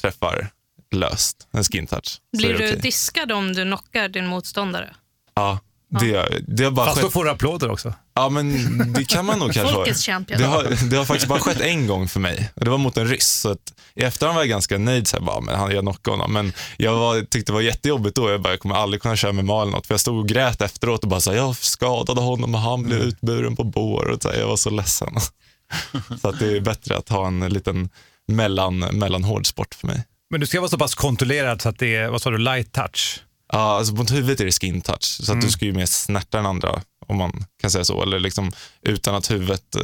träffar 0.00 0.48
löst, 0.90 1.48
en 1.50 1.64
skin 1.64 1.86
touch. 1.86 2.20
Blir 2.38 2.48
du 2.48 2.54
okej. 2.54 2.80
diskad 2.80 3.32
om 3.32 3.52
du 3.52 3.64
knockar 3.64 4.08
din 4.08 4.26
motståndare? 4.26 4.94
Ja, 5.34 5.58
det, 6.00 6.42
det 6.46 6.64
har 6.64 6.70
bara 6.70 6.86
Fast 6.86 7.00
då 7.00 7.06
skett. 7.06 7.12
får 7.12 7.24
du 7.24 7.30
applåder 7.30 7.70
också. 7.70 7.94
Ja, 8.14 8.28
men 8.28 8.92
det 8.92 9.04
kan 9.04 9.24
man 9.26 9.38
nog 9.38 9.52
kanske 9.52 9.74
Folkets 9.74 10.06
champion. 10.06 10.40
Det 10.40 10.46
har, 10.46 10.90
det 10.90 10.96
har 10.96 11.04
faktiskt 11.04 11.28
bara 11.28 11.38
skett 11.38 11.60
en 11.60 11.86
gång 11.86 12.08
för 12.08 12.20
mig 12.20 12.50
och 12.54 12.64
det 12.64 12.70
var 12.70 12.78
mot 12.78 12.96
en 12.96 13.08
ryss. 13.08 13.40
Så 13.40 13.50
att 13.50 13.72
I 13.94 14.02
efterhand 14.02 14.34
var 14.34 14.42
jag 14.42 14.48
ganska 14.48 14.78
nöjd, 14.78 15.08
så 15.08 15.16
här, 15.16 15.24
bara, 15.24 15.40
men 15.40 15.54
han, 15.54 15.70
jag 15.70 15.80
knockade 15.82 16.16
honom. 16.16 16.32
Men 16.32 16.52
jag 16.76 16.94
var, 16.94 17.20
tyckte 17.20 17.52
det 17.52 17.54
var 17.54 17.60
jättejobbigt 17.60 18.16
då. 18.16 18.30
Jag, 18.30 18.42
bara, 18.42 18.52
jag 18.52 18.60
kommer 18.60 18.74
aldrig 18.74 19.02
kunna 19.02 19.16
köra 19.16 19.32
med 19.32 19.44
mal 19.44 19.62
eller 19.62 19.76
något. 19.76 19.86
För 19.86 19.94
jag 19.94 20.00
stod 20.00 20.18
och 20.18 20.28
grät 20.28 20.62
efteråt 20.62 21.02
och 21.02 21.08
bara 21.08 21.20
så 21.20 21.30
här, 21.30 21.38
jag 21.38 21.56
skadade 21.56 22.20
honom 22.20 22.54
och 22.54 22.60
han 22.60 22.82
blev 22.82 23.00
utburen 23.00 23.56
på 23.56 23.64
bår. 23.64 24.04
Och 24.10 24.22
så 24.22 24.30
här, 24.30 24.38
jag 24.38 24.46
var 24.46 24.56
så 24.56 24.70
ledsen. 24.70 25.14
så 26.22 26.28
att 26.28 26.38
det 26.38 26.56
är 26.56 26.60
bättre 26.60 26.96
att 26.96 27.08
ha 27.08 27.26
en 27.26 27.40
liten 27.40 27.88
mellan, 28.28 28.78
mellanhård 28.78 29.46
sport 29.46 29.74
för 29.74 29.86
mig. 29.86 30.04
Men 30.30 30.40
du 30.40 30.46
ska 30.46 30.60
vara 30.60 30.70
så 30.70 30.78
pass 30.78 30.94
kontrollerad 30.94 31.62
så 31.62 31.68
att 31.68 31.78
det 31.78 31.96
är, 31.96 32.08
vad 32.08 32.22
sa 32.22 32.30
du, 32.30 32.38
light 32.38 32.72
touch? 32.72 33.20
Ja, 33.54 33.78
alltså 33.78 33.94
mot 33.94 34.12
huvudet 34.12 34.40
är 34.40 34.44
det 34.44 34.52
skin 34.52 34.80
touch. 34.80 35.04
Så 35.04 35.32
att 35.32 35.40
du 35.40 35.50
ska 35.50 35.64
ju 35.64 35.72
mer 35.72 35.86
snärta 35.86 36.38
än 36.38 36.46
andra, 36.46 36.82
om 37.06 37.16
man 37.16 37.44
kan 37.60 37.70
säga 37.70 37.84
så. 37.84 38.02
Eller 38.02 38.18
liksom 38.20 38.52
utan 38.82 39.14
att 39.14 39.30
huvudet 39.30 39.74
eh, 39.76 39.82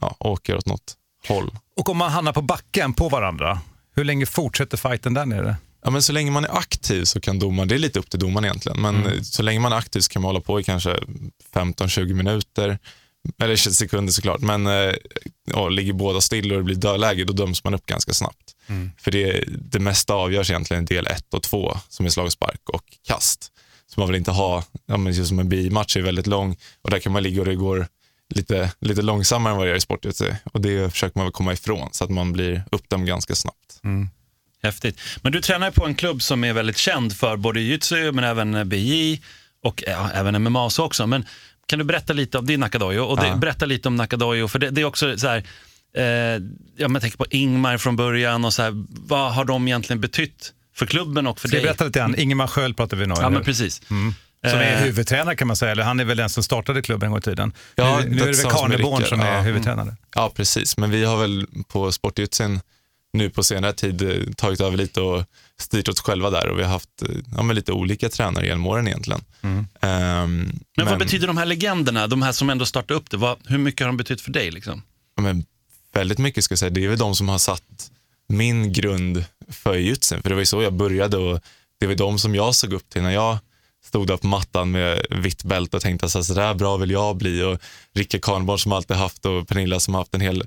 ja, 0.00 0.16
åker 0.18 0.56
åt 0.56 0.66
något 0.66 0.94
håll. 1.28 1.50
Och 1.76 1.88
om 1.88 1.96
man 1.96 2.10
hamnar 2.10 2.32
på 2.32 2.42
backen 2.42 2.92
på 2.94 3.08
varandra, 3.08 3.60
hur 3.96 4.04
länge 4.04 4.26
fortsätter 4.26 4.76
fighten 4.76 5.14
där 5.14 5.26
nere? 5.26 5.56
Ja, 5.84 5.90
men 5.90 6.02
så 6.02 6.12
länge 6.12 6.30
man 6.30 6.44
är 6.44 6.56
aktiv 6.58 7.04
så 7.04 7.20
kan 7.20 7.38
domaren, 7.38 7.68
det 7.68 7.74
är 7.74 7.78
lite 7.78 7.98
upp 7.98 8.10
till 8.10 8.20
domaren 8.20 8.44
egentligen, 8.44 8.80
men 8.80 8.96
Mm. 8.96 9.24
så 9.24 9.42
länge 9.42 9.60
man 9.60 9.72
är 9.72 9.76
aktiv 9.76 10.00
så 10.00 10.08
kan 10.10 10.22
man 10.22 10.28
hålla 10.28 10.40
på 10.40 10.60
i 10.60 10.64
kanske 10.64 10.96
15-20 11.54 12.14
minuter, 12.14 12.78
eller 13.42 13.56
20 13.56 13.70
sekunder 13.70 14.12
såklart, 14.12 14.40
men 14.40 14.66
eh, 14.66 14.94
ja, 15.44 15.68
ligger 15.68 15.92
båda 15.92 16.20
still 16.20 16.52
och 16.52 16.58
det 16.58 16.64
blir 16.64 16.76
dödläge, 16.76 17.24
då 17.24 17.32
döms 17.32 17.64
man 17.64 17.74
upp 17.74 17.86
ganska 17.86 18.12
snabbt. 18.12 18.56
Mm. 18.66 18.90
För 18.98 19.10
det, 19.10 19.44
det 19.48 19.78
mesta 19.78 20.14
avgörs 20.14 20.50
egentligen 20.50 20.82
i 20.82 20.86
del 20.86 21.06
1 21.06 21.34
och 21.34 21.42
2, 21.42 21.78
som 21.88 22.06
är 22.06 22.10
slag 22.10 22.30
och 22.64 22.84
kast. 23.06 23.52
Så 23.86 24.00
man 24.00 24.08
vill 24.08 24.16
inte 24.16 24.30
ha, 24.30 24.64
ja, 24.86 24.96
men 24.96 25.12
just 25.12 25.28
som 25.28 25.38
en 25.38 25.48
bi-match 25.48 25.96
är 25.96 26.02
väldigt 26.02 26.26
lång 26.26 26.56
och 26.82 26.90
där 26.90 26.98
kan 26.98 27.12
man 27.12 27.22
ligga 27.22 27.40
och 27.40 27.46
det 27.46 27.54
går 27.54 27.86
lite, 28.34 28.72
lite 28.80 29.02
långsammare 29.02 29.52
än 29.52 29.56
vad 29.56 29.66
det 29.66 29.70
gör 29.70 29.76
i 29.76 29.80
sport 29.80 30.06
och 30.52 30.60
det 30.60 30.90
försöker 30.90 31.18
man 31.18 31.26
väl 31.26 31.32
komma 31.32 31.52
ifrån 31.52 31.88
så 31.92 32.04
att 32.04 32.10
man 32.10 32.32
blir 32.32 32.64
uppdömd 32.72 33.06
ganska 33.06 33.34
snabbt. 33.34 33.80
Häftigt. 34.62 35.00
Men 35.22 35.32
du 35.32 35.40
tränar 35.40 35.70
på 35.70 35.86
en 35.86 35.94
klubb 35.94 36.22
som 36.22 36.44
är 36.44 36.52
väldigt 36.52 36.76
känd 36.76 37.16
för 37.16 37.36
både 37.36 37.60
jiu-jitsu 37.60 38.12
men 38.12 38.24
även 38.24 38.68
BJ 38.68 39.20
och 39.62 39.84
ja, 39.86 40.10
även 40.14 40.42
MMA 40.42 40.70
så 40.70 40.84
också. 40.84 41.06
Men 41.06 41.26
kan 41.70 41.78
du 41.78 41.84
berätta 41.84 42.12
lite 42.12 42.38
om, 42.38 42.46
det 42.46 42.54
är 42.54 42.58
Nakadojo, 42.58 43.02
och 43.04 43.16
det, 43.16 43.26
Ja. 43.26 43.36
berätta 43.36 43.66
lite 43.66 43.88
om 43.88 43.96
Nakadojo 43.96 44.48
för 44.48 44.58
det, 44.58 44.70
det 44.70 44.80
är 44.80 44.84
också 44.84 45.18
så 45.18 45.28
här, 45.28 45.38
eh, 45.96 46.04
ja, 46.04 46.88
men 46.88 46.92
jag 46.92 47.02
tänker 47.02 47.18
på 47.18 47.26
Ingmar 47.30 47.78
från 47.78 47.96
början 47.96 48.44
och 48.44 48.52
så 48.52 48.62
här, 48.62 48.72
vad 49.08 49.32
har 49.34 49.44
de 49.44 49.68
egentligen 49.68 50.00
betytt 50.00 50.52
för 50.74 50.86
klubben 50.86 51.26
och 51.26 51.40
för 51.40 51.48
Ska 51.48 51.56
dig? 51.56 51.64
berätta 51.64 51.84
lite 51.84 51.98
grann? 51.98 52.14
Ingemar 52.18 52.46
Sköld 52.46 52.76
pratar 52.76 52.96
vi 52.96 53.06
nu 53.06 53.14
Ja, 53.20 53.30
men 53.30 53.44
precis. 53.44 53.82
Mm. 53.90 54.14
Som 54.50 54.58
är 54.58 54.72
Eh. 54.76 54.78
huvudtränare 54.82 55.36
kan 55.36 55.46
man 55.46 55.56
säga, 55.56 55.72
eller 55.72 55.82
han 55.82 56.00
är 56.00 56.04
väl 56.04 56.16
den 56.16 56.30
som 56.30 56.42
startade 56.42 56.82
klubben 56.82 57.06
en 57.06 57.10
gång 57.10 57.18
i 57.18 57.22
tiden. 57.22 57.52
Ja, 57.74 58.00
nu, 58.04 58.10
nu 58.10 58.22
är 58.22 58.26
det 58.26 58.42
väl 58.42 58.50
Karneborn 58.50 59.04
som 59.04 59.20
är 59.20 59.32
ja. 59.34 59.40
huvudtränare. 59.40 59.96
Ja, 60.14 60.32
precis. 60.36 60.76
Men 60.76 60.90
vi 60.90 61.04
har 61.04 61.16
väl 61.16 61.46
på 61.68 61.92
Sportjutsin 61.92 62.60
nu 63.12 63.30
på 63.30 63.42
senare 63.42 63.72
tid 63.72 64.02
eh, 64.02 64.32
tagit 64.36 64.60
över 64.60 64.76
lite 64.76 65.00
och 65.00 65.24
styrt 65.58 65.88
oss 65.88 66.00
själva 66.00 66.30
där 66.30 66.48
och 66.48 66.58
vi 66.58 66.62
har 66.62 66.70
haft 66.70 67.02
eh, 67.02 67.08
ja, 67.36 67.42
men 67.42 67.56
lite 67.56 67.72
olika 67.72 68.08
tränare 68.08 68.46
genom 68.46 68.66
åren 68.66 68.88
egentligen. 68.88 69.24
Mm. 69.42 69.66
Ehm, 69.80 70.60
Men, 70.76 70.86
vad 70.86 70.98
betyder 70.98 71.26
de 71.26 71.36
här 71.36 71.46
legenderna, 71.46 72.06
de 72.06 72.22
här 72.22 72.32
som 72.32 72.50
ändå 72.50 72.66
startade 72.66 73.00
upp 73.00 73.10
det? 73.10 73.16
Vad, 73.16 73.38
hur 73.46 73.58
mycket 73.58 73.80
har 73.80 73.86
de 73.86 73.96
betytt 73.96 74.20
för 74.20 74.30
dig? 74.30 74.50
Liksom? 74.50 74.82
men 75.20 75.44
väldigt 75.92 76.18
mycket 76.18 76.44
ska 76.44 76.52
jag 76.52 76.58
säga. 76.58 76.70
Det 76.70 76.84
är 76.84 76.88
väl 76.88 76.98
de 76.98 77.14
som 77.14 77.28
har 77.28 77.38
satt 77.38 77.90
min 78.28 78.72
grund 78.72 79.24
för 79.48 79.74
jujutsun. 79.74 80.22
För 80.22 80.28
det 80.28 80.34
var 80.34 80.42
ju 80.42 80.46
så 80.46 80.62
jag 80.62 80.72
började 80.72 81.16
och 81.16 81.40
det 81.80 81.86
var 81.86 81.94
de 81.94 82.18
som 82.18 82.34
jag 82.34 82.54
såg 82.54 82.72
upp 82.72 82.90
till 82.90 83.02
när 83.02 83.10
jag 83.10 83.38
stod 83.84 84.06
där 84.06 84.16
på 84.16 84.26
mattan 84.26 84.70
med 84.70 85.06
vitt 85.10 85.44
bälte 85.44 85.76
och 85.76 85.82
tänkte 85.82 86.06
att 86.06 86.24
så 86.24 86.34
där 86.34 86.54
bra 86.54 86.76
vill 86.76 86.90
jag 86.90 87.16
bli. 87.16 87.42
Och 87.42 87.60
Rickard 87.94 88.22
Karnborn 88.22 88.58
som 88.58 88.72
alltid 88.72 88.96
haft 88.96 89.26
och 89.26 89.48
Pernilla 89.48 89.80
som 89.80 89.94
haft 89.94 90.14
en 90.14 90.20
hel 90.20 90.44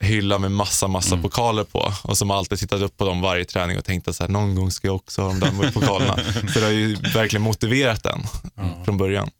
hylla 0.00 0.38
med 0.38 0.52
massa, 0.52 0.88
massa 0.88 1.16
pokaler 1.16 1.64
på 1.64 1.92
och 2.02 2.18
som 2.18 2.30
alltid 2.30 2.58
tittat 2.58 2.82
upp 2.82 2.96
på 2.96 3.04
dem 3.04 3.20
varje 3.20 3.44
träning 3.44 3.78
och 3.78 3.84
tänkt 3.84 4.08
att 4.08 4.16
så 4.16 4.22
här, 4.22 4.30
någon 4.30 4.54
gång 4.54 4.70
ska 4.70 4.88
jag 4.88 4.96
också 4.96 5.22
ha 5.22 5.28
de 5.28 5.40
där 5.40 5.70
pokalerna. 5.74 6.18
så 6.52 6.58
det 6.58 6.64
har 6.64 6.72
ju 6.72 6.94
verkligen 6.94 7.42
motiverat 7.42 8.02
den 8.02 8.20
från 8.84 8.98
början. 8.98 9.30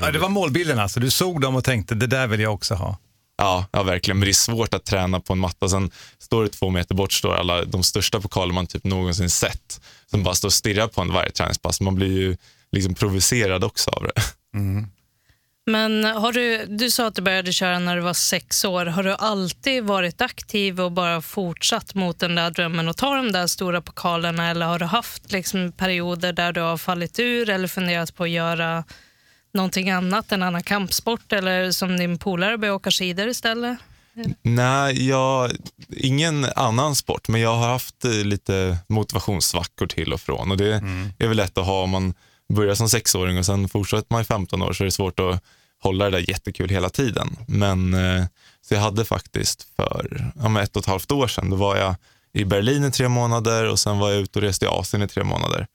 Ja, 0.00 0.10
det 0.10 0.18
var 0.18 0.28
målbilden 0.28 0.78
alltså, 0.78 1.00
du 1.00 1.10
såg 1.10 1.40
dem 1.40 1.56
och 1.56 1.64
tänkte 1.64 1.94
det 1.94 2.06
där 2.06 2.26
vill 2.26 2.40
jag 2.40 2.54
också 2.54 2.74
ha. 2.74 2.98
Ja, 3.38 3.66
ja, 3.72 3.82
verkligen. 3.82 4.18
Men 4.18 4.26
det 4.26 4.30
är 4.30 4.34
svårt 4.34 4.74
att 4.74 4.84
träna 4.84 5.20
på 5.20 5.32
en 5.32 5.38
matta. 5.38 5.68
Sen 5.68 5.90
står 6.18 6.42
det 6.42 6.48
två 6.48 6.70
meter 6.70 6.94
bort 6.94 7.12
står 7.12 7.34
alla 7.34 7.64
de 7.64 7.82
största 7.82 8.20
pokaler 8.20 8.54
man 8.54 8.66
typ 8.66 8.84
någonsin 8.84 9.30
sett. 9.30 9.80
Som 10.10 10.22
bara 10.22 10.34
står 10.34 10.48
och 10.48 10.52
stirrar 10.52 10.88
på 10.88 11.00
en 11.00 11.12
varje 11.12 11.30
träningspass. 11.30 11.80
Man 11.80 11.94
blir 11.94 12.12
ju 12.12 12.36
liksom 12.72 12.94
provocerad 12.94 13.64
också 13.64 13.90
av 13.90 14.02
det. 14.02 14.22
Men 15.70 16.04
har 16.04 16.32
du, 16.32 16.66
du 16.66 16.90
sa 16.90 17.06
att 17.06 17.14
du 17.14 17.22
började 17.22 17.52
köra 17.52 17.78
när 17.78 17.96
du 17.96 18.02
var 18.02 18.14
sex 18.14 18.64
år. 18.64 18.86
Har 18.86 19.02
du 19.02 19.14
alltid 19.14 19.84
varit 19.84 20.20
aktiv 20.20 20.80
och 20.80 20.92
bara 20.92 21.20
fortsatt 21.20 21.94
mot 21.94 22.18
den 22.18 22.34
där 22.34 22.50
drömmen 22.50 22.88
och 22.88 22.96
ta 22.96 23.16
de 23.16 23.32
där 23.32 23.46
stora 23.46 23.80
pokalerna 23.80 24.50
eller 24.50 24.66
har 24.66 24.78
du 24.78 24.84
haft 24.84 25.32
liksom 25.32 25.72
perioder 25.72 26.32
där 26.32 26.52
du 26.52 26.60
har 26.60 26.76
fallit 26.76 27.18
ur 27.18 27.50
eller 27.50 27.68
funderat 27.68 28.14
på 28.14 28.24
att 28.24 28.30
göra 28.30 28.84
någonting 29.54 29.90
annat, 29.90 30.32
en 30.32 30.42
annan 30.42 30.62
kampsport 30.62 31.32
eller 31.32 31.70
som 31.70 31.96
din 31.96 32.18
polare 32.18 32.58
börja 32.58 32.74
åka 32.74 32.90
skidor 32.90 33.28
istället? 33.28 33.78
Nej, 34.42 35.08
jag, 35.08 35.50
ingen 35.96 36.46
annan 36.56 36.96
sport, 36.96 37.28
men 37.28 37.40
jag 37.40 37.56
har 37.56 37.68
haft 37.68 38.04
eh, 38.04 38.10
lite 38.10 38.78
motivationssvackor 38.88 39.86
till 39.86 40.12
och 40.12 40.20
från. 40.20 40.50
Och 40.50 40.56
det 40.56 40.82
är 41.18 41.28
väl 41.28 41.36
lätt 41.36 41.58
att 41.58 41.66
ha 41.66 41.82
om 41.82 41.90
man 41.90 42.14
börjar 42.52 42.74
som 42.74 42.88
sexåring 42.88 43.38
och 43.38 43.46
sen 43.46 43.68
fortsätter 43.68 44.06
man 44.10 44.22
i 44.22 44.24
15 44.24 44.62
år 44.62 44.72
så 44.72 44.82
är 44.82 44.84
det 44.84 44.90
svårt 44.90 45.20
att 45.20 45.44
hålla 45.82 46.04
det 46.04 46.10
där 46.10 46.30
jättekul 46.30 46.68
hela 46.68 46.88
tiden. 46.88 47.36
Men 47.46 47.94
eh, 47.94 48.24
så 48.68 48.74
jag 48.74 48.80
hade 48.80 49.04
faktiskt 49.04 49.66
för 49.76 50.32
ja, 50.42 50.62
ett 50.62 50.76
och 50.76 50.82
ett 50.82 50.86
halvt 50.88 51.12
år 51.12 51.26
sedan, 51.26 51.50
då 51.50 51.56
var 51.56 51.76
jag 51.76 51.94
i 52.32 52.44
Berlin 52.44 52.84
i 52.84 52.90
tre 52.90 53.08
månader 53.08 53.64
och 53.68 53.78
sen 53.78 53.98
var 53.98 54.10
jag 54.10 54.20
ute 54.20 54.38
och 54.38 54.42
reste 54.42 54.64
i 54.64 54.68
Asien 54.68 55.02
i 55.02 55.08
tre 55.08 55.24
månader. 55.24 55.66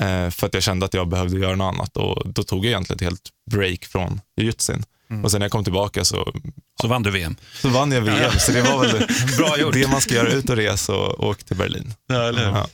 Eh, 0.00 0.30
för 0.30 0.46
att 0.46 0.54
jag 0.54 0.62
kände 0.62 0.86
att 0.86 0.94
jag 0.94 1.08
behövde 1.08 1.38
göra 1.38 1.54
något 1.56 1.74
annat 1.74 1.96
och 1.96 2.22
då 2.32 2.42
tog 2.42 2.58
jag 2.64 2.70
egentligen 2.70 2.96
ett 2.96 3.02
helt 3.02 3.28
break 3.50 3.84
från 3.84 4.20
jujutsun. 4.36 4.84
Och 5.24 5.30
sen 5.30 5.38
när 5.40 5.44
jag 5.44 5.52
kom 5.52 5.64
tillbaka 5.64 6.04
så 6.04 6.32
Så 6.80 6.88
vann 6.88 7.02
du 7.02 7.10
VM. 7.10 7.36
så 7.62 7.68
vann 7.68 7.92
jag 7.92 8.00
VM, 8.00 8.32
så 8.38 8.52
det 8.52 8.62
var 8.62 8.78
väl 8.86 9.06
Bra 9.38 9.58
gjort. 9.58 9.74
det 9.74 9.88
man 9.90 10.00
ska 10.00 10.14
göra, 10.14 10.28
ut 10.32 10.50
och 10.50 10.56
resa 10.56 10.94
och 10.94 11.24
åka 11.28 11.42
till 11.42 11.56
Berlin. 11.56 11.94
Ja, 12.06 12.22
eller? 12.28 12.42
Ja. 12.44 12.66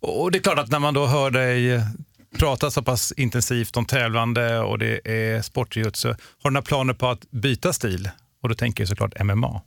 Och 0.00 0.30
det 0.32 0.38
är 0.38 0.42
klart 0.42 0.58
att 0.58 0.70
när 0.70 0.78
man 0.78 0.94
då 0.94 1.06
hör 1.06 1.30
dig 1.30 1.80
prata 2.38 2.70
så 2.70 2.82
pass 2.82 3.12
intensivt 3.12 3.76
om 3.76 3.84
tävlande 3.84 4.58
och 4.58 4.78
det 4.78 5.00
är 5.04 5.42
sportjutsu, 5.42 6.08
har 6.08 6.50
du 6.50 6.54
några 6.54 6.62
planer 6.62 6.94
på 6.94 7.08
att 7.08 7.30
byta 7.30 7.72
stil? 7.72 8.10
Och 8.42 8.48
då 8.48 8.54
tänker 8.54 8.82
jag 8.82 8.88
såklart 8.88 9.22
MMA. 9.24 9.60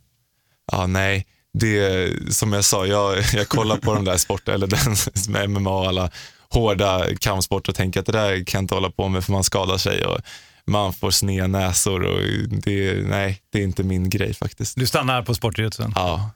Ja, 0.72 0.88
nej, 0.88 1.28
det 1.54 2.10
som 2.34 2.54
jag 2.54 2.66
sa, 2.66 2.86
jag, 2.86 3.24
jag 3.34 3.48
kollar 3.50 3.78
på 3.78 3.94
de 3.94 4.06
där 4.06 4.18
sporterna, 4.18 4.56
eller 4.56 4.68
den 4.68 4.96
med 5.34 5.50
MMA 5.50 5.80
och 5.80 5.88
alla 5.88 6.10
hårda 6.50 7.16
kampsporter 7.20 7.72
och 7.72 7.76
tänker 7.76 8.00
att 8.00 8.06
det 8.06 8.12
där 8.12 8.46
kan 8.46 8.60
jag 8.60 8.64
inte 8.64 8.76
hålla 8.76 8.90
på 8.92 9.10
med 9.10 9.24
för 9.24 9.32
man 9.32 9.44
skadar 9.44 9.78
sig 9.78 10.06
och 10.06 10.20
man 10.66 10.94
får 10.94 11.12
sneda 11.12 11.48
näsor 11.48 12.04
och 12.04 12.20
det, 12.50 13.08
nej, 13.08 13.42
det 13.50 13.60
är 13.60 13.64
inte 13.64 13.84
min 13.84 14.10
grej 14.10 14.34
faktiskt. 14.34 14.76
Du 14.78 14.88
stannar 14.88 15.22
på 15.24 15.36
sportjutsun? 15.36 15.94
Ja, 15.96 16.32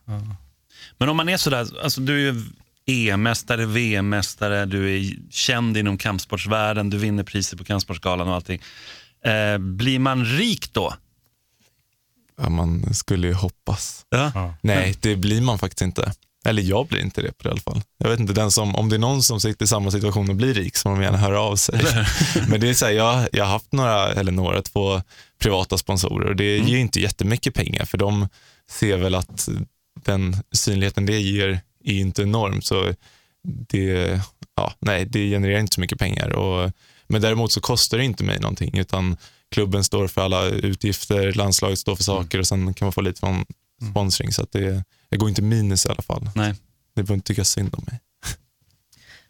Men 0.97 1.09
om 1.09 1.17
man 1.17 1.29
är 1.29 1.37
sådär, 1.37 1.67
alltså 1.83 2.01
du 2.01 2.13
är 2.13 2.33
ju 2.33 2.41
EM-mästare, 2.87 3.65
VM-mästare, 3.65 4.65
du 4.65 4.97
är 4.97 5.15
känd 5.31 5.77
inom 5.77 5.97
kampsportsvärlden, 5.97 6.89
du 6.89 6.97
vinner 6.97 7.23
priser 7.23 7.57
på 7.57 7.63
kampsportsgalan 7.63 8.27
och 8.27 8.33
allting. 8.33 8.61
Eh, 9.25 9.57
blir 9.57 9.99
man 9.99 10.25
rik 10.25 10.73
då? 10.73 10.93
ja, 12.37 12.49
man 12.49 12.93
skulle 12.93 13.27
ju 13.27 13.33
hoppas. 13.33 14.05
Ja. 14.09 14.55
Nej, 14.61 14.95
det 14.99 15.15
blir 15.15 15.41
man 15.41 15.59
faktiskt 15.59 15.81
inte. 15.81 16.11
Eller 16.45 16.61
jag 16.61 16.87
blir 16.87 17.01
inte 17.01 17.21
det 17.21 17.31
på 17.37 17.43
det 17.43 17.49
i 17.49 17.51
alla 17.51 17.61
fall. 17.61 17.81
Jag 17.97 18.09
vet 18.09 18.19
inte, 18.19 18.33
den 18.33 18.51
som, 18.51 18.75
om 18.75 18.89
det 18.89 18.95
är 18.95 18.99
någon 18.99 19.23
som 19.23 19.39
sitter 19.39 19.65
i 19.65 19.67
samma 19.67 19.91
situation 19.91 20.29
och 20.29 20.35
blir 20.35 20.53
rik 20.53 20.75
så 20.75 20.81
får 20.81 20.89
de 20.89 21.01
gärna 21.01 21.17
höra 21.17 21.41
av 21.41 21.55
sig. 21.55 21.81
Men 22.49 22.59
det 22.59 22.69
är 22.69 22.73
så 22.73 22.85
här, 22.85 22.91
jag, 22.91 23.27
jag 23.31 23.45
har 23.45 23.51
haft 23.51 23.71
några, 23.71 24.07
eller 24.07 24.31
några, 24.31 24.61
två 24.61 25.01
privata 25.39 25.77
sponsorer 25.77 26.29
och 26.29 26.35
det 26.35 26.57
ger 26.57 26.67
ju 26.67 26.79
inte 26.79 27.01
jättemycket 27.01 27.53
pengar 27.53 27.85
för 27.85 27.97
de 27.97 28.27
ser 28.71 28.97
väl 28.97 29.15
att 29.15 29.49
den 30.05 30.37
synligheten 30.51 31.05
det 31.05 31.19
ger 31.19 31.61
är 31.85 31.99
inte 31.99 32.21
enorm. 32.21 32.61
Så 32.61 32.93
det, 33.43 34.21
ja, 34.55 34.73
nej, 34.79 35.05
det 35.05 35.29
genererar 35.29 35.59
inte 35.59 35.75
så 35.75 35.81
mycket 35.81 35.99
pengar. 35.99 36.29
Och, 36.29 36.71
men 37.07 37.21
däremot 37.21 37.51
så 37.51 37.61
kostar 37.61 37.97
det 37.97 38.03
inte 38.03 38.23
mig 38.23 38.39
någonting 38.39 38.77
utan 38.77 39.17
klubben 39.51 39.83
står 39.83 40.07
för 40.07 40.21
alla 40.21 40.45
utgifter, 40.45 41.33
landslaget 41.33 41.79
står 41.79 41.95
för 41.95 42.03
saker 42.03 42.39
och 42.39 42.47
sen 42.47 42.73
kan 42.73 42.85
man 42.85 42.93
få 42.93 43.01
lite 43.01 43.19
från 43.19 43.45
sponsring. 43.91 44.33
Så 44.33 44.41
att 44.41 44.51
det, 44.51 44.83
jag 45.09 45.19
går 45.19 45.29
inte 45.29 45.41
minus 45.41 45.85
i 45.85 45.89
alla 45.89 46.01
fall. 46.01 46.29
Nej. 46.35 46.53
ni 46.95 47.03
behöver 47.03 47.13
inte 47.13 47.27
tycka 47.27 47.43
synd 47.43 47.75
om 47.77 47.83
mig. 47.91 47.99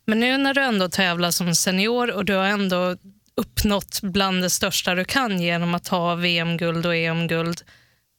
Men 0.06 0.20
nu 0.20 0.38
när 0.38 0.54
du 0.54 0.62
ändå 0.62 0.90
tävlar 0.90 1.32
som 1.32 1.56
senior 1.56 2.12
och 2.12 2.26
du 2.26 2.34
har 2.34 2.46
ändå 2.46 2.96
uppnått 3.38 4.00
bland 4.02 4.42
det 4.42 4.50
största 4.50 4.96
du 4.96 5.06
kan 5.06 5.42
genom 5.42 5.76
att 5.76 5.84
ta 5.84 6.16
VM-guld 6.16 6.86
och 6.86 6.96
EM-guld 6.96 7.62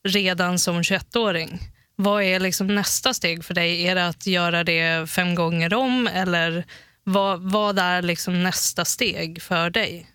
redan 0.08 0.58
som 0.58 0.82
21-åring. 0.82 1.60
Vad 1.96 2.22
är 2.22 2.40
liksom 2.40 2.74
nästa 2.74 3.14
steg 3.14 3.44
för 3.44 3.54
dig? 3.54 3.86
Är 3.86 3.94
det 3.94 4.06
att 4.06 4.26
göra 4.26 4.64
det 4.64 5.10
fem 5.10 5.34
gånger 5.34 5.74
om 5.74 6.06
eller 6.06 6.64
vad, 7.04 7.52
vad 7.52 7.78
är 7.78 8.02
liksom 8.02 8.42
nästa 8.42 8.84
steg 8.84 9.42
för 9.42 9.70
dig? 9.70 10.06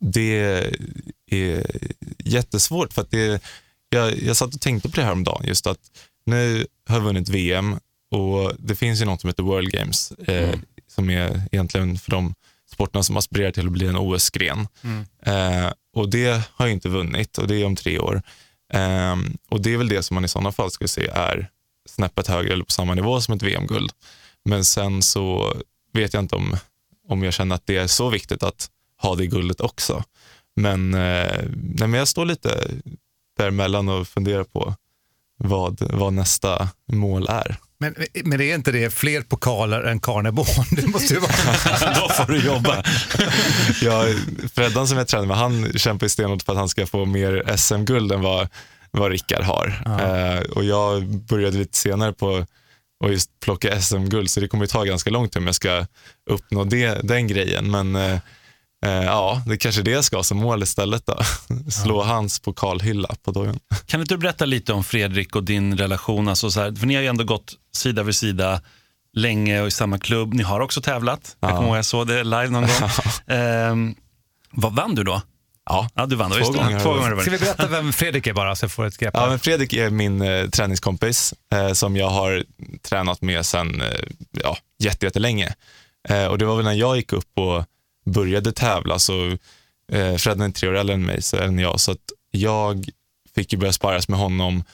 Det 0.00 0.72
är 1.30 1.66
jättesvårt 2.18 2.92
för 2.92 3.02
att 3.02 3.10
det, 3.10 3.42
jag, 3.88 4.22
jag 4.22 4.36
satt 4.36 4.54
och 4.54 4.60
tänkte 4.60 4.88
på 4.88 4.96
det 4.96 5.04
här 5.06 5.12
om 5.12 5.24
dagen 5.24 5.46
just 5.46 5.66
att 5.66 5.80
nu 6.26 6.66
har 6.88 6.96
jag 6.96 7.02
vunnit 7.02 7.28
VM 7.28 7.76
och 8.10 8.52
det 8.58 8.74
finns 8.74 9.00
ju 9.00 9.04
något 9.04 9.20
som 9.20 9.28
heter 9.28 9.42
World 9.42 9.70
Games 9.70 10.12
eh, 10.12 10.58
som 10.88 11.10
är 11.10 11.42
egentligen 11.52 11.98
för 11.98 12.10
de 12.10 12.34
sporterna 12.72 13.02
som 13.02 13.16
aspirerar 13.16 13.50
till 13.50 13.66
att 13.66 13.72
bli 13.72 13.86
en 13.86 13.96
OS-gren. 13.96 14.68
Mm. 14.82 15.06
Eh, 15.22 15.72
och 15.94 16.10
det 16.10 16.42
har 16.54 16.66
jag 16.66 16.72
inte 16.72 16.88
vunnit 16.88 17.38
och 17.38 17.48
det 17.48 17.54
är 17.56 17.64
om 17.64 17.76
tre 17.76 17.98
år. 17.98 18.22
Um, 18.74 19.38
och 19.48 19.60
det 19.60 19.72
är 19.72 19.76
väl 19.76 19.88
det 19.88 20.02
som 20.02 20.14
man 20.14 20.24
i 20.24 20.28
sådana 20.28 20.52
fall 20.52 20.70
skulle 20.70 20.88
se 20.88 21.06
är 21.06 21.50
snäppet 21.88 22.26
högre 22.26 22.52
eller 22.52 22.64
på 22.64 22.72
samma 22.72 22.94
nivå 22.94 23.20
som 23.20 23.34
ett 23.34 23.42
VM-guld. 23.42 23.92
Men 24.44 24.64
sen 24.64 25.02
så 25.02 25.54
vet 25.92 26.14
jag 26.14 26.22
inte 26.22 26.36
om, 26.36 26.56
om 27.08 27.22
jag 27.22 27.32
känner 27.32 27.54
att 27.54 27.66
det 27.66 27.76
är 27.76 27.86
så 27.86 28.10
viktigt 28.10 28.42
att 28.42 28.70
ha 29.02 29.14
det 29.14 29.26
guldet 29.26 29.60
också. 29.60 30.04
Men, 30.56 30.94
eh, 30.94 31.44
nej, 31.54 31.88
men 31.88 31.94
jag 31.94 32.08
står 32.08 32.24
lite 32.24 32.70
däremellan 33.36 33.88
och 33.88 34.08
funderar 34.08 34.44
på 34.44 34.74
vad, 35.36 35.82
vad 35.92 36.12
nästa 36.12 36.68
mål 36.92 37.26
är. 37.28 37.56
Men, 37.80 37.94
men 38.24 38.40
är 38.40 38.54
inte 38.54 38.72
det 38.72 38.94
fler 38.94 39.22
pokaler 39.22 39.80
än 39.80 40.00
Carneborn? 40.00 40.66
Det 40.70 40.86
måste 40.86 41.14
ju 41.14 41.20
vara... 41.20 41.30
Då 41.94 42.08
får 42.08 42.32
du 42.32 42.46
jobba. 42.46 42.84
ja, 43.82 44.04
Freddan 44.54 44.88
som 44.88 44.98
jag 44.98 45.08
tränar 45.08 45.26
med, 45.26 45.36
han 45.36 45.72
kämpar 45.78 46.06
ju 46.06 46.10
stenhårt 46.10 46.42
för 46.42 46.52
att 46.52 46.58
han 46.58 46.68
ska 46.68 46.86
få 46.86 47.04
mer 47.04 47.56
SM-guld 47.56 48.12
än 48.12 48.20
vad, 48.20 48.48
vad 48.90 49.10
Rickard 49.10 49.42
har. 49.42 49.82
Ja. 49.84 50.00
Eh, 50.00 50.40
och 50.40 50.64
jag 50.64 51.06
började 51.06 51.58
lite 51.58 51.78
senare 51.78 52.12
på 52.12 52.46
att 53.04 53.10
just 53.10 53.40
plocka 53.40 53.80
SM-guld, 53.80 54.30
så 54.30 54.40
det 54.40 54.48
kommer 54.48 54.64
ju 54.64 54.68
ta 54.68 54.84
ganska 54.84 55.10
lång 55.10 55.28
tid 55.28 55.36
om 55.36 55.46
jag 55.46 55.54
ska 55.54 55.86
uppnå 56.30 56.64
det, 56.64 57.00
den 57.02 57.26
grejen. 57.26 57.70
Men 57.70 57.96
eh, 57.96 58.18
eh, 58.86 58.92
ja, 58.92 59.42
det 59.46 59.52
är 59.52 59.56
kanske 59.56 59.82
det 59.82 59.90
jag 59.90 60.04
ska 60.04 60.16
ha 60.16 60.22
som 60.24 60.38
mål 60.38 60.62
istället 60.62 61.06
då. 61.06 61.18
Slå 61.70 62.02
hans 62.02 62.40
pokalhylla 62.40 63.14
på 63.24 63.30
dojan. 63.30 63.58
Kan 63.86 64.00
inte 64.00 64.14
du 64.14 64.18
berätta 64.18 64.44
lite 64.44 64.72
om 64.72 64.84
Fredrik 64.84 65.36
och 65.36 65.44
din 65.44 65.78
relation? 65.78 66.28
Alltså 66.28 66.50
så 66.50 66.60
här, 66.60 66.72
för 66.72 66.86
ni 66.86 66.94
har 66.94 67.02
ju 67.02 67.08
ändå 67.08 67.24
gått 67.24 67.54
sida 67.76 68.02
vid 68.02 68.14
sida 68.16 68.60
länge 69.12 69.60
och 69.60 69.68
i 69.68 69.70
samma 69.70 69.98
klubb. 69.98 70.34
Ni 70.34 70.42
har 70.42 70.60
också 70.60 70.80
tävlat. 70.80 71.36
Jag 71.40 71.50
Ja. 71.50 71.54
kommer 71.54 71.68
ihåg 71.68 71.76
jag 71.78 71.84
såg 71.84 72.06
det 72.06 72.24
live 72.24 72.48
någon 72.48 72.62
gång. 72.62 72.90
Ehm, 73.36 73.94
vad 74.50 74.74
vann 74.74 74.94
du 74.94 75.04
då? 75.04 75.22
Ja, 75.70 75.88
Ja, 75.94 76.06
du 76.06 76.16
vann. 76.16 76.30
Två 76.30 76.52
gånger. 76.52 76.80
Två 76.80 76.94
gånger 76.94 77.20
Ska 77.20 77.30
vi 77.30 77.38
berätta 77.38 77.66
vem 77.66 77.92
Fredrik 77.92 78.26
är 78.26 78.32
bara 78.32 78.56
så 78.56 78.64
jag 78.64 78.72
får 78.72 78.86
ett 78.86 78.98
grepp? 78.98 79.10
Ja, 79.14 79.28
men 79.28 79.38
Fredrik 79.38 79.72
är 79.72 79.90
min 79.90 80.22
eh, 80.22 80.48
träningskompis 80.48 81.34
eh, 81.52 81.72
som 81.72 81.96
jag 81.96 82.08
har 82.10 82.44
tränat 82.82 83.22
med 83.22 83.46
sedan 83.46 83.82
eh, 83.82 83.88
ja, 84.42 84.56
jätte, 84.78 85.06
jättelänge. 85.06 85.54
Eh, 86.08 86.24
och 86.26 86.38
det 86.38 86.44
var 86.44 86.56
väl 86.56 86.64
när 86.64 86.72
jag 86.72 86.96
gick 86.96 87.12
upp 87.12 87.38
och 87.38 87.64
började 88.08 88.52
tävla, 88.52 88.98
så 88.98 89.36
eh, 89.92 90.16
Fred 90.16 90.40
är 90.40 90.50
tre 90.50 90.68
år 90.68 90.76
äldre 90.76 90.94
än 90.94 91.06
mig, 91.06 91.22
så, 91.22 91.36
än 91.36 91.58
jag, 91.58 91.80
så 91.80 91.92
att 91.92 92.12
jag 92.30 92.88
fick 93.34 93.52
ju 93.52 93.58
börja 93.58 93.72
sparras 93.72 94.08
med 94.08 94.18
honom 94.18 94.64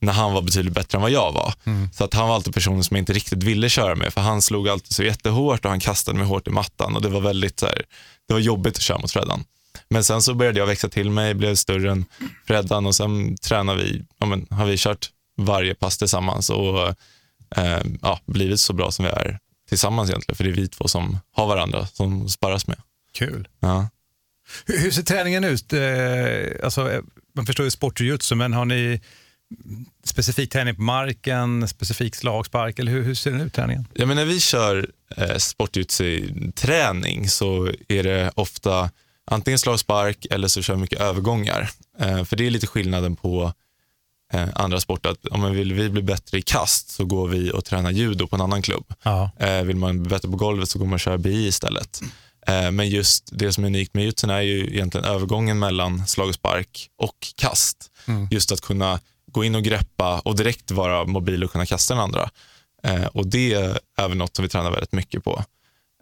när 0.00 0.12
han 0.12 0.32
var 0.32 0.42
betydligt 0.42 0.74
bättre 0.74 0.96
än 0.98 1.02
vad 1.02 1.10
jag 1.10 1.32
var. 1.32 1.54
Så 1.92 2.04
att 2.04 2.14
han 2.14 2.28
var 2.28 2.34
alltid 2.34 2.54
personen 2.54 2.84
som 2.84 2.96
jag 2.96 3.02
inte 3.02 3.12
riktigt 3.12 3.42
ville 3.42 3.68
köra 3.68 3.94
med, 3.94 4.12
för 4.12 4.20
han 4.20 4.42
slog 4.42 4.68
alltid 4.68 4.92
så 4.92 5.02
jättehårt 5.02 5.64
och 5.64 5.70
han 5.70 5.80
kastade 5.80 6.18
mig 6.18 6.26
hårt 6.26 6.48
i 6.48 6.50
mattan 6.50 6.96
och 6.96 7.02
det 7.02 7.08
var 7.08 7.20
väldigt 7.20 7.60
så 7.60 7.66
här, 7.66 7.82
det 8.28 8.34
var 8.34 8.40
jobbigt 8.40 8.76
att 8.76 8.82
köra 8.82 8.98
mot 8.98 9.12
Freddan. 9.12 9.44
Men 9.88 10.04
sen 10.04 10.22
så 10.22 10.34
började 10.34 10.58
jag 10.58 10.66
växa 10.66 10.88
till 10.88 11.10
mig, 11.10 11.34
blev 11.34 11.54
större 11.54 11.90
än 11.90 12.04
Freddan 12.46 12.86
och 12.86 12.94
sen 12.94 13.36
tränar 13.36 13.74
vi, 13.74 14.02
ja, 14.18 14.26
men, 14.26 14.46
har 14.50 14.66
vi 14.66 14.76
kört 14.78 15.10
varje 15.36 15.74
pass 15.74 15.98
tillsammans 15.98 16.50
och 16.50 16.88
eh, 17.56 17.82
ja, 18.02 18.20
blivit 18.26 18.60
så 18.60 18.72
bra 18.72 18.90
som 18.90 19.04
vi 19.04 19.10
är 19.10 19.38
tillsammans 19.72 20.10
egentligen. 20.10 20.36
För 20.36 20.44
det 20.44 20.50
är 20.50 20.54
vi 20.54 20.68
två 20.68 20.88
som 20.88 21.18
har 21.32 21.46
varandra, 21.46 21.86
som 21.86 22.28
sparras 22.28 22.66
med. 22.66 22.76
Kul. 23.12 23.48
Ja. 23.60 23.88
Hur, 24.66 24.78
hur 24.78 24.90
ser 24.90 25.02
träningen 25.02 25.44
ut? 25.44 25.72
Eh, 25.72 26.64
alltså, 26.64 26.92
eh, 26.92 27.00
man 27.34 27.46
förstår 27.46 27.64
ju 27.64 27.70
sportjujutsu, 27.70 28.34
men 28.34 28.52
har 28.52 28.64
ni 28.64 29.00
specifik 30.04 30.50
träning 30.50 30.74
på 30.74 30.82
marken, 30.82 31.68
specifik 31.68 32.14
slagspark, 32.14 32.78
eller 32.78 32.92
hur, 32.92 33.02
hur 33.02 33.14
ser 33.14 33.30
den 33.30 33.40
ut 33.40 33.52
träningen? 33.52 33.88
Ja, 33.94 34.06
men 34.06 34.16
när 34.16 34.24
vi 34.24 34.40
kör 34.40 34.90
eh, 35.16 35.36
sportjutsu-träning 35.36 37.28
så 37.28 37.70
är 37.88 38.02
det 38.02 38.32
ofta 38.34 38.90
antingen 39.24 39.58
slag 39.58 39.72
och 39.72 39.80
spark 39.80 40.26
eller 40.30 40.48
så 40.48 40.62
kör 40.62 40.74
vi 40.74 40.80
mycket 40.80 41.00
övergångar. 41.00 41.70
Eh, 41.98 42.24
för 42.24 42.36
det 42.36 42.46
är 42.46 42.50
lite 42.50 42.66
skillnaden 42.66 43.16
på 43.16 43.52
eh, 44.32 44.48
andra 44.54 44.80
sporter. 44.80 45.10
Att 45.10 45.26
om 45.26 45.40
man 45.40 45.54
vill 45.54 45.72
vi 45.72 45.88
bli 45.88 46.02
bättre 46.02 46.38
i 46.38 46.42
kast 46.42 46.90
så 46.90 47.04
går 47.04 47.28
vi 47.28 47.52
och 47.52 47.64
tränar 47.64 47.90
judo 47.90 48.26
på 48.26 48.36
en 48.36 48.42
annan 48.42 48.62
klubb. 48.62 48.84
Ja. 49.02 49.30
Eh, 49.38 49.62
vill 49.62 49.76
man 49.76 50.02
bli 50.02 50.10
bättre 50.10 50.28
på 50.28 50.36
golvet 50.36 50.68
så 50.68 50.78
går 50.78 50.86
man 50.86 50.94
och 50.94 51.00
kör 51.00 51.16
BI 51.16 51.46
istället. 51.46 52.00
Eh, 52.46 52.70
men 52.70 52.88
just 52.88 53.30
det 53.32 53.52
som 53.52 53.64
är 53.64 53.68
unikt 53.68 53.94
med 53.94 54.04
jutsun 54.04 54.30
är 54.30 54.40
ju 54.40 54.66
egentligen 54.66 55.06
övergången 55.06 55.58
mellan 55.58 56.06
slag 56.06 56.28
och 56.28 56.34
spark 56.34 56.88
och 56.98 57.26
kast. 57.36 57.90
Mm. 58.06 58.28
Just 58.30 58.52
att 58.52 58.60
kunna 58.60 59.00
gå 59.32 59.44
in 59.44 59.54
och 59.54 59.62
greppa 59.62 60.20
och 60.20 60.36
direkt 60.36 60.70
vara 60.70 61.04
mobil 61.04 61.44
och 61.44 61.52
kunna 61.52 61.66
kasta 61.66 61.94
den 61.94 62.02
andra. 62.02 62.30
Eh, 62.82 63.04
och 63.04 63.26
det 63.26 63.54
är 63.54 63.78
även 63.98 64.18
något 64.18 64.36
som 64.36 64.42
vi 64.42 64.48
tränar 64.48 64.70
väldigt 64.70 64.92
mycket 64.92 65.24
på. 65.24 65.44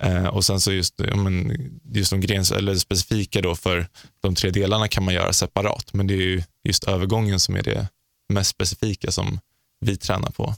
Eh, 0.02 0.26
och 0.26 0.44
sen 0.44 0.60
så 0.60 0.72
just, 0.72 0.98
men, 0.98 1.52
just 1.92 2.10
de 2.10 2.20
grens, 2.20 2.52
eller 2.52 2.74
specifika 2.74 3.40
då 3.40 3.54
för 3.54 3.88
de 4.20 4.34
tre 4.34 4.50
delarna 4.50 4.88
kan 4.88 5.04
man 5.04 5.14
göra 5.14 5.32
separat. 5.32 5.92
Men 5.92 6.06
det 6.06 6.14
är 6.14 6.22
ju 6.22 6.42
just 6.64 6.84
övergången 6.84 7.40
som 7.40 7.56
är 7.56 7.62
det 7.62 7.88
mest 8.30 8.50
specifika 8.50 9.10
som 9.10 9.40
vi 9.80 9.96
tränar 9.96 10.30
på. 10.30 10.54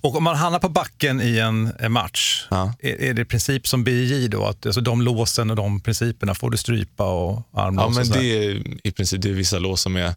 Och 0.00 0.16
om 0.16 0.24
man 0.24 0.36
hamnar 0.36 0.58
på 0.58 0.68
backen 0.68 1.20
i 1.20 1.38
en, 1.38 1.72
en 1.78 1.92
match, 1.92 2.46
Ja. 2.50 2.74
är, 2.80 3.00
är 3.02 3.14
det 3.14 3.24
princip 3.24 3.66
som 3.66 3.84
BJ 3.84 4.28
då? 4.28 4.44
Att, 4.46 4.66
alltså, 4.66 4.80
de 4.80 5.02
låsen 5.02 5.50
och 5.50 5.56
de 5.56 5.80
principerna, 5.80 6.34
får 6.34 6.50
du 6.50 6.56
strypa 6.56 7.04
och 7.04 7.48
armlås? 7.52 7.96
Ja, 7.96 8.02
men 8.02 8.08
det 8.08 8.24
är 8.46 8.62
i 8.86 8.90
princip 8.90 9.22
det 9.22 9.28
är 9.28 9.32
vissa 9.32 9.58
lås 9.58 9.80
som 9.80 9.96
är 9.96 10.14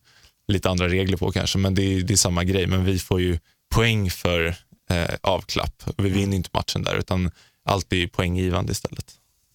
lite 0.47 0.69
andra 0.69 0.87
regler 0.87 1.17
på 1.17 1.31
kanske, 1.31 1.57
men 1.57 1.75
det 1.75 1.81
är, 1.83 2.01
det 2.01 2.13
är 2.13 2.17
samma 2.17 2.43
grej. 2.43 2.67
Men 2.67 2.85
vi 2.85 2.99
får 2.99 3.21
ju 3.21 3.39
poäng 3.75 4.09
för 4.11 4.55
eh, 4.89 5.09
avklapp. 5.21 5.83
Vi 5.97 6.09
vinner 6.09 6.37
inte 6.37 6.49
matchen 6.53 6.83
där, 6.83 6.95
utan 6.95 7.31
allt 7.65 7.93
är 7.93 7.97
ju 7.97 8.07
poänggivande 8.07 8.71
istället. 8.71 9.05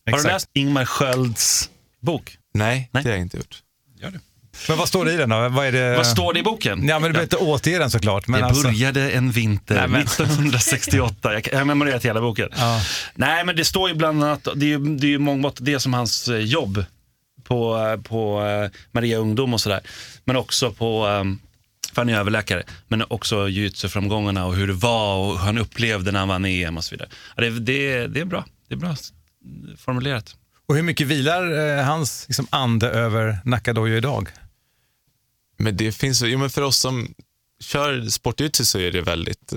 Har 0.07 0.13
du 0.13 0.17
Exakt. 0.19 0.33
läst 0.33 0.51
Ingmar 0.53 0.85
Skölds 0.85 1.71
bok? 2.01 2.39
Nej, 2.55 2.89
Nej. 2.93 3.03
det 3.03 3.09
har 3.09 3.17
jag 3.17 3.23
inte 3.23 3.37
gjort. 3.37 3.63
Gör 4.01 4.11
det. 4.11 4.21
Men 4.69 4.79
vad 4.79 4.89
står 4.89 5.05
det 5.05 5.13
i 5.13 5.17
den 5.17 5.29
då? 5.29 5.49
Vad, 5.49 5.67
är 5.67 5.73
det? 5.73 5.97
Vad 5.97 6.07
står 6.07 6.33
det 6.33 6.41
i 6.41 6.43
boken? 6.43 6.89
Ja, 6.89 6.99
men 6.99 7.09
du 7.09 7.13
behöver 7.13 7.23
inte 7.23 7.37
återge 7.37 7.79
den 7.79 7.91
såklart. 7.91 8.27
Men 8.27 8.41
det 8.41 8.47
alltså, 8.47 8.63
började 8.63 9.11
en 9.11 9.31
vinter 9.31 9.75
Nej, 9.75 9.89
men- 9.89 10.03
1968. 10.03 11.35
Jag 11.35 11.59
har 11.59 11.65
memorerat 11.65 12.05
hela 12.05 12.21
boken. 12.21 12.49
Ja. 12.57 12.81
Nej, 13.15 13.45
men 13.45 13.57
det 13.57 13.65
står 13.65 13.89
ju 13.89 13.95
bland 13.95 14.25
annat, 14.25 14.49
det 14.55 14.67
är 14.67 14.69
ju, 14.69 14.79
det 14.97 15.07
är 15.07 15.11
ju 15.11 15.19
mångt 15.19 15.59
det 15.61 15.81
som 15.81 15.95
hans 15.95 16.29
eh, 16.29 16.39
jobb 16.39 16.85
på, 17.45 17.77
eh, 17.77 18.01
på 18.03 18.47
eh, 18.47 18.71
Maria 18.93 19.19
Ungdom 19.19 19.55
och 19.55 19.61
sådär. 19.61 19.81
Men 20.25 20.37
också 20.37 20.71
på, 20.73 21.03
för 21.93 22.03
han 22.03 22.09
är 22.09 22.19
överläkare, 22.19 22.63
men 22.89 23.05
också 23.09 23.49
jujutsu-framgångarna 23.49 24.45
och 24.47 24.55
hur 24.55 24.67
det 24.67 24.73
var 24.73 25.17
och 25.17 25.39
hur 25.39 25.47
han 25.47 25.59
upplevde 25.59 26.13
när 26.13 26.19
han 26.19 26.29
vann 26.29 26.45
EM 26.45 26.77
och 26.77 26.85
så 26.85 26.95
vidare. 26.95 27.09
Ja, 27.37 27.43
det, 27.43 27.51
det, 27.51 28.07
det 28.07 28.21
är 28.21 28.25
bra. 28.25 28.45
Det 28.69 28.75
är 28.75 28.79
bra 28.79 28.97
formulerat. 29.79 30.37
Och 30.69 30.77
hur 30.77 30.83
mycket 30.83 31.07
vilar 31.07 31.77
eh, 31.79 31.85
hans 31.85 32.25
liksom, 32.29 32.47
ande 32.51 32.89
över 32.91 33.39
Nakadojo 33.45 33.97
idag? 33.97 34.29
Men 35.59 35.77
det 35.77 35.93
finns, 35.93 36.23
jo, 36.23 36.39
men 36.39 36.51
för 36.51 36.63
oss 36.63 36.79
som 36.79 37.15
kör 37.61 38.09
sportjutsu 38.09 38.65
så 38.65 38.79
är 38.79 38.91
det 38.91 39.03
väldigt, 39.03 39.53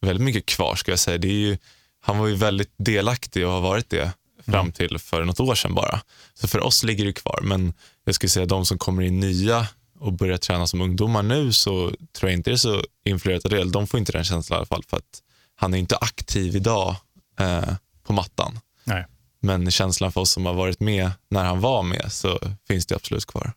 väldigt 0.00 0.24
mycket 0.24 0.46
kvar 0.46 0.74
ska 0.74 0.92
jag 0.92 0.98
säga. 0.98 1.18
Det 1.18 1.28
är 1.28 1.32
ju, 1.32 1.58
han 2.00 2.18
var 2.18 2.26
ju 2.26 2.34
väldigt 2.34 2.74
delaktig 2.76 3.46
och 3.46 3.52
har 3.52 3.60
varit 3.60 3.90
det 3.90 4.12
fram 4.46 4.72
till 4.72 4.98
för 4.98 5.24
något 5.24 5.40
år 5.40 5.54
sedan 5.54 5.74
bara. 5.74 6.00
Så 6.34 6.48
för 6.48 6.60
oss 6.60 6.84
ligger 6.84 7.04
det 7.04 7.12
kvar. 7.12 7.40
Men 7.42 7.74
jag 8.04 8.14
skulle 8.14 8.30
säga 8.30 8.46
de 8.46 8.66
som 8.66 8.78
kommer 8.78 9.02
in 9.02 9.20
nya 9.20 9.66
och 9.98 10.12
börjar 10.12 10.36
träna 10.36 10.66
som 10.66 10.80
ungdomar 10.80 11.22
nu 11.22 11.52
så 11.52 11.92
tror 12.12 12.30
jag 12.30 12.32
inte 12.32 12.50
det 12.50 12.54
är 12.54 12.56
så 12.56 12.82
influerat 13.04 13.44
av 13.44 13.50
det. 13.50 13.64
De 13.64 13.86
får 13.86 14.00
inte 14.00 14.12
den 14.12 14.24
känslan 14.24 14.56
i 14.56 14.58
alla 14.58 14.66
fall 14.66 14.84
för 14.88 14.96
att 14.96 15.22
han 15.56 15.74
är 15.74 15.78
inte 15.78 15.96
aktiv 15.96 16.56
idag 16.56 16.96
eh, 17.40 17.74
på 18.02 18.12
mattan. 18.12 18.60
Nej. 18.84 19.06
Men 19.40 19.70
känslan 19.70 20.12
för 20.12 20.20
oss 20.20 20.30
som 20.30 20.46
har 20.46 20.54
varit 20.54 20.80
med 20.80 21.10
när 21.28 21.44
han 21.44 21.60
var 21.60 21.82
med 21.82 22.12
så 22.12 22.38
finns 22.68 22.86
det 22.86 22.94
absolut 22.94 23.26
kvar. 23.26 23.52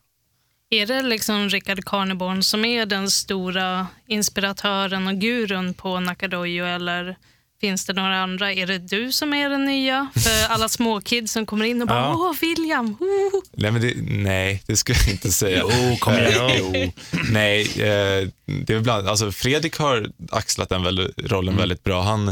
Är 0.72 0.86
det 0.86 1.02
liksom 1.02 1.48
Rickard 1.48 1.84
Carneborn 1.84 2.42
som 2.42 2.64
är 2.64 2.86
den 2.86 3.10
stora 3.10 3.86
inspiratören 4.06 5.06
och 5.06 5.14
gurun 5.14 5.74
på 5.74 6.00
Nakadojo 6.00 6.64
eller 6.64 7.16
finns 7.60 7.84
det 7.86 7.92
några 7.92 8.22
andra? 8.22 8.52
Är 8.52 8.66
det 8.66 8.78
du 8.78 9.12
som 9.12 9.34
är 9.34 9.50
den 9.50 9.64
nya? 9.64 10.08
För 10.14 10.48
alla 10.54 10.68
småkids 10.68 11.32
som 11.32 11.46
kommer 11.46 11.64
in 11.64 11.82
och 11.82 11.88
bara 11.88 11.98
Ja. 11.98 12.14
“Åh, 12.18 12.34
William!” 12.40 12.96
oh. 13.00 13.42
Nej, 13.52 13.70
men 13.70 13.82
det, 13.82 13.94
nej, 14.02 14.62
det 14.66 14.76
skulle 14.76 14.98
jag 14.98 15.10
inte 15.10 15.32
säga. 15.32 15.62
Jo, 15.90 15.96
kom 16.00 16.14
igen. 16.14 16.74
Eh. 16.74 16.90
Nej, 17.30 17.60
eh, 17.62 18.28
det 18.46 18.74
är 18.74 18.80
bland, 18.80 19.08
alltså 19.08 19.32
Fredrik 19.32 19.76
har 19.78 20.10
axlat 20.30 20.68
den 20.68 20.84
rollen 21.16 21.56
väldigt 21.56 21.84
bra. 21.84 22.02
Han 22.02 22.28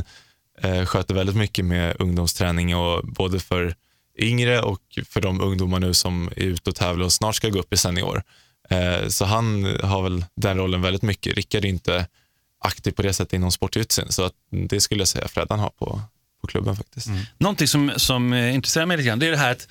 eh, 0.62 0.84
sköter 0.84 1.14
väldigt 1.14 1.36
mycket 1.36 1.64
med 1.64 1.96
ungdomsträning 1.98 2.76
och 2.76 3.06
både 3.06 3.40
för 3.40 3.74
yngre 4.18 4.60
och 4.60 4.98
för 5.08 5.20
de 5.20 5.40
ungdomar 5.40 5.80
nu 5.80 5.94
som 5.94 6.28
är 6.36 6.42
ute 6.42 6.70
och 6.70 6.76
tävlar 6.76 7.04
och 7.04 7.12
snart 7.12 7.36
ska 7.36 7.48
gå 7.48 7.58
upp 7.58 7.72
i 7.72 7.76
senior. 7.76 8.22
Eh, 8.70 9.08
så 9.08 9.24
han 9.24 9.64
har 9.82 10.02
väl 10.02 10.24
den 10.34 10.56
rollen 10.56 10.82
väldigt 10.82 11.02
mycket. 11.02 11.36
Rickard 11.36 11.64
är 11.64 11.68
inte 11.68 12.06
aktiv 12.64 12.92
på 12.92 13.02
det 13.02 13.12
sättet 13.12 13.32
inom 13.32 13.52
sportjutsin 13.52 14.06
så 14.12 14.24
att 14.24 14.32
det 14.68 14.80
skulle 14.80 15.00
jag 15.00 15.08
säga 15.08 15.28
Freddan 15.28 15.58
har 15.58 15.70
på, 15.70 16.00
på 16.40 16.46
klubben 16.46 16.76
faktiskt. 16.76 17.06
Mm. 17.06 17.20
Någonting 17.38 17.68
som, 17.68 17.92
som 17.96 18.32
eh, 18.32 18.54
intresserar 18.54 18.86
mig 18.86 18.96
lite 18.96 19.06
grann, 19.06 19.18
det 19.18 19.26
är 19.26 19.30
det 19.30 19.36
här 19.36 19.52
att 19.52 19.68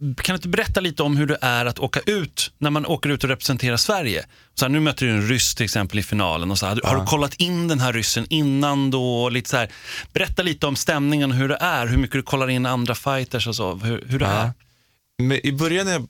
kan 0.00 0.32
du 0.32 0.34
inte 0.34 0.48
berätta 0.48 0.80
lite 0.80 1.02
om 1.02 1.16
hur 1.16 1.26
det 1.26 1.38
är 1.40 1.66
att 1.66 1.78
åka 1.78 2.00
ut, 2.06 2.52
när 2.58 2.70
man 2.70 2.86
åker 2.86 3.08
ut 3.10 3.24
och 3.24 3.30
representerar 3.30 3.76
Sverige? 3.76 4.24
Så 4.54 4.64
här, 4.64 4.70
nu 4.70 4.80
möter 4.80 5.06
du 5.06 5.12
en 5.12 5.28
ryss 5.28 5.54
till 5.54 5.64
exempel 5.64 5.98
i 5.98 6.02
finalen. 6.02 6.50
Och 6.50 6.58
så 6.58 6.66
här, 6.66 6.80
Har 6.84 6.96
du 7.00 7.06
kollat 7.06 7.34
in 7.34 7.68
den 7.68 7.80
här 7.80 7.92
ryssen 7.92 8.26
innan 8.30 8.90
då? 8.90 9.28
Lite 9.28 9.50
så 9.50 9.56
här, 9.56 9.70
berätta 10.12 10.42
lite 10.42 10.66
om 10.66 10.76
stämningen 10.76 11.30
och 11.30 11.36
hur 11.36 11.48
det 11.48 11.58
är, 11.60 11.86
hur 11.86 11.96
mycket 11.96 12.12
du 12.12 12.22
kollar 12.22 12.50
in 12.50 12.66
andra 12.66 12.94
fighters 12.94 13.46
och 13.46 13.56
så, 13.56 13.74
hur, 13.74 14.04
hur 14.06 14.18
det 14.18 14.24
Ja. 14.24 14.30
är. 14.32 14.52
Men 15.22 15.46
I 15.46 15.52
början 15.52 15.86
när 15.86 15.92
jag 15.92 16.06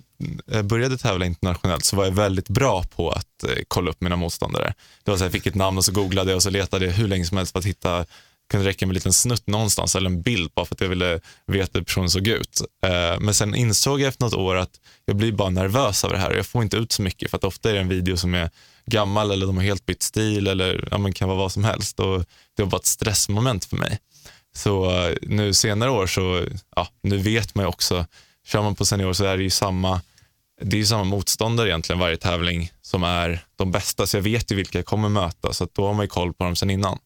eh, 0.57 0.63
började 0.63 0.99
tävla 0.99 1.27
internationellt 1.27 1.85
så 1.85 1.97
var 1.97 2.05
jag 2.05 2.13
väldigt 2.13 2.49
bra 2.49 2.83
på 2.83 3.11
att 3.11 3.43
eh, 3.49 3.51
kolla 3.69 3.91
upp 3.91 4.01
mina 4.01 4.17
motståndare. 4.17 4.75
Det 5.05 5.11
var 5.11 5.19
så 5.19 5.25
här, 5.25 5.27
jag 5.27 5.33
fick 5.33 5.47
ett 5.47 5.55
namn 5.55 5.79
och 5.79 5.85
så 5.85 5.93
googlade 5.93 6.31
jag 6.31 6.37
och 6.37 6.43
så 6.43 6.51
letade 6.51 6.87
jag 6.87 6.93
hur 6.93 7.09
länge 7.09 7.25
som 7.25 7.37
helst 7.37 7.53
för 7.53 7.59
att 7.59 7.65
hitta, 7.65 8.05
kunde 8.51 8.67
räcka 8.67 8.87
med 8.87 8.91
en 8.91 8.95
liten 8.95 9.13
snutt 9.13 9.47
någonstans 9.47 9.97
eller 9.97 10.11
en 10.11 10.23
bild 10.23 10.51
bara 10.55 10.67
för 10.67 10.75
att 10.75 10.81
jag 10.81 10.89
ville 10.89 11.21
veta 11.47 11.79
hur 11.79 11.85
personen 11.85 12.11
såg 12.11 12.29
ut. 12.29 12.61
Eh, 12.85 13.21
Men 13.21 13.35
sen 13.35 13.55
insåg 13.55 14.01
jag 14.01 14.09
efter 14.09 14.25
något 14.25 14.35
år 14.35 14.57
att 14.57 14.81
jag 15.05 15.17
blir 15.17 15.33
bara 15.33 15.51
nervös 15.51 16.05
över 16.05 16.15
det 16.15 16.21
här 16.21 16.31
och 16.31 16.39
jag 16.39 16.47
får 16.47 16.63
inte 16.63 16.77
ut 16.77 16.93
så 16.93 17.03
mycket 17.03 17.31
för 17.31 17.37
att 17.37 17.45
ofta 17.45 17.71
är 17.71 17.75
det 17.75 17.81
en 17.81 17.89
video 17.89 18.17
som 18.17 18.35
är 18.35 18.51
gammal 18.87 19.31
eller 19.31 19.47
de 19.47 19.57
har 19.57 19.65
helt 19.65 19.87
bytt 19.87 20.03
stil 20.03 20.47
eller 20.47 20.89
ja, 20.91 20.99
men 20.99 21.13
kan 21.13 21.29
vara 21.29 21.39
vad 21.39 21.53
som 21.53 21.65
helst 21.65 22.01
och 22.01 22.25
det 22.57 22.63
var 22.63 22.71
bara 22.71 22.77
ett 22.77 22.87
stressmoment 22.87 23.65
för 23.65 23.77
mig. 23.77 23.99
Så 24.57 24.91
eh, 24.91 25.17
nu 25.23 25.55
senare 25.55 25.91
år 25.91 26.07
så, 26.07 26.45
ja, 26.77 26.89
nu 27.03 27.19
vet 27.19 27.55
man 27.55 27.65
ju 27.65 27.69
också, 27.69 28.07
kör 28.47 28.63
man 28.63 28.75
på 28.75 28.85
senior 28.85 29.13
så 29.13 29.25
är 29.25 29.37
det 29.37 29.43
ju 29.43 29.51
samma, 29.51 30.01
det 30.63 30.77
är 30.77 30.79
ju 30.79 30.87
samma 30.87 31.05
motståndare 31.05 31.69
egentligen 31.69 31.99
varje 32.01 32.17
tävling 32.17 32.71
som 32.83 33.03
är 33.05 33.45
de 33.57 33.71
bästa, 33.73 34.07
så 34.07 34.17
jag 34.17 34.23
vet 34.23 34.53
ju 34.53 34.57
vilka 34.57 34.79
jag 34.79 34.87
kommer 34.87 35.09
möta, 35.09 35.53
så 35.53 35.65
att 35.65 35.75
då 35.75 35.87
har 35.87 35.95
man 35.95 36.05
ju 36.05 36.09
koll 36.09 36.35
på 36.35 36.45
dem 36.45 36.57
sen 36.57 36.71
innan. 36.71 36.99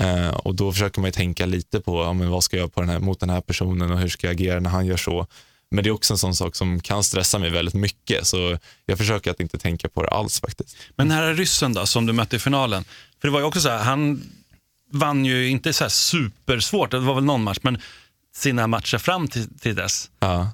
Eh, 0.00 0.28
och 0.28 0.54
då 0.54 0.72
försöker 0.72 1.00
man 1.00 1.08
ju 1.08 1.12
tänka 1.12 1.46
lite 1.46 1.80
på, 1.80 2.02
ja, 2.02 2.12
men 2.12 2.30
vad 2.30 2.44
ska 2.44 2.56
jag 2.56 2.60
göra 2.60 2.70
på 2.70 2.80
den 2.80 2.90
här, 2.90 2.98
mot 2.98 3.20
den 3.20 3.30
här 3.30 3.40
personen 3.40 3.90
och 3.90 3.98
hur 3.98 4.08
ska 4.08 4.26
jag 4.26 4.34
agera 4.34 4.60
när 4.60 4.70
han 4.70 4.86
gör 4.86 4.96
så. 4.96 5.26
Men 5.70 5.84
det 5.84 5.90
är 5.90 5.92
också 5.92 6.14
en 6.14 6.18
sån 6.18 6.34
sak 6.34 6.56
som 6.56 6.80
kan 6.80 7.04
stressa 7.04 7.38
mig 7.38 7.50
väldigt 7.50 7.74
mycket, 7.74 8.26
så 8.26 8.58
jag 8.86 8.98
försöker 8.98 9.30
att 9.30 9.40
inte 9.40 9.58
tänka 9.58 9.88
på 9.88 10.02
det 10.02 10.08
alls 10.08 10.40
faktiskt. 10.40 10.76
Men 10.96 11.08
den 11.08 11.18
här 11.18 11.34
ryssen 11.34 11.72
då, 11.72 11.86
som 11.86 12.06
du 12.06 12.12
mötte 12.12 12.36
i 12.36 12.38
finalen, 12.38 12.84
för 13.20 13.28
det 13.28 13.32
var 13.32 13.40
ju 13.40 13.46
också 13.46 13.60
så 13.60 13.68
här, 13.68 13.84
han 13.84 14.22
vann 14.92 15.24
ju 15.24 15.48
inte 15.48 15.72
så 15.72 15.84
här 15.84 15.88
supersvårt, 15.88 16.90
det 16.90 16.98
var 16.98 17.14
väl 17.14 17.24
någon 17.24 17.42
match, 17.42 17.58
men 17.62 17.78
sina 18.36 18.66
matcher 18.66 18.98
fram 18.98 19.28
till, 19.28 19.58
till 19.58 19.74
dess. 19.74 20.10
Ja. 20.18 20.50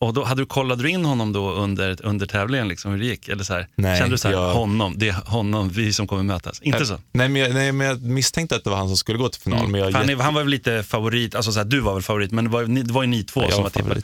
Och 0.00 0.14
då 0.14 0.24
hade 0.24 0.42
du 0.42 0.46
kollat 0.46 0.84
in 0.84 1.04
honom 1.04 1.32
då 1.32 1.50
under, 1.52 2.06
under 2.06 2.26
tävlingen, 2.26 2.68
liksom, 2.68 2.90
hur 2.92 2.98
det 2.98 3.06
gick? 3.06 3.28
Eller 3.28 3.44
så 3.44 3.52
här, 3.54 3.68
Nej, 3.74 3.98
kände 3.98 4.14
du 4.14 4.18
så 4.18 4.28
här, 4.28 4.34
jag- 4.34 4.54
honom, 4.54 4.94
det 4.98 5.08
är 5.08 5.12
honom, 5.12 5.68
vi 5.68 5.92
som 5.92 6.06
kommer 6.06 6.22
mötas? 6.22 6.60
Inte 6.62 6.78
Eh, 6.78 6.84
så? 6.84 6.98
Nej 7.12 7.28
men, 7.28 7.42
jag, 7.42 7.54
nej, 7.54 7.72
men 7.72 7.86
jag 7.86 8.02
misstänkte 8.02 8.56
att 8.56 8.64
det 8.64 8.70
var 8.70 8.76
han 8.76 8.88
som 8.88 8.96
skulle 8.96 9.18
gå 9.18 9.28
till 9.28 9.40
final. 9.40 9.58
Mm. 9.58 9.70
Men 9.72 9.80
jag 9.80 9.92
han, 9.92 10.10
är, 10.10 10.16
han 10.16 10.34
var 10.34 10.42
väl 10.42 10.50
lite 10.50 10.82
favorit, 10.82 11.34
alltså 11.34 11.52
så 11.52 11.58
här, 11.58 11.64
du 11.64 11.80
var 11.80 11.94
väl 11.94 12.02
favorit, 12.02 12.30
men 12.32 12.44
det 12.44 12.50
var, 12.50 12.64
ni- 12.66 12.82
det 12.82 12.92
var 12.92 13.02
ju 13.02 13.08
ni 13.08 13.24
två 13.24 13.40
Ja, 13.40 13.46
jag 13.46 13.54
som 13.54 13.62
var 13.62 13.70
var 13.70 13.94
tippade. 13.94 14.02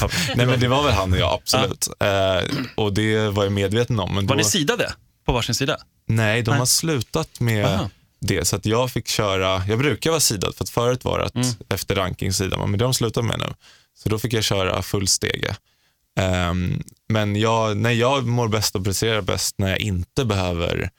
Ja. 0.00 0.08
Nej 0.36 0.46
men 0.46 0.60
det 0.60 0.68
var 0.68 0.82
väl 0.84 0.92
han 0.92 1.12
och 1.12 1.18
jag, 1.18 1.32
absolut. 1.32 1.88
Eh, 2.00 2.58
och 2.76 2.92
det 2.94 3.28
var 3.28 3.44
jag 3.44 3.52
medveten 3.52 4.00
om. 4.00 4.14
Men 4.14 4.26
Var 4.26 4.34
då, 4.36 4.38
ni 4.38 4.44
sidade 4.44 4.92
på 5.26 5.32
varsin 5.32 5.54
sida? 5.54 5.76
Nej, 6.06 6.42
de 6.42 6.50
Nej. 6.50 6.58
har 6.58 6.66
slutat 6.66 7.40
med 7.40 7.64
Aha. 7.66 7.90
det. 8.20 8.44
Så 8.44 8.56
att 8.56 8.66
jag 8.66 8.90
fick 8.90 9.08
köra, 9.08 9.62
jag 9.68 9.78
brukar 9.78 10.10
vara 10.10 10.20
sidad 10.20 10.54
för 10.54 10.64
att 10.64 10.70
förut 10.70 11.04
var 11.04 11.18
det 11.18 11.24
att 11.24 11.34
Mm. 11.34 11.48
efter 11.68 11.94
ranking 11.94 12.32
sidar 12.32 12.58
man, 12.58 12.70
men 12.70 12.78
det 12.78 12.84
har 12.84 12.88
de 12.88 12.94
slutat 12.94 13.24
med 13.24 13.38
nu. 13.38 13.46
Så 13.94 14.08
då 14.08 14.18
fick 14.18 14.32
jag 14.32 14.44
köra 14.44 14.82
full 14.82 15.08
stege. 15.08 15.56
Ehm, 16.16 16.82
men 17.08 17.36
jag, 17.36 17.76
nej, 17.76 17.98
jag 17.98 18.26
mår 18.26 18.48
bäst 18.48 18.76
och 18.76 18.84
presterar 18.84 19.20
bäst 19.22 19.58
när 19.58 19.68
jag 19.68 19.78
inte 19.80 20.24
behöver, 20.24 20.90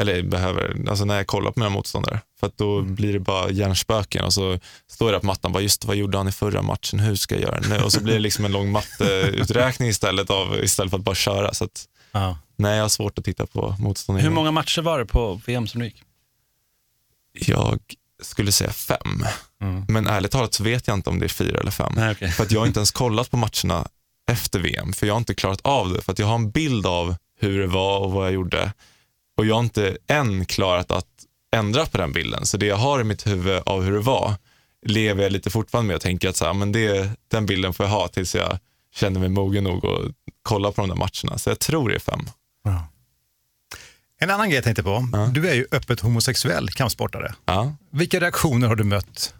eller 0.00 0.22
behöver, 0.22 0.76
alltså 0.88 1.04
när 1.04 1.16
jag 1.16 1.26
kollar 1.26 1.50
på 1.50 1.60
mina 1.60 1.70
motståndare. 1.70 2.20
För 2.40 2.46
att 2.46 2.56
då 2.56 2.78
Mm. 2.78 2.94
blir 2.94 3.12
det 3.12 3.18
bara 3.20 3.50
hjärnspöken 3.50 4.24
och 4.24 4.32
så 4.34 4.58
står 4.90 5.12
jag 5.12 5.20
på 5.20 5.26
mattan 5.26 5.52
bara, 5.52 5.62
just 5.62 5.84
vad 5.84 5.96
gjorde 5.96 6.18
han 6.18 6.28
i 6.28 6.32
förra 6.32 6.62
matchen, 6.62 7.00
hur 7.00 7.14
ska 7.16 7.34
jag 7.34 7.42
göra 7.42 7.60
nu? 7.68 7.84
Och 7.84 7.92
så 7.92 8.02
blir 8.02 8.14
det 8.14 8.20
liksom 8.20 8.44
en 8.44 8.52
lång 8.52 8.70
matteuträkning 8.72 9.88
istället, 9.88 10.30
av, 10.30 10.64
istället 10.64 10.90
för 10.90 10.98
att 10.98 11.04
bara 11.04 11.14
köra. 11.14 11.54
Så 11.54 11.64
att, 11.64 11.84
Ja. 12.12 12.38
nej, 12.56 12.76
jag 12.76 12.84
har 12.84 12.88
svårt 12.88 13.18
att 13.18 13.24
titta 13.24 13.46
på 13.46 13.76
motståndare. 13.78 14.22
Hur 14.22 14.30
många 14.30 14.50
matcher 14.50 14.82
var 14.82 14.98
det 14.98 15.06
på 15.06 15.40
VM 15.46 15.66
som 15.66 15.80
du 15.80 15.86
gick? 15.86 16.02
Jag 17.32 17.80
skulle 18.24 18.52
säga 18.52 18.70
fem. 18.70 19.26
Mm. 19.62 19.84
Men 19.88 20.06
ärligt 20.06 20.30
talat 20.30 20.54
så 20.54 20.64
vet 20.64 20.86
jag 20.86 20.94
inte 20.94 21.10
om 21.10 21.18
det 21.18 21.26
är 21.26 21.28
fyra 21.28 21.60
eller 21.60 21.70
fem. 21.70 21.92
Nej, 21.96 22.12
okej. 22.12 22.30
För 22.30 22.44
att 22.44 22.50
jag 22.52 22.60
har 22.60 22.66
inte 22.66 22.78
ens 22.78 22.90
kollat 22.90 23.30
på 23.30 23.36
matcherna 23.36 23.88
efter 24.30 24.58
VM, 24.58 24.92
för 24.92 25.06
jag 25.06 25.14
har 25.14 25.18
inte 25.18 25.34
klarat 25.34 25.60
av 25.62 25.92
det. 25.92 26.02
För 26.02 26.12
att 26.12 26.18
jag 26.18 26.26
har 26.26 26.34
en 26.34 26.50
bild 26.50 26.86
av 26.86 27.16
hur 27.40 27.60
det 27.60 27.66
var 27.66 27.98
och 27.98 28.12
vad 28.12 28.26
jag 28.26 28.32
gjorde. 28.32 28.72
Och 29.36 29.46
jag 29.46 29.54
har 29.54 29.60
inte 29.60 29.96
än 30.06 30.46
klarat 30.46 30.90
att 30.90 31.06
ändra 31.54 31.86
på 31.86 31.98
den 31.98 32.12
bilden. 32.12 32.46
Så 32.46 32.56
det 32.56 32.66
jag 32.66 32.76
har 32.76 33.00
i 33.00 33.04
mitt 33.04 33.26
huvud 33.26 33.62
av 33.66 33.82
hur 33.82 33.92
det 33.92 34.00
var, 34.00 34.34
lever 34.86 35.22
jag 35.22 35.32
lite 35.32 35.50
fortfarande 35.50 35.86
med 35.86 35.96
och 35.96 36.02
tänker 36.02 36.28
att 36.28 36.36
så 36.36 36.44
här, 36.44 36.54
men 36.54 36.72
det, 36.72 37.10
den 37.28 37.46
bilden 37.46 37.74
får 37.74 37.86
jag 37.86 37.90
ha 37.90 38.08
tills 38.08 38.34
jag 38.34 38.58
känner 38.94 39.20
mig 39.20 39.28
mogen 39.28 39.64
nog 39.64 39.84
och 39.84 40.10
kolla 40.42 40.72
på 40.72 40.80
de 40.80 40.88
där 40.88 40.96
matcherna. 40.96 41.38
Så 41.38 41.50
jag 41.50 41.58
tror 41.58 41.88
det 41.88 41.94
är 41.94 41.98
fem. 41.98 42.26
En 44.20 44.30
annan 44.30 44.48
grej 44.48 44.54
jag 44.54 44.64
tänkte 44.64 44.82
på. 44.82 45.08
Du 45.32 45.48
är 45.48 45.54
ju 45.54 45.66
öppet 45.70 46.00
homosexuell 46.00 46.70
kampsportare. 46.70 47.34
Ja. 47.44 47.76
Vilka 47.90 48.20
reaktioner 48.20 48.68
har 48.68 48.76
du 48.76 48.84
mött? 48.84 49.34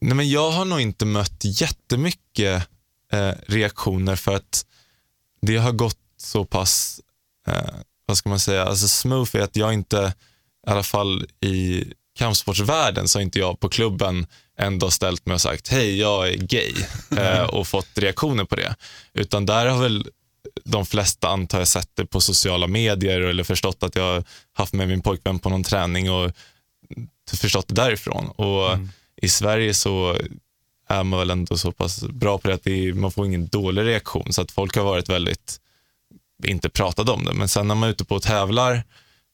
Nej, 0.00 0.14
men 0.14 0.30
jag 0.30 0.50
har 0.50 0.64
nog 0.64 0.80
inte 0.80 1.04
mött 1.06 1.40
jättemycket 1.44 2.68
eh, 3.12 3.32
reaktioner 3.46 4.16
för 4.16 4.34
att 4.34 4.66
det 5.42 5.56
har 5.56 5.72
gått 5.72 5.98
så 6.16 6.44
pass, 6.44 7.00
eh, 7.48 7.74
vad 8.06 8.16
ska 8.16 8.28
man 8.28 8.40
säga, 8.40 8.64
alltså 8.64 8.88
smooth 8.88 9.36
är 9.36 9.40
att 9.40 9.56
jag 9.56 9.72
inte, 9.72 10.14
i 10.66 10.70
alla 10.70 10.82
fall 10.82 11.26
i 11.40 11.84
kampsportsvärlden 12.18 13.08
så 13.08 13.18
har 13.18 13.22
inte 13.22 13.38
jag 13.38 13.60
på 13.60 13.68
klubben 13.68 14.26
ändå 14.58 14.90
ställt 14.90 15.26
mig 15.26 15.34
och 15.34 15.40
sagt 15.40 15.68
hej 15.68 15.98
jag 15.98 16.28
är 16.28 16.36
gay 16.36 16.74
eh, 17.18 17.42
och 17.42 17.66
fått 17.66 17.98
reaktioner 17.98 18.44
på 18.44 18.56
det. 18.56 18.74
Utan 19.14 19.46
där 19.46 19.66
har 19.66 19.82
väl 19.82 20.06
de 20.64 20.86
flesta 20.86 21.28
antar 21.28 21.58
jag 21.58 21.68
sett 21.68 21.90
det 21.94 22.06
på 22.06 22.20
sociala 22.20 22.66
medier 22.66 23.20
eller 23.20 23.44
förstått 23.44 23.82
att 23.82 23.96
jag 23.96 24.14
har 24.14 24.24
haft 24.52 24.72
med 24.72 24.88
min 24.88 25.00
pojkvän 25.00 25.38
på 25.38 25.48
någon 25.48 25.64
träning 25.64 26.10
och 26.10 26.32
förstått 27.36 27.68
det 27.68 27.74
därifrån. 27.74 28.28
Och 28.28 28.78
i 29.22 29.28
Sverige 29.28 29.74
så 29.74 30.16
är 30.88 31.04
man 31.04 31.18
väl 31.18 31.30
ändå 31.30 31.58
så 31.58 31.72
pass 31.72 32.02
bra 32.02 32.38
på 32.38 32.48
det 32.48 32.54
att 32.54 32.64
det 32.64 32.88
är, 32.88 32.92
man 32.92 33.10
får 33.10 33.26
ingen 33.26 33.46
dålig 33.46 33.82
reaktion. 33.82 34.32
Så 34.32 34.42
att 34.42 34.50
folk 34.50 34.76
har 34.76 34.84
varit 34.84 35.08
väldigt, 35.08 35.60
inte 36.44 36.68
pratat 36.68 37.08
om 37.08 37.24
det. 37.24 37.32
Men 37.32 37.48
sen 37.48 37.68
när 37.68 37.74
man 37.74 37.88
är 37.88 37.92
ute 37.92 38.04
på 38.04 38.14
och 38.14 38.22
tävlar 38.22 38.82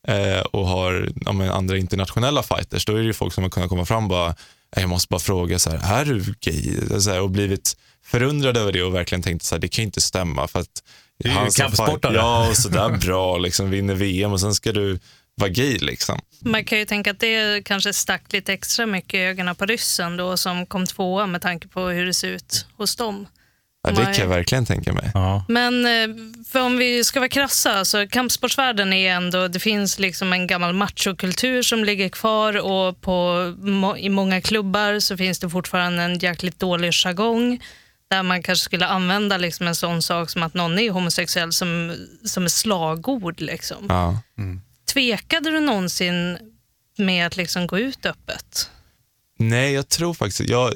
eh, 0.09 0.41
och 0.41 0.67
har 0.67 1.13
ja, 1.25 1.53
andra 1.53 1.77
internationella 1.77 2.43
fighters, 2.43 2.85
då 2.85 2.93
är 2.93 2.99
det 2.99 3.05
ju 3.05 3.13
folk 3.13 3.33
som 3.33 3.43
har 3.45 3.51
kunnat 3.51 3.69
komma 3.69 3.85
fram 3.85 4.05
och 4.05 4.11
bara, 4.11 4.29
"Nej, 4.29 4.83
jag 4.83 4.89
måste 4.89 5.09
bara 5.11 5.21
fråga, 5.21 5.59
så 5.59 5.71
här, 5.71 6.01
är 6.01 6.05
du 6.05 6.35
gay? 6.41 6.81
Här, 7.07 7.21
och 7.21 7.31
blivit 7.31 7.77
förundrad 8.15 8.57
över 8.57 8.73
det 8.73 8.83
och 8.83 8.95
verkligen 8.95 9.23
tänkt 9.23 9.45
så 9.45 9.55
här, 9.55 9.61
det 9.61 9.69
kan 9.69 9.83
ju 9.83 9.87
inte 9.87 10.01
stämma. 10.01 10.49
För 10.49 10.61
att 10.61 10.83
Det 11.19 11.29
är 11.29 11.45
ju 11.45 11.51
kampsportare. 11.51 12.15
Ja, 12.15 12.49
och 12.49 12.57
sådär 12.57 12.89
bra, 12.89 13.39
liksom, 13.39 13.71
vinner 13.71 13.95
VM 13.95 14.33
och 14.33 14.41
sen 14.41 14.55
ska 14.55 14.73
du 14.73 14.99
vara 15.35 15.51
gay. 15.51 15.79
Liksom. 15.79 16.21
Man 16.41 16.65
kan 16.65 16.79
ju 16.79 16.85
tänka 16.85 17.11
att 17.11 17.21
det 17.21 17.65
kanske 17.65 17.93
stack 17.93 18.33
lite 18.33 18.53
extra 18.53 18.87
mycket 18.87 19.15
i 19.15 19.19
ögonen 19.19 19.55
på 19.55 19.67
ryssen 19.67 20.17
då 20.17 20.37
som 20.37 20.67
kom 20.67 20.87
tvåa 20.87 21.27
med 21.27 21.43
tanke 21.43 21.69
på 21.69 21.81
hur 21.81 22.07
det 22.07 22.15
ser 22.15 22.29
ut 22.29 22.67
hos 22.77 22.97
dem. 22.97 23.27
Ja, 23.89 23.91
det 23.91 24.05
kan 24.05 24.15
jag 24.15 24.29
verkligen 24.29 24.67
tänka 24.67 24.93
mig. 24.93 25.13
Men 25.49 25.87
eh, 25.87 26.17
för 26.49 26.61
om 26.61 26.79
vi 26.79 27.05
ska 27.05 27.21
vara 27.21 27.29
krassa, 27.29 27.85
så 27.85 28.09
kampsportsvärlden 28.09 28.93
är 28.93 29.15
ändå, 29.15 29.49
det 29.49 29.61
finns 29.61 29.99
liksom 29.99 30.33
en 30.33 30.47
gammal 30.47 30.73
machokultur 30.75 31.63
som 31.63 31.85
ligger 31.85 32.09
kvar 32.09 32.57
och 32.57 33.01
på, 33.01 33.55
i 33.99 34.09
många 34.09 34.41
klubbar 34.41 35.01
så 35.01 35.17
finns 35.17 35.39
det 35.39 35.51
fortfarande 35.51 36.03
en 36.03 36.19
jäkligt 36.19 36.61
dålig 36.61 36.93
jargong 36.93 37.61
där 38.11 38.23
man 38.23 38.43
kanske 38.43 38.65
skulle 38.65 38.87
använda 38.87 39.37
liksom 39.37 39.67
en 39.67 39.75
sån 39.75 40.03
sak 40.03 40.31
som 40.31 40.43
att 40.43 40.55
någon 40.55 40.79
är 40.79 40.91
homosexuell 40.91 41.53
som, 41.53 41.97
som 42.25 42.45
är 42.45 42.49
slagord. 42.49 43.41
Liksom. 43.41 43.87
Ja. 43.89 44.21
Tvekade 44.93 45.51
du 45.51 45.61
någonsin 45.61 46.39
med 46.99 47.27
att 47.27 47.37
liksom 47.37 47.67
gå 47.67 47.79
ut 47.79 48.07
öppet? 48.07 48.71
Nej, 49.39 49.73
jag 49.73 49.89
tror 49.89 50.15
faktiskt, 50.15 50.51
jag, 50.51 50.75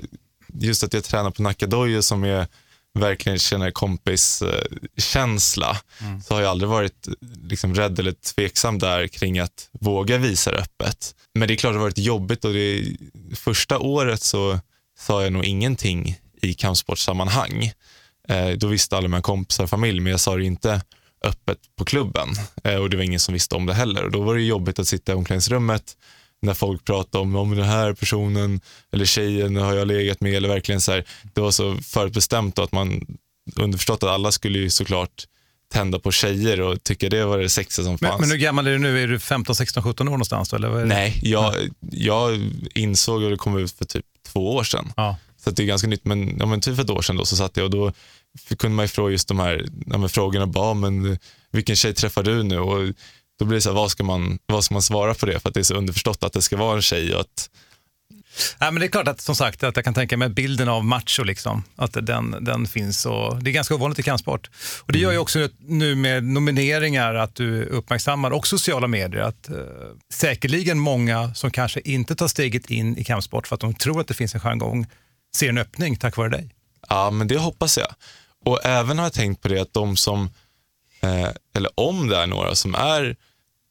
just 0.55 0.85
att 0.85 0.95
jag 0.95 1.05
tränar 1.05 1.31
på 1.31 1.43
Nakadojo 1.43 2.03
som 2.03 2.25
är 2.25 2.47
verkligen 2.95 3.39
känner 3.39 3.71
kompis-känsla, 3.71 5.77
så 6.25 6.35
har 6.35 6.41
jag 6.41 6.51
aldrig 6.51 6.69
varit 6.69 7.09
liksom, 7.43 7.75
rädd 7.75 7.99
eller 7.99 8.13
tveksam 8.13 8.79
där 8.79 9.07
kring 9.07 9.39
att 9.39 9.69
våga 9.73 10.19
visa 10.19 10.51
det 10.51 10.59
öppet. 10.59 11.15
Men 11.35 11.49
det 11.49 11.55
är 11.55 11.57
klart 11.57 11.73
det 11.73 11.79
har 11.79 11.85
varit 11.85 11.99
jobbigt 11.99 12.45
och 12.45 12.53
det, 12.53 12.97
första 13.35 13.79
året 13.79 14.23
så 14.23 14.61
sa 14.99 15.23
jag 15.23 15.33
nog 15.33 15.45
ingenting 15.45 16.19
i 16.43 16.55
kampsportsammanhang. 16.55 17.73
Eh, 18.29 18.49
då 18.49 18.67
visste 18.67 18.97
alla 18.97 19.09
mina 19.09 19.23
kompisar 19.23 19.65
och 19.65 19.71
familj, 19.71 20.01
men 20.01 20.11
jag 20.11 20.21
sa 20.21 20.37
det 20.37 20.45
inte 20.45 20.81
öppet 21.25 21.59
på 21.77 21.85
klubben. 21.85 22.29
Eh, 22.65 22.75
och 22.75 22.91
det 22.91 22.97
var 22.97 23.05
ingen 23.05 23.21
som 23.21 23.33
visste 23.33 23.55
om 23.55 23.67
det 23.67 23.75
heller. 23.75 24.05
Och 24.05 24.11
då 24.11 24.21
var 24.21 24.35
det 24.35 24.43
jobbigt 24.43 24.79
att 24.79 24.89
sitta 24.89 25.13
i 25.13 25.15
omklädningsrummet 25.15 25.97
när 26.43 26.55
folk 26.55 26.85
pratar 26.85 27.19
om, 27.19 27.37
om 27.37 27.57
den 27.57 27.65
här 27.65 27.93
personen 27.93 28.61
eller 28.93 29.05
tjejen 29.05 29.57
har 29.57 29.75
jag 29.75 29.89
legat 29.89 30.21
med 30.21 30.35
eller 30.35 30.49
verkligen 30.49 30.81
så 30.81 30.93
här, 30.93 31.05
det 31.35 31.41
var 31.41 31.51
så 31.51 31.77
förutbestämt 31.77 32.59
att 32.59 32.73
man 32.73 33.07
underförstått 33.57 34.03
att 34.03 34.11
alla 34.11 34.33
skulle 34.33 34.59
ju 34.59 34.71
såklart 34.71 35.25
tända 35.73 35.99
på 35.99 36.13
tjejer 36.13 36.61
och 36.61 36.83
tycka 36.83 37.09
det 37.09 37.25
var 37.25 37.39
det 37.39 37.49
sexiga 37.49 37.85
som 37.85 37.99
fanns. 37.99 38.11
Men, 38.11 38.21
men 38.21 38.31
hur 38.31 38.37
gammal 38.45 38.67
är 38.67 38.71
du 38.71 38.79
nu? 38.79 39.03
Är 39.03 39.09
du 39.09 39.19
15, 39.19 39.55
16, 39.55 39.83
17 39.83 40.09
år 40.09 40.13
någonstans? 40.13 40.53
Eller? 40.53 40.85
Nej, 40.85 41.21
jag, 41.23 41.55
jag 41.91 42.51
insåg 42.75 43.25
att 43.25 43.31
det 43.31 43.37
kom 43.37 43.59
ut 43.59 43.73
för 43.73 43.85
typ 43.85 44.05
två 44.27 44.55
år 44.55 44.65
sedan. 44.65 44.93
Ja. 44.97 45.17
Så 45.45 45.51
det 45.51 45.63
är 45.63 45.67
ganska 45.67 45.89
nytt, 45.89 46.05
men, 46.05 46.39
ja, 46.39 46.47
men 46.47 46.61
typ 46.61 46.77
för 46.77 46.83
ett 46.83 46.91
år 46.91 47.03
sedan 47.03 47.17
då, 47.17 47.25
så 47.25 47.37
satt 47.37 47.57
jag 47.57 47.65
och 47.65 47.71
då 47.71 47.93
kunde 48.59 48.77
man 48.77 48.85
ju 48.85 48.89
fråga 48.89 49.13
just 49.13 49.29
de 49.29 49.39
här 49.39 49.67
ja, 49.87 50.09
frågorna, 50.09 50.47
bara, 50.47 50.75
men 50.75 51.19
vilken 51.51 51.77
tjej 51.77 51.95
träffar 51.95 52.23
du 52.23 52.43
nu? 52.43 52.59
Och 52.59 52.95
då 53.39 53.45
blir 53.45 53.57
det 53.57 53.63
så 53.63 53.69
här, 53.69 53.77
vad 53.77 53.91
ska, 53.91 54.05
man, 54.05 54.39
vad 54.47 54.65
ska 54.65 54.75
man 54.75 54.83
svara 54.83 55.15
på 55.15 55.27
det? 55.27 55.41
För 55.41 55.49
att 55.49 55.55
det 55.55 55.61
är 55.61 55.65
så 55.65 55.75
underförstått 55.75 56.25
att 56.25 56.33
det 56.33 56.43
ska 56.43 56.57
vara 56.57 56.77
en 56.77 56.83
tjej 56.83 57.15
och 57.15 57.21
att 57.21 57.51
Ja, 58.59 58.71
men 58.71 58.81
det 58.81 58.87
är 58.87 58.91
klart 58.91 59.09
att 59.09 59.21
som 59.21 59.35
sagt 59.35 59.63
att 59.65 59.77
jag 59.77 59.85
kan 59.85 59.95
tänka 59.95 60.17
mig 60.17 60.29
bilden 60.29 60.69
av 60.69 60.85
macho, 60.85 61.25
liksom, 61.25 61.63
att 61.77 61.93
den, 61.93 62.37
den 62.41 62.67
finns. 62.67 63.07
Och 63.07 63.43
det 63.43 63.51
är 63.51 63.53
ganska 63.53 63.75
ovanligt 63.75 63.99
i 63.99 64.03
kampsport. 64.03 64.51
Och 64.81 64.93
det 64.93 64.99
gör 64.99 65.13
ju 65.13 65.19
också 65.19 65.49
nu 65.59 65.95
med 65.95 66.25
nomineringar 66.25 67.15
att 67.15 67.35
du 67.35 67.65
uppmärksammar 67.65 68.31
och 68.31 68.47
sociala 68.47 68.87
medier 68.87 69.23
att 69.23 69.49
eh, 69.49 69.57
säkerligen 70.13 70.79
många 70.79 71.35
som 71.35 71.51
kanske 71.51 71.81
inte 71.81 72.15
tar 72.15 72.29
steget 72.29 72.71
in 72.71 72.99
i 72.99 73.05
kampsport 73.05 73.47
för 73.47 73.55
att 73.55 73.61
de 73.61 73.75
tror 73.75 74.01
att 74.01 74.09
det 74.09 74.15
finns 74.15 74.35
en 74.35 74.41
jargong 74.41 74.87
ser 75.37 75.49
en 75.49 75.59
öppning 75.59 75.97
tack 75.97 76.17
vare 76.17 76.29
dig. 76.29 76.55
Ja, 76.89 77.11
men 77.11 77.29
det 77.29 77.39
hoppas 77.39 77.79
jag. 77.79 77.95
Och 78.45 78.65
även 78.65 78.99
har 78.99 79.05
jag 79.05 79.13
tänkt 79.13 79.43
på 79.43 79.49
det 79.49 79.61
att 79.61 79.73
de 79.73 79.97
som, 79.97 80.31
eh, 81.01 81.29
eller 81.55 81.71
om 81.75 82.09
det 82.09 82.17
är 82.17 82.27
några 82.27 82.55
som 82.55 82.75
är 82.75 83.17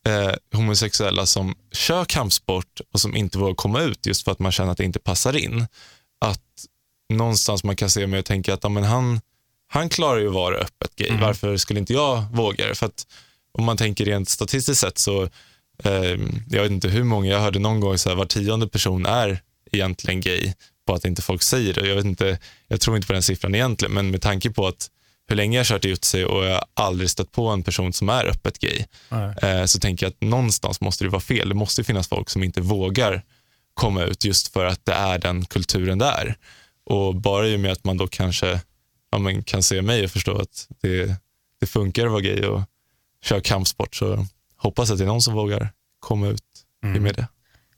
eh, 0.07 0.33
homosexuella 0.53 1.25
som 1.25 1.55
kör 1.71 2.05
kampsport 2.05 2.81
och 2.93 3.01
som 3.01 3.15
inte 3.15 3.37
vågar 3.37 3.55
komma 3.55 3.81
ut 3.81 4.05
just 4.05 4.23
för 4.23 4.31
att 4.31 4.39
man 4.39 4.51
känner 4.51 4.71
att 4.71 4.77
det 4.77 4.85
inte 4.85 4.99
passar 4.99 5.35
in. 5.37 5.67
Att 6.19 6.41
någonstans 7.09 7.63
man 7.63 7.75
kan 7.75 7.89
se 7.89 8.07
mig 8.07 8.19
och 8.19 8.25
tänka 8.25 8.53
att 8.53 8.63
ja, 8.63 8.69
men 8.69 8.83
han, 8.83 9.21
han 9.67 9.89
klarar 9.89 10.19
ju 10.19 10.27
att 10.27 10.33
vara 10.33 10.55
öppet 10.55 10.95
gay. 10.95 11.09
Mm. 11.09 11.21
Varför 11.21 11.57
skulle 11.57 11.79
inte 11.79 11.93
jag 11.93 12.25
våga 12.31 12.67
det? 12.67 12.75
För 12.75 12.85
att 12.85 13.07
om 13.51 13.63
man 13.63 13.77
tänker 13.77 14.05
rent 14.05 14.29
statistiskt 14.29 14.81
sett 14.81 14.97
så, 14.97 15.23
eh, 15.83 16.17
jag 16.49 16.61
vet 16.63 16.71
inte 16.71 16.89
hur 16.89 17.03
många, 17.03 17.31
jag 17.31 17.39
hörde 17.39 17.59
någon 17.59 17.79
gång 17.79 17.97
så 17.97 18.09
här, 18.09 18.15
var 18.15 18.25
tionde 18.25 18.67
person 18.67 19.05
är 19.05 19.41
egentligen 19.71 20.21
gay 20.21 20.53
på 20.87 20.93
att 20.93 21.05
inte 21.05 21.21
folk 21.21 21.41
säger 21.41 21.73
det. 21.73 21.87
Jag, 21.87 21.95
vet 21.95 22.05
inte, 22.05 22.39
jag 22.67 22.81
tror 22.81 22.95
inte 22.95 23.07
på 23.07 23.13
den 23.13 23.23
siffran 23.23 23.55
egentligen, 23.55 23.93
men 23.93 24.11
med 24.11 24.21
tanke 24.21 24.49
på 24.49 24.67
att 24.67 24.89
hur 25.27 25.35
länge 25.35 25.57
jag 25.57 25.59
har 25.59 25.65
kört 25.65 25.85
ut 25.85 26.05
sig 26.05 26.25
och 26.25 26.45
jag 26.45 26.65
aldrig 26.73 27.09
stött 27.09 27.31
på 27.31 27.47
en 27.47 27.63
person 27.63 27.93
som 27.93 28.09
är 28.09 28.25
öppet 28.25 28.59
gay, 28.59 28.85
eh, 29.41 29.65
så 29.65 29.79
tänker 29.79 30.05
jag 30.05 30.11
att 30.11 30.21
någonstans 30.21 30.81
måste 30.81 31.03
det 31.03 31.09
vara 31.09 31.21
fel. 31.21 31.49
Det 31.49 31.55
måste 31.55 31.83
finnas 31.83 32.07
folk 32.07 32.29
som 32.29 32.43
inte 32.43 32.61
vågar 32.61 33.23
komma 33.73 34.03
ut 34.03 34.25
just 34.25 34.53
för 34.53 34.65
att 34.65 34.85
det 34.85 34.93
är 34.93 35.19
den 35.19 35.45
kulturen 35.45 35.97
det 35.97 36.05
är. 36.05 36.37
Och 36.85 37.15
bara 37.15 37.47
i 37.47 37.55
och 37.55 37.59
med 37.59 37.71
att 37.71 37.83
man 37.83 37.97
då 37.97 38.07
kanske 38.07 38.61
ja, 39.11 39.17
men 39.17 39.43
kan 39.43 39.63
se 39.63 39.81
mig 39.81 40.03
och 40.03 40.11
förstå 40.11 40.37
att 40.37 40.67
det, 40.81 41.15
det 41.59 41.65
funkar 41.65 42.05
att 42.05 42.11
vara 42.11 42.21
gay 42.21 42.45
och 42.45 42.61
köra 43.23 43.41
kampsport 43.41 43.95
så 43.95 44.25
hoppas 44.57 44.91
att 44.91 44.97
det 44.97 45.03
är 45.03 45.07
någon 45.07 45.21
som 45.21 45.33
vågar 45.33 45.69
komma 45.99 46.27
ut 46.27 46.43
i 46.83 46.99
media. 46.99 47.27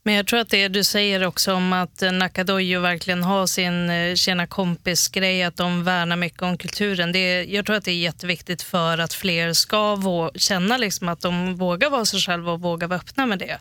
Men 0.02 0.14
jag 0.14 0.26
tror 0.26 0.40
att 0.40 0.48
det 0.48 0.68
du 0.68 0.84
säger 0.84 1.26
också 1.26 1.54
om 1.54 1.72
att 1.72 2.02
eh, 2.02 2.12
Nakadojo 2.12 2.80
verkligen 2.80 3.22
har 3.22 3.46
sin 3.46 3.90
eh, 3.90 4.14
tjena 4.14 4.46
kompis-grej, 4.46 5.42
att 5.42 5.56
de 5.56 5.84
värnar 5.84 6.16
mycket 6.16 6.42
om 6.42 6.58
kulturen. 6.58 7.12
Det, 7.12 7.44
jag 7.44 7.66
tror 7.66 7.76
att 7.76 7.84
det 7.84 7.90
är 7.90 7.98
jätteviktigt 7.98 8.62
för 8.62 8.98
att 8.98 9.14
fler 9.14 9.52
ska 9.52 9.94
vå- 9.94 10.38
känna 10.38 10.76
liksom 10.76 11.08
att 11.08 11.20
de 11.20 11.56
vågar 11.56 11.90
vara 11.90 12.04
sig 12.04 12.20
själva 12.20 12.52
och 12.52 12.60
vågar 12.60 12.88
vara 12.88 12.98
öppna 12.98 13.26
med 13.26 13.38
det. 13.38 13.58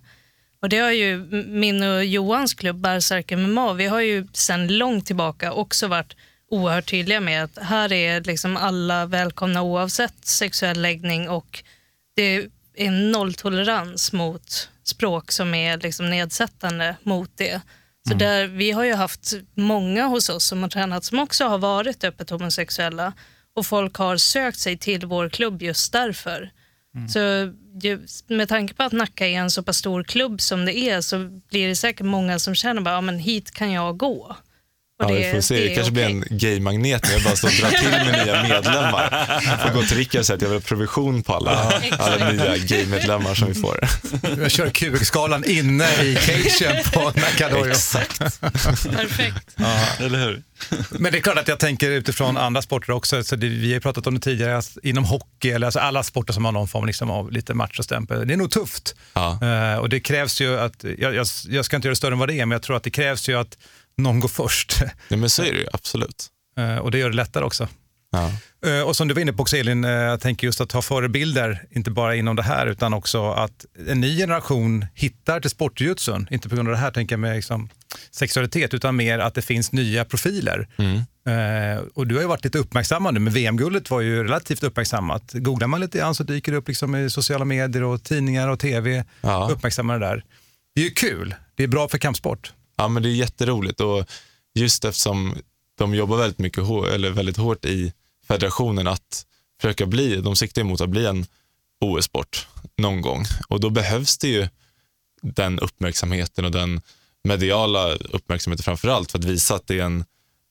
Och 0.61 0.69
det 0.69 0.77
har 0.77 0.91
ju 0.91 1.17
min 1.47 1.83
och 1.83 2.05
Johans 2.05 2.53
klubb 2.53 2.81
Bärsärken 2.81 3.43
MMA, 3.51 3.73
vi 3.73 3.85
har 3.85 3.99
ju 3.99 4.27
sedan 4.33 4.77
långt 4.77 5.05
tillbaka 5.05 5.51
också 5.51 5.87
varit 5.87 6.15
oerhört 6.51 6.89
tydliga 6.89 7.19
med 7.19 7.43
att 7.43 7.57
här 7.61 7.93
är 7.93 8.21
liksom 8.21 8.57
alla 8.57 9.05
välkomna 9.05 9.61
oavsett 9.61 10.25
sexuell 10.25 10.81
läggning 10.81 11.29
och 11.29 11.63
det 12.15 12.47
är 12.75 12.91
nolltolerans 12.91 14.13
mot 14.13 14.69
språk 14.89 15.31
som 15.31 15.53
är 15.53 15.77
liksom 15.77 16.09
nedsättande 16.09 16.95
mot 17.03 17.31
det. 17.35 17.61
Så 18.07 18.13
där, 18.13 18.47
vi 18.47 18.71
har 18.71 18.83
ju 18.83 18.93
haft 18.93 19.33
många 19.53 20.05
hos 20.05 20.29
oss 20.29 20.45
som 20.45 20.61
har 20.61 20.69
tränat 20.69 21.03
som 21.03 21.19
också 21.19 21.45
har 21.45 21.57
varit 21.57 22.03
öppet 22.03 22.29
homosexuella 22.29 23.13
och 23.55 23.65
folk 23.65 23.95
har 23.95 24.17
sökt 24.17 24.59
sig 24.59 24.77
till 24.77 25.05
vår 25.05 25.29
klubb 25.29 25.61
just 25.61 25.93
därför. 25.93 26.51
Så 27.09 27.19
ju, 27.81 28.07
med 28.27 28.49
tanke 28.49 28.73
på 28.73 28.83
att 28.83 28.91
Nacka 28.91 29.27
är 29.27 29.39
en 29.39 29.51
så 29.51 29.63
pass 29.63 29.77
stor 29.77 30.03
klubb 30.03 30.41
som 30.41 30.65
det 30.65 30.77
är 30.77 31.01
så 31.01 31.39
blir 31.49 31.67
det 31.67 31.75
säkert 31.75 32.05
många 32.05 32.39
som 32.39 32.55
känner 32.55 32.81
bara, 32.81 32.95
ja, 32.95 33.01
men 33.01 33.19
hit 33.19 33.51
kan 33.51 33.71
jag 33.71 33.97
gå. 33.97 34.35
Ja, 34.99 35.07
vi 35.07 35.31
får 35.31 35.41
se. 35.41 35.55
Det, 35.55 35.71
är 35.71 35.75
kanske 35.75 35.91
blir 35.91 36.03
en 36.03 36.23
gay-magnet 36.29 37.03
när 37.03 37.11
jag 37.11 37.23
bara 37.23 37.35
står 37.35 37.47
och 37.47 37.53
drar 37.53 37.69
till 37.69 37.89
med 37.89 38.25
nya 38.25 38.43
medlemmar. 38.43 39.27
Jag 39.45 39.61
får 39.73 39.79
gå 39.79 39.83
till 39.83 39.97
Rickard 39.97 40.19
och 40.19 40.25
säga 40.25 40.35
att 40.35 40.41
jag 40.41 40.49
vill 40.49 40.57
ha 40.57 40.61
provision 40.61 41.23
på 41.23 41.33
alla, 41.33 41.81
alla 41.99 42.31
nya 42.31 42.57
gay-medlemmar 42.57 43.35
som 43.35 43.47
vi 43.47 43.53
får. 43.53 43.79
Jag 44.37 44.51
kör 44.51 44.69
QX-skalan 44.69 45.43
inne 45.45 45.85
i 46.03 46.15
cagen 46.15 46.83
på 46.93 46.99
Nakadojo. 46.99 47.71
Exakt. 47.71 48.41
Perfekt. 48.41 49.55
Ja. 49.55 49.87
Eller 49.99 50.19
hur? 50.19 50.43
Men 50.89 51.11
det 51.11 51.17
är 51.17 51.21
klart 51.21 51.37
att 51.37 51.47
jag 51.47 51.59
tänker 51.59 51.91
utifrån 51.91 52.37
andra 52.37 52.61
sporter 52.61 52.93
också. 52.93 53.23
Så 53.23 53.35
det, 53.35 53.47
vi 53.47 53.73
har 53.73 53.79
pratat 53.79 54.07
om 54.07 54.15
det 54.15 54.21
tidigare, 54.21 54.55
alltså, 54.55 54.79
inom 54.83 55.03
hockey 55.03 55.49
eller 55.49 55.67
alltså 55.67 55.79
alla 55.79 56.03
sporter 56.03 56.33
som 56.33 56.45
har 56.45 56.51
någon 56.51 56.67
form 56.67 56.85
liksom 56.85 57.09
av 57.09 57.31
lite 57.31 57.53
machostämpel. 57.53 58.27
Det 58.27 58.33
är 58.33 58.37
nog 58.37 58.51
tufft. 58.51 58.95
Ja. 59.13 59.39
Eh, 59.43 59.79
och 59.79 59.89
det 59.89 59.99
krävs 59.99 60.41
ju 60.41 60.59
att, 60.59 60.85
jag, 60.97 61.15
jag, 61.15 61.27
jag 61.47 61.65
ska 61.65 61.75
inte 61.75 61.87
göra 61.87 61.91
det 61.91 61.95
större 61.95 62.13
än 62.13 62.19
vad 62.19 62.29
det 62.29 62.39
är, 62.39 62.45
men 62.45 62.51
jag 62.51 62.61
tror 62.61 62.75
att 62.77 62.83
det 62.83 62.91
krävs 62.91 63.29
ju 63.29 63.39
att 63.39 63.57
någon 63.99 64.19
går 64.19 64.27
först. 64.29 64.81
Ja, 65.07 65.17
men 65.17 65.29
så 65.29 65.43
är 65.43 65.51
det 65.53 65.59
ju, 65.59 65.65
absolut. 65.73 66.27
Eh, 66.57 66.77
och 66.77 66.91
det 66.91 66.97
gör 66.97 67.09
det 67.09 67.15
lättare 67.15 67.43
också. 67.43 67.67
Ja. 68.11 68.31
Eh, 68.69 68.81
Och 68.81 68.95
som 68.95 69.07
du 69.07 69.13
var 69.13 69.21
inne 69.21 69.33
på 69.33 69.41
också 69.41 69.57
Elin, 69.57 69.83
eh, 69.85 69.91
jag 69.91 70.21
tänker 70.21 70.47
just 70.47 70.61
att 70.61 70.71
ha 70.71 70.81
förebilder, 70.81 71.63
inte 71.71 71.91
bara 71.91 72.15
inom 72.15 72.35
det 72.35 72.43
här 72.43 72.67
utan 72.67 72.93
också 72.93 73.31
att 73.31 73.65
en 73.87 74.01
ny 74.01 74.17
generation 74.17 74.85
hittar 74.93 75.39
till 75.39 75.49
sportjutsun, 75.49 76.27
inte 76.31 76.49
på 76.49 76.55
grund 76.55 76.67
av 76.67 76.71
det 76.73 76.79
här 76.79 76.91
tänker 76.91 77.13
jag 77.13 77.19
med 77.19 77.35
liksom 77.35 77.69
sexualitet, 78.11 78.73
utan 78.73 78.95
mer 78.95 79.19
att 79.19 79.33
det 79.35 79.41
finns 79.41 79.71
nya 79.71 80.05
profiler. 80.05 80.67
Eh, 81.27 81.83
och 81.93 82.07
du 82.07 82.15
har 82.15 82.21
ju 82.21 82.27
varit 82.27 82.43
lite 82.43 82.57
uppmärksammad 82.57 83.13
nu, 83.13 83.19
men 83.19 83.33
VM-guldet 83.33 83.89
var 83.89 84.01
ju 84.01 84.23
relativt 84.23 84.63
uppmärksammat. 84.63 85.23
Googlar 85.33 85.67
man 85.67 85.79
lite 85.81 85.97
grann 85.97 86.15
så 86.15 86.23
dyker 86.23 86.51
det 86.51 86.57
upp 86.57 86.67
liksom 86.67 86.95
i 86.95 87.09
sociala 87.09 87.45
medier 87.45 87.83
och 87.83 88.03
tidningar 88.03 88.47
och 88.47 88.59
tv, 88.59 89.05
Ja. 89.21 89.49
uppmärksammar 89.51 89.99
det 89.99 90.05
där. 90.05 90.23
Det 90.75 90.81
är 90.81 90.85
ju 90.85 90.91
kul, 90.91 91.35
det 91.55 91.63
är 91.63 91.67
bra 91.67 91.87
för 91.87 91.97
kampsport. 91.97 92.53
Ja, 92.79 92.87
men 92.87 93.03
det 93.03 93.09
är 93.09 93.13
jätteroligt 93.13 93.81
och 93.81 94.05
just 94.53 94.85
eftersom 94.85 95.35
de 95.77 95.95
jobbar 95.95 96.17
väldigt, 96.17 96.39
mycket, 96.39 96.63
eller 96.93 97.09
väldigt 97.09 97.37
hårt 97.37 97.65
i 97.65 97.93
federationen 98.27 98.87
att 98.87 99.25
försöka 99.61 99.85
bli, 99.85 100.15
de 100.15 100.35
siktar 100.35 100.61
emot 100.61 100.81
att 100.81 100.89
bli 100.89 101.05
en 101.05 101.25
OS-sport 101.81 102.47
någon 102.77 103.01
gång 103.01 103.25
och 103.47 103.59
då 103.59 103.69
behövs 103.69 104.17
det 104.17 104.27
ju 104.27 104.47
den 105.21 105.59
uppmärksamheten 105.59 106.45
och 106.45 106.51
den 106.51 106.81
mediala 107.23 107.95
uppmärksamheten 107.95 108.63
framför 108.63 108.87
allt 108.87 109.11
för 109.11 109.19
att 109.19 109.25
visa 109.25 109.55
att 109.55 109.67
det 109.67 109.79
är 109.79 109.83
en, 109.83 110.05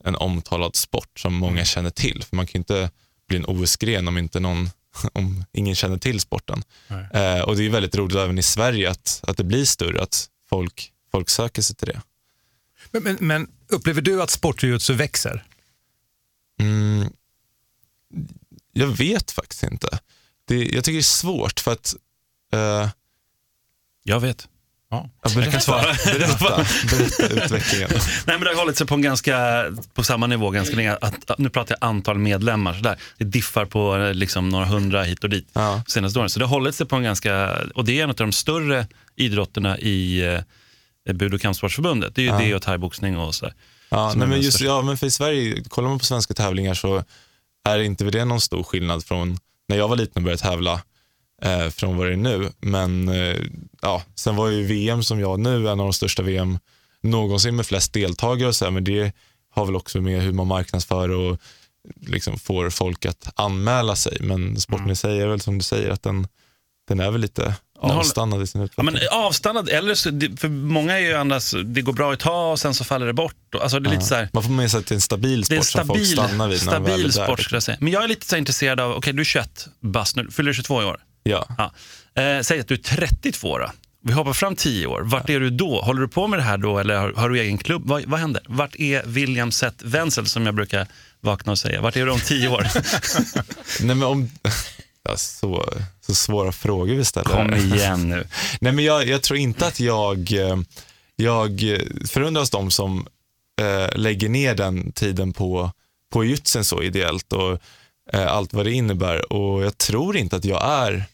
en 0.05 0.17
omtalad 0.17 0.77
sport 0.77 1.19
som 1.19 1.35
många 1.35 1.65
känner 1.65 1.91
till. 1.91 2.25
För 2.29 2.37
man 2.37 2.47
kan 2.47 2.53
ju 2.53 2.59
inte 2.59 2.91
bli 3.29 3.37
en 3.37 3.47
OS-gren 3.47 4.09
om 4.09 4.19
inte 4.19 4.41
någon 4.41 4.71
om 5.13 5.45
ingen 5.53 5.75
känner 5.75 5.99
till 5.99 6.21
sporten. 6.21 6.63
Eh, 6.89 7.41
och 7.41 7.57
det 7.57 7.67
är 7.67 7.71
väldigt 7.71 7.97
roligt 7.97 8.17
även 8.17 8.39
i 8.39 8.43
Sverige 8.43 8.91
att, 8.91 9.21
att 9.23 9.37
det 9.37 9.45
blir 9.45 9.65
större, 9.65 10.03
att 10.03 10.29
folk, 10.49 10.93
folk 11.13 11.29
söker 11.29 11.63
sig 11.63 11.77
till 11.77 11.89
det. 11.89 12.01
Men, 12.91 13.03
men, 13.03 13.17
men 13.21 13.49
upplever 13.69 14.01
du 14.03 14.23
att 14.23 14.31
sportjutsu 14.31 14.95
växer? 14.95 15.45
Mm, 16.61 17.11
jag 18.73 18.87
vet 18.87 19.31
faktiskt 19.31 19.63
inte. 19.63 19.99
Det, 20.49 20.55
jag 20.65 20.85
tycker 20.85 20.93
det 20.97 21.01
är 21.01 21.03
svårt 21.03 21.61
för 21.61 21.73
att... 21.73 21.95
eh, 22.53 22.89
Jag 24.05 24.21
vet. 24.21 24.49
Ja. 24.91 25.11
ja, 25.23 25.31
berätta, 25.35 25.41
Jag 25.43 25.53
kan 25.53 25.61
svara. 25.61 25.95
Berätta, 26.05 26.65
berätta 26.91 27.45
utvecklingen. 27.45 27.89
Nej, 27.93 28.01
men 28.27 28.41
det 28.41 28.49
har 28.49 28.55
hållit 28.57 28.77
sig 28.79 28.87
på, 28.87 28.95
en 28.95 29.03
ganska, 29.03 29.65
på 29.95 30.03
samma 30.05 30.27
nivå 30.27 30.51
ganska 30.51 30.77
länge. 30.77 30.97
Att, 31.01 31.31
att- 31.31 31.39
nu 31.39 31.51
pratar 31.51 31.77
jag 31.81 31.89
antal 31.89 32.19
medlemmar. 32.19 32.75
Så 32.75 32.81
där. 32.81 32.99
Det 33.19 33.25
diffar 33.25 33.65
på 33.65 33.97
eh, 33.97 34.15
liksom, 34.15 34.49
några 34.49 34.65
hundra 34.65 35.03
hit 35.03 35.25
och 35.25 35.31
dit 35.31 35.49
Ja. 35.53 35.83
senaste 35.87 36.19
åren. 36.19 36.31
Så 36.31 36.39
det 36.39 36.45
har 36.45 36.51
hållit 36.51 36.75
sig 36.75 36.87
på 36.87 36.97
en 36.97 37.03
ganska, 37.03 37.59
och 37.75 37.85
det 37.85 37.99
är 38.01 38.05
en 38.05 38.11
av 38.11 38.17
de 38.17 38.33
större 38.33 38.87
idrotterna 39.17 39.79
i 39.79 40.23
eh, 41.09 41.15
Bud 41.15 41.35
och 41.35 41.41
kampsportsförbundet. 41.41 42.15
Det 42.15 42.21
är 42.21 42.25
ju 42.25 42.31
Ja. 42.31 42.39
det 42.39 42.55
och 42.55 42.63
thaiboxning 42.63 43.19
och 43.19 43.35
sådär. 43.35 43.55
Ja, 43.91 44.13
nej, 44.17 44.29
men 44.29 44.41
just, 44.41 44.61
ja, 44.61 44.83
men 44.83 44.97
för 44.99 45.07
i 45.07 45.11
Sverige, 45.11 45.63
kollar 45.69 45.89
man 45.89 45.99
på 45.99 46.05
svenska 46.05 46.35
tävlingar 46.35 46.75
så 46.75 47.05
är 47.65 47.79
inte 47.79 48.05
det 48.05 48.25
någon 48.25 48.41
stor 48.41 48.63
skillnad 48.63 49.05
från 49.05 49.39
när 49.69 49.77
jag 49.77 49.89
var 49.89 49.97
liten 49.97 50.13
och 50.17 50.23
började 50.23 50.43
tävla 50.43 50.83
eh, 51.43 51.69
från 51.69 51.97
vad 51.97 52.07
det 52.07 52.13
är 52.13 52.17
nu. 52.17 52.53
Men 52.61 53.09
eh, 53.09 53.37
ja, 53.83 54.03
sen 54.15 54.37
var 54.37 54.49
ju 54.49 54.63
VM 54.67 55.03
som 55.03 55.21
jag 55.21 55.41
nu, 55.41 55.57
en 55.57 55.81
av 55.81 55.87
de 55.87 55.93
största 55.93 56.23
VM 56.23 56.59
någonsin 57.03 57.57
med 57.57 57.67
flest 57.67 57.93
deltagare 57.93 58.49
och 58.49 58.57
så 58.57 58.65
här, 58.65 58.73
men 58.73 58.85
det 58.85 59.13
har 59.51 59.67
väl 59.67 59.77
också 59.77 60.01
med 60.01 60.23
hur 60.23 60.33
man 60.33 60.47
marknadsför 60.47 61.09
och 61.09 61.39
liksom 62.07 62.39
får 62.39 62.71
folk 62.71 63.07
att 63.07 63.33
anmäla 63.35 63.97
sig. 63.97 64.17
Men 64.21 64.61
sporten 64.61 64.91
i 64.91 64.97
sig 64.97 65.21
är 65.21 65.27
väl 65.27 65.41
som 65.41 65.59
du 65.59 65.65
säger 65.65 65.91
att 65.91 66.03
den, 66.03 66.29
den 66.89 67.01
är 67.01 67.11
väl 67.11 67.21
lite 67.21 67.55
avstannad 67.81 68.43
i 68.43 68.47
sin 68.47 68.61
Ja, 68.61 68.65
utveckling. 68.65 68.93
men 68.95 69.03
avstannad, 69.11 69.69
eller 69.69 69.95
så, 69.95 70.11
för 70.41 70.49
många 70.49 70.95
är 70.99 71.03
ju 71.03 71.15
annars, 71.15 71.55
det 71.65 71.83
går 71.83 71.93
bra 71.93 72.13
ett 72.13 72.21
tag 72.21 72.53
och 72.53 72.61
sen 72.61 72.75
så 72.75 72.85
faller 72.85 73.07
det 73.07 73.13
bort. 73.13 73.35
Alltså 73.63 73.81
det 73.81 73.91
är 73.91 73.95
lite 73.95 74.05
så 74.05 74.15
här, 74.15 74.29
Man 74.33 74.43
får 74.43 74.51
med 74.51 74.71
sig 74.71 74.83
till 74.83 74.95
en 74.95 75.01
stabil 75.01 75.43
det 75.43 75.57
är 75.57 75.61
sport 75.61 75.81
en 75.81 75.87
som 75.87 75.87
folk 75.87 76.07
stabil, 76.07 76.29
stannar 76.29 76.49
vid 76.49 76.67
när 76.67 76.81
väl 76.81 77.13
stabil 77.13 77.13
sport 77.13 77.41
skulle 77.41 77.57
jag 77.57 77.63
säga. 77.63 77.79
Men 77.81 77.93
jag 77.93 78.05
är 78.05 78.09
lite 78.09 78.27
så 78.27 78.37
intresserad 78.37 78.81
av, 78.81 78.93
okej 78.93 79.13
du 79.13 79.21
är 79.21 79.25
21 79.25 79.69
bast 79.81 80.17
nu, 80.17 80.31
fyller 80.31 80.51
du 80.51 80.55
22 80.55 80.83
i 80.83 80.85
år? 80.85 81.01
Ja. 81.23 81.47
Ja. 81.59 81.73
Eh, 82.23 82.43
säg 82.43 82.61
att 82.61 82.69
du 82.69 82.75
är 82.75 82.79
32 82.79 83.59
då. 83.59 83.71
Vi 84.05 84.13
hoppar 84.13 84.33
fram 84.33 84.57
10 84.57 84.87
år. 84.87 85.01
Vart 85.05 85.31
är 85.31 85.41
du 85.41 85.51
då? 85.51 85.81
Håller 85.81 86.01
du 86.01 86.09
på 86.09 86.27
med 86.27 86.39
det 86.39 86.43
här 86.43 86.59
då 86.59 86.79
eller 86.79 86.97
har, 86.97 87.13
har 87.13 87.29
du 87.29 87.41
egen 87.41 87.59
klubb? 87.59 87.83
Vad, 87.87 88.05
vad 88.05 88.21
händer? 88.21 88.43
Vart 88.49 88.77
är 88.77 89.03
William 89.07 89.53
Seth 89.53 89.85
Wenzel 89.85 90.27
som 90.27 90.47
jag 90.47 90.55
brukar 90.55 90.87
vakna 91.21 91.53
och 91.53 91.59
säga? 91.59 91.81
Vart 91.81 91.97
är 91.97 92.05
du 92.07 92.13
om 92.13 92.21
10 92.21 92.49
år? 92.49 92.67
Nej, 93.83 93.97
men 93.97 94.03
om... 94.03 94.31
Ja, 95.09 95.17
så, 95.17 95.73
så 96.09 96.15
svåra 96.15 96.53
frågor 96.53 96.95
vi 96.95 97.05
ställer. 97.05 97.29
Kom 97.29 97.55
igen 97.55 98.09
nu. 98.09 98.27
Nej, 98.61 98.73
men 98.73 98.85
jag, 98.85 99.09
jag 99.09 99.23
tror 99.23 99.39
inte 99.39 99.67
att 99.67 99.81
jag, 99.81 100.33
eh, 100.33 100.57
jag 101.17 101.61
förundras 102.09 102.51
de 102.51 102.71
som 102.71 103.07
eh, 103.61 103.99
lägger 103.99 104.29
ner 104.29 104.55
den 104.55 104.93
tiden 104.93 105.33
på, 105.33 105.73
på 106.13 106.25
jutsen 106.25 106.65
så 106.65 106.83
ideellt 106.83 107.33
och 107.33 107.59
eh, 108.13 108.33
allt 108.33 108.53
vad 108.53 108.67
det 108.67 108.73
innebär. 108.73 109.33
Och 109.33 109.65
jag 109.65 109.79
tror 109.79 110.17
inte 110.17 110.37
att 110.37 110.45
jag 110.45 110.65
är 110.65 111.05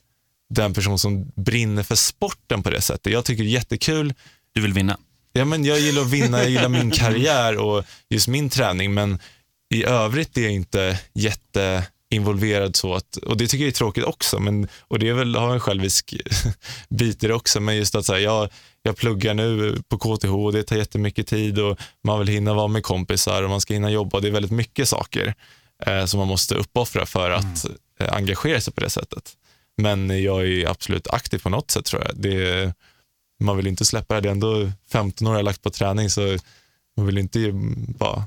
den 0.51 0.75
person 0.75 0.99
som 0.99 1.33
brinner 1.35 1.83
för 1.83 1.95
sporten 1.95 2.63
på 2.63 2.71
det 2.71 2.81
sättet. 2.81 3.13
Jag 3.13 3.25
tycker 3.25 3.43
det 3.43 3.49
är 3.49 3.53
jättekul. 3.53 4.15
Du 4.53 4.61
vill 4.61 4.73
vinna? 4.73 4.99
Ja, 5.33 5.45
men 5.45 5.65
jag 5.65 5.81
gillar 5.81 6.03
att 6.03 6.11
vinna, 6.11 6.39
jag 6.39 6.51
gillar 6.51 6.69
min 6.69 6.91
karriär 7.01 7.57
och 7.57 7.85
just 8.09 8.29
min 8.29 8.51
träning, 8.51 8.95
men 8.95 9.19
i 9.71 9.85
övrigt 9.85 10.37
är 10.37 10.43
jag 10.43 10.53
inte 10.53 10.99
jätteinvolverad 12.15 12.77
så 12.77 12.95
att, 12.95 13.17
och 13.17 13.37
det 13.37 13.47
tycker 13.47 13.65
jag 13.65 13.69
är 13.69 13.73
tråkigt 13.73 14.05
också, 14.05 14.41
men, 14.41 14.69
och 14.89 14.99
det 14.99 15.09
är 15.09 15.15
väl, 15.15 15.35
har 15.35 15.55
en 15.55 15.61
självisk 15.61 16.15
bit 16.89 17.25
i 17.25 17.27
det 17.27 17.35
också, 17.35 17.61
men 17.61 17.77
just 17.77 17.95
att 17.95 18.07
så 18.07 18.13
här, 18.13 18.21
jag, 18.21 18.49
jag 18.83 18.97
pluggar 18.97 19.35
nu 19.35 19.83
på 19.89 19.99
KTH 19.99 20.35
och 20.35 20.53
det 20.53 20.63
tar 20.63 20.77
jättemycket 20.77 21.27
tid 21.27 21.59
och 21.59 21.79
man 22.05 22.19
vill 22.19 22.29
hinna 22.29 22.55
vara 22.55 22.69
med 22.69 22.83
kompisar 22.83 23.43
och 23.43 23.51
man 23.51 23.61
ska 23.61 23.75
hinna 23.75 23.91
jobba. 23.91 24.21
Det 24.21 24.29
är 24.29 24.33
väldigt 24.33 24.53
mycket 24.53 24.89
saker 24.89 25.35
eh, 25.87 26.05
som 26.05 26.19
man 26.19 26.29
måste 26.29 26.55
uppoffra 26.55 27.07
för 27.07 27.31
att 27.31 27.67
eh, 28.01 28.13
engagera 28.13 28.61
sig 28.61 28.73
på 28.73 28.81
det 28.81 28.91
sättet. 28.91 29.33
Men 29.77 30.23
jag 30.23 30.47
är 30.47 30.69
absolut 30.69 31.09
aktiv 31.09 31.39
på 31.39 31.51
något 31.51 31.71
sätt 31.71 31.85
tror 31.85 32.03
jag. 32.03 32.17
Det, 32.17 32.75
man 33.41 33.57
vill 33.57 33.67
inte 33.67 33.85
släppa 33.85 34.15
det. 34.15 34.21
Det 34.21 34.29
är 34.29 34.33
ändå 34.33 34.71
15 34.93 35.27
år 35.27 35.33
jag 35.33 35.39
har 35.39 35.43
lagt 35.43 35.63
på 35.63 35.71
träning 35.71 36.11
så 36.11 36.39
man 36.97 37.07
vill 37.07 37.19
inte 37.19 37.51
bara 37.99 38.23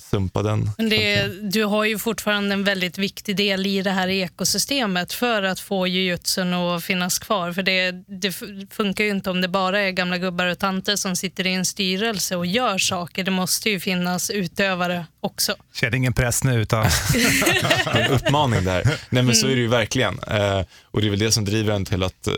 sumpa 0.00 0.42
den. 0.42 0.70
Men 0.78 0.88
det, 0.88 1.26
du 1.52 1.64
har 1.64 1.84
ju 1.84 1.98
fortfarande 1.98 2.52
en 2.52 2.64
väldigt 2.64 2.98
viktig 2.98 3.36
del 3.36 3.66
i 3.66 3.82
det 3.82 3.90
här 3.90 4.08
ekosystemet 4.08 5.12
för 5.12 5.42
att 5.42 5.60
få 5.60 5.86
jujutsun 5.86 6.54
att 6.54 6.84
finnas 6.84 7.18
kvar. 7.18 7.52
För 7.52 7.62
det, 7.62 7.90
det 7.92 8.32
funkar 8.70 9.04
ju 9.04 9.10
inte 9.10 9.30
om 9.30 9.40
det 9.40 9.48
bara 9.48 9.80
är 9.80 9.90
gamla 9.90 10.18
gubbar 10.18 10.46
och 10.46 10.58
tanter 10.58 10.96
som 10.96 11.16
sitter 11.16 11.46
i 11.46 11.54
en 11.54 11.64
styrelse 11.64 12.36
och 12.36 12.46
gör 12.46 12.78
saker. 12.78 13.24
Det 13.24 13.30
måste 13.30 13.70
ju 13.70 13.80
finnas 13.80 14.30
utövare 14.30 15.06
också. 15.20 15.54
Känner 15.74 15.96
ingen 15.96 16.12
press 16.12 16.44
nu 16.44 16.62
utan... 16.62 16.86
en 17.94 18.10
uppmaning 18.10 18.64
där. 18.64 18.98
Nej 19.10 19.22
men 19.22 19.34
så 19.34 19.46
är 19.46 19.54
det 19.54 19.60
ju 19.60 19.68
verkligen. 19.68 20.18
Eh, 20.18 20.64
och 20.82 21.00
det 21.00 21.06
är 21.06 21.10
väl 21.10 21.18
det 21.18 21.32
som 21.32 21.44
driver 21.44 21.74
en 21.74 21.84
till 21.84 22.02
att 22.02 22.26
eh, 22.26 22.34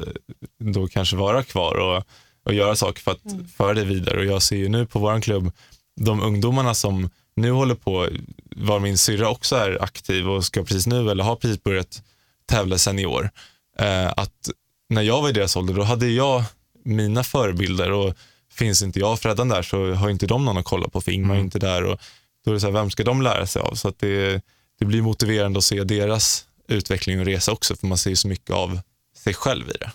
då 0.59 0.89
kanske 0.89 1.17
vara 1.17 1.43
kvar 1.43 1.75
och, 1.75 2.05
och 2.45 2.55
göra 2.55 2.77
saker 2.77 3.03
för 3.03 3.11
att 3.11 3.19
föra 3.57 3.75
det 3.75 3.85
vidare. 3.85 4.19
Och 4.19 4.25
jag 4.25 4.43
ser 4.43 4.57
ju 4.57 4.69
nu 4.69 4.87
på 4.87 4.99
vår 4.99 5.21
klubb, 5.21 5.53
de 6.01 6.23
ungdomarna 6.23 6.75
som 6.75 7.11
nu 7.37 7.51
håller 7.51 7.75
på, 7.75 8.09
var 8.57 8.81
min 8.81 8.99
syrra 8.99 9.29
också 9.29 9.57
är 9.57 9.83
aktiv 9.83 10.29
och 10.29 10.45
ska 10.45 10.65
precis 10.65 10.87
nu, 10.87 11.11
eller 11.11 11.25
har 11.25 11.37
precis 11.37 11.63
börjat 11.63 12.03
tävla 12.47 12.79
senior. 12.79 13.31
Eh, 13.79 14.13
att 14.17 14.51
när 14.89 15.03
jag 15.03 15.23
var 15.23 15.29
i 15.29 15.33
deras 15.33 15.57
ålder, 15.57 15.75
då 15.75 15.83
hade 15.83 16.09
jag 16.09 16.45
mina 16.85 17.25
förebilder 17.25 17.93
och 17.93 18.15
finns 18.53 18.83
inte 18.83 19.01
jag 19.01 19.13
och 19.13 19.21
Freddan 19.21 19.49
där 19.49 19.63
så 19.63 19.93
har 19.93 20.11
inte 20.11 20.27
de 20.27 20.45
någon 20.45 20.59
att 20.59 20.65
kolla 20.65 20.89
på 20.89 21.01
för 21.01 21.13
Ingmar 21.13 21.35
är 21.35 21.41
inte 21.41 21.59
där. 21.59 21.85
Och 21.85 22.01
då 22.45 22.51
är 22.51 22.55
det 22.55 22.61
så 22.61 22.67
här, 22.67 22.73
vem 22.73 22.91
ska 22.91 23.05
de 23.05 23.23
lära 23.23 23.47
sig 23.47 23.63
av? 23.63 23.75
Så 23.75 23.89
att 23.89 23.99
det, 23.99 24.43
det 24.79 24.85
blir 24.85 25.03
motiverande 25.03 25.59
att 25.59 25.65
se 25.65 25.85
deras 25.85 26.47
utveckling 26.69 27.21
och 27.21 27.27
resa 27.27 27.53
också 27.53 27.77
för 27.77 27.87
man 27.87 27.99
ser 27.99 28.15
så 28.15 28.29
mycket 28.29 28.51
av 28.51 28.81
sig 29.17 29.35
själv 29.35 29.69
i 29.69 29.73
det. 29.81 29.91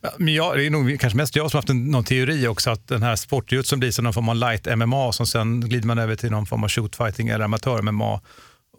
Ja, 0.00 0.10
Men 0.18 0.34
jag, 0.34 0.56
det 0.56 0.66
är 0.66 0.70
nog 0.70 1.00
kanske 1.00 1.16
mest 1.16 1.36
jag 1.36 1.50
som 1.50 1.56
har 1.56 1.62
haft 1.62 1.70
en, 1.70 1.90
någon 1.90 2.04
teori 2.04 2.46
också 2.46 2.70
att 2.70 2.88
den 2.88 3.02
här 3.02 3.16
sportjutsun 3.16 3.80
blir 3.80 3.90
som 3.90 4.04
någon 4.04 4.14
form 4.14 4.28
av 4.28 4.36
light 4.36 4.78
MMA 4.78 5.12
som 5.12 5.26
sen 5.26 5.60
glider 5.60 5.86
man 5.86 5.98
över 5.98 6.16
till 6.16 6.30
någon 6.30 6.46
form 6.46 6.64
av 6.64 6.70
shootfighting 6.70 7.28
eller 7.28 7.44
amatör-MMA. 7.44 8.20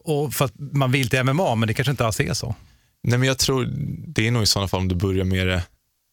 Och 0.03 0.33
för 0.33 0.45
att 0.45 0.53
man 0.55 0.91
vill 0.91 1.09
till 1.09 1.23
MMA 1.23 1.55
men 1.55 1.67
det 1.67 1.73
kanske 1.73 1.91
inte 1.91 2.05
alls 2.05 2.19
är 2.19 2.33
så. 2.33 2.55
Nej 3.03 3.19
men 3.19 3.27
jag 3.27 3.37
tror 3.37 3.69
det 4.07 4.27
är 4.27 4.31
nog 4.31 4.43
i 4.43 4.45
sådana 4.45 4.67
fall 4.67 4.79
om 4.79 4.87
du 4.87 4.95
börjar 4.95 5.25
med 5.25 5.47
det 5.47 5.63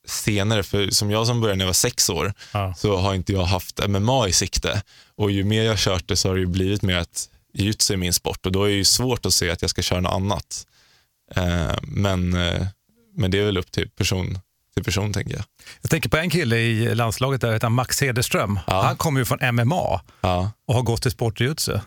senare. 0.06 0.62
För 0.62 0.90
som 0.90 1.10
jag 1.10 1.26
som 1.26 1.40
började 1.40 1.56
när 1.58 1.64
jag 1.64 1.68
var 1.68 1.72
sex 1.72 2.10
år 2.10 2.32
så 2.76 2.96
har 2.96 3.14
inte 3.14 3.32
jag 3.32 3.44
haft 3.44 3.88
MMA 3.88 4.28
i 4.28 4.32
sikte. 4.32 4.82
Och 5.16 5.30
ju 5.30 5.44
mer 5.44 5.62
jag 5.62 5.78
kört 5.78 6.08
det 6.08 6.16
så 6.16 6.28
har 6.28 6.34
det 6.34 6.40
ju 6.40 6.46
blivit 6.46 6.82
mer 6.82 6.96
att 6.96 7.28
jujutsu 7.54 7.94
är 7.94 7.98
min 7.98 8.12
sport 8.12 8.46
och 8.46 8.52
då 8.52 8.64
är 8.64 8.68
det 8.68 8.74
ju 8.74 8.84
svårt 8.84 9.26
att 9.26 9.32
se 9.32 9.50
att 9.50 9.62
jag 9.62 9.70
ska 9.70 9.82
köra 9.82 10.00
något 10.00 10.12
annat. 10.12 10.66
Eh, 11.34 11.74
men, 11.82 12.34
eh, 12.34 12.66
men 13.14 13.30
det 13.30 13.38
är 13.38 13.44
väl 13.44 13.58
upp 13.58 13.72
till 13.72 13.90
person 13.90 14.38
till 14.80 14.92
person 14.92 15.12
tänker 15.12 15.34
jag. 15.34 15.44
Jag 15.82 15.90
tänker 15.90 16.08
på 16.08 16.16
en 16.16 16.30
kille 16.30 16.56
i 16.56 16.94
landslaget 16.94 17.40
där 17.40 17.52
heter 17.52 17.68
Max 17.68 18.00
Hederström. 18.00 18.58
Han 18.66 18.96
kommer 18.96 19.20
ju 19.20 19.24
från 19.24 19.54
MMA 19.54 20.00
och 20.66 20.74
har 20.74 20.82
gått 20.82 21.02
till 21.02 21.10
sportjutsu. 21.10 21.78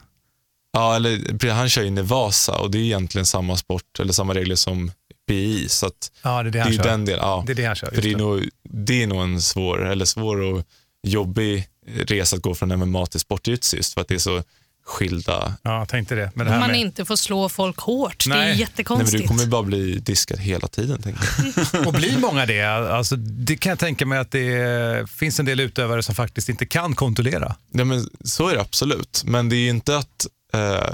Ja, 0.73 0.95
eller 0.95 1.49
han 1.51 1.69
kör 1.69 1.83
ju 1.83 1.89
Nevasa 1.89 2.57
och 2.57 2.71
det 2.71 2.77
är 2.77 2.81
egentligen 2.81 3.25
samma 3.25 3.57
sport 3.57 3.99
eller 3.99 4.13
samma 4.13 4.33
regler 4.33 4.55
som 4.55 4.91
BI. 5.27 5.69
Så 5.69 5.91
Ja, 6.23 6.43
det 6.43 6.49
är 6.49 6.51
det 6.51 6.59
han 6.59 6.71
ju 6.71 6.77
kör. 6.77 6.83
den 6.83 7.05
delen. 7.05 7.21
Ja. 7.25 7.43
Det 7.47 7.53
är 7.53 7.55
det 7.55 7.65
han 7.65 7.75
kör, 7.75 7.87
För 7.87 8.01
det 8.01 8.07
är, 8.11 8.15
det. 8.15 8.17
nog, 8.23 8.49
det 8.69 9.03
är 9.03 9.07
nog 9.07 9.23
en 9.23 9.41
svår, 9.41 9.85
eller 9.85 10.05
svår 10.05 10.37
och 10.41 10.63
jobbig 11.07 11.67
resa 11.95 12.35
att 12.35 12.41
gå 12.41 12.55
från 12.55 12.79
MMA 12.79 13.05
till 13.05 13.19
sportjutsu 13.19 13.77
just 13.77 13.93
för 13.93 14.01
att 14.01 14.07
det 14.07 14.15
är 14.15 14.19
så 14.19 14.43
skilda... 14.85 15.53
Ja, 15.61 15.77
jag 15.77 15.89
tänkte 15.89 16.15
det. 16.15 16.31
Men 16.35 16.47
Om 16.47 16.59
man 16.59 16.75
inte 16.75 17.05
får 17.05 17.15
slå 17.15 17.49
folk 17.49 17.77
hårt. 17.77 18.25
Det 18.25 18.31
är 18.31 18.37
Nej, 18.37 18.49
men 18.49 18.57
jättekonstigt. 18.57 19.23
du 19.23 19.27
kommer 19.27 19.41
ju 19.41 19.47
bara 19.47 19.63
bli 19.63 19.99
diskad 19.99 20.39
hela 20.39 20.67
tiden. 20.67 21.01
Tänker 21.01 21.29
jag. 21.73 21.87
Och 21.87 21.93
blir 21.93 22.17
många 22.17 22.45
det? 22.45 22.63
Alltså, 22.63 23.15
det 23.15 23.55
kan 23.55 23.69
jag 23.69 23.79
tänka 23.79 24.05
mig 24.05 24.19
att 24.19 24.31
det 24.31 25.09
finns 25.09 25.39
en 25.39 25.45
del 25.45 25.59
utövare 25.59 26.03
som 26.03 26.15
faktiskt 26.15 26.49
inte 26.49 26.65
kan 26.65 26.95
kontrollera. 26.95 27.55
Nej, 27.71 27.85
men 27.85 28.09
så 28.23 28.47
är 28.47 28.55
det 28.55 28.61
absolut. 28.61 29.23
Men 29.25 29.49
det 29.49 29.55
är 29.55 29.61
ju 29.63 29.69
inte 29.69 29.97
att 29.97 30.27
eh, 30.53 30.89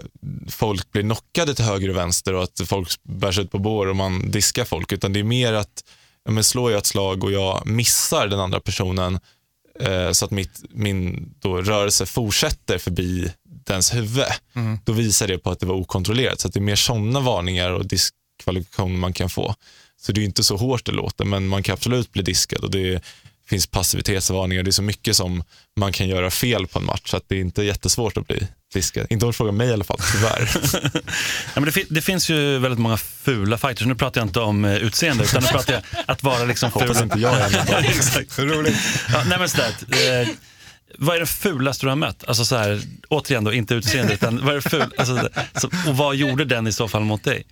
folk 0.49 0.91
blir 0.91 1.01
knockade 1.01 1.53
till 1.55 1.65
höger 1.65 1.89
och 1.89 1.95
vänster 1.95 2.33
och 2.33 2.43
att 2.43 2.61
folk 2.65 2.89
bärs 3.03 3.39
ut 3.39 3.51
på 3.51 3.59
bår 3.59 3.87
och 3.87 3.95
man 3.95 4.31
diskar 4.31 4.65
folk. 4.65 4.91
Utan 4.91 5.13
det 5.13 5.19
är 5.19 5.23
mer 5.23 5.53
att 5.53 5.83
ja, 6.25 6.31
men 6.31 6.43
slår 6.43 6.71
jag 6.71 6.77
ett 6.77 6.85
slag 6.85 7.23
och 7.23 7.31
jag 7.31 7.67
missar 7.67 8.27
den 8.27 8.39
andra 8.39 8.59
personen 8.59 9.19
eh, 9.79 10.11
så 10.11 10.25
att 10.25 10.31
mitt, 10.31 10.61
min 10.69 11.33
då, 11.39 11.61
rörelse 11.61 12.05
fortsätter 12.05 12.77
förbi 12.77 13.31
dens 13.73 13.93
huvud. 13.93 14.25
Mm. 14.55 14.79
Då 14.83 14.91
visar 14.91 15.27
det 15.27 15.37
på 15.37 15.51
att 15.51 15.59
det 15.59 15.65
var 15.65 15.75
okontrollerat. 15.75 16.39
Så 16.39 16.47
att 16.47 16.53
det 16.53 16.59
är 16.59 16.61
mer 16.61 16.75
sådana 16.75 17.19
varningar 17.19 17.71
och 17.71 17.85
diskvalifikationer 17.85 18.97
man 18.97 19.13
kan 19.13 19.29
få. 19.29 19.55
Så 20.01 20.11
det 20.11 20.21
är 20.21 20.25
inte 20.25 20.43
så 20.43 20.57
hårt 20.57 20.85
det 20.85 20.91
låter, 20.91 21.25
men 21.25 21.47
man 21.47 21.63
kan 21.63 21.73
absolut 21.73 22.11
bli 22.11 22.23
diskad. 22.23 22.63
Och 22.63 22.71
det 22.71 23.03
finns 23.49 23.67
passivitetsvarningar. 23.67 24.63
Det 24.63 24.69
är 24.69 24.71
så 24.71 24.81
mycket 24.81 25.15
som 25.15 25.43
man 25.77 25.93
kan 25.93 26.07
göra 26.07 26.31
fel 26.31 26.67
på 26.67 26.79
en 26.79 26.85
match. 26.85 27.01
Så 27.05 27.17
att 27.17 27.23
det 27.27 27.35
är 27.35 27.39
inte 27.39 27.63
jättesvårt 27.63 28.17
att 28.17 28.27
bli 28.27 28.47
diskad. 28.73 29.07
Inte 29.09 29.25
om 29.25 29.31
du 29.31 29.33
frågar 29.33 29.51
mig 29.51 29.67
i 29.69 29.73
alla 29.73 29.83
fall, 29.83 29.99
tyvärr. 30.11 30.49
Ja, 31.53 31.61
men 31.61 31.63
det, 31.63 31.85
det 31.89 32.01
finns 32.01 32.29
ju 32.29 32.57
väldigt 32.57 32.79
många 32.79 32.97
fula 32.97 33.57
fighters. 33.57 33.87
Nu 33.87 33.95
pratar 33.95 34.21
jag 34.21 34.27
inte 34.27 34.39
om 34.39 34.65
eh, 34.65 34.75
utseende, 34.75 35.23
utan 35.23 35.43
nu 35.43 35.49
pratar 35.49 35.73
jag 35.73 35.83
att 36.05 36.23
vara 36.23 36.43
liksom 36.43 36.71
ful. 36.71 36.81
Hoppas 36.81 37.01
inte 37.01 37.19
jag 37.19 37.33
är 37.39 37.47
en 37.47 37.59
av 37.59 37.65
dem. 37.65 37.83
Roligt. 38.49 38.77
Ja, 39.13 39.23
nej, 39.27 39.39
men 39.39 39.49
sådär, 39.49 39.73
eh, 40.21 40.27
vad 40.97 41.15
är 41.15 41.19
det 41.19 41.25
fulaste 41.25 41.85
du 41.85 41.89
har 41.89 41.95
mött? 41.95 42.23
Alltså 42.27 42.45
så 42.45 42.55
här, 42.55 42.81
återigen 43.09 43.43
då, 43.43 43.53
inte 43.53 43.73
utseende, 43.75 44.13
utan 44.13 44.45
vad 44.45 44.49
är 44.55 44.61
det 44.61 44.69
ful, 44.69 44.93
alltså, 44.97 45.29
så, 45.55 45.67
och 45.87 45.97
vad 45.97 46.15
gjorde 46.15 46.45
den 46.45 46.67
i 46.67 46.71
så 46.71 46.87
fall 46.87 47.03
mot 47.03 47.23
dig? 47.23 47.43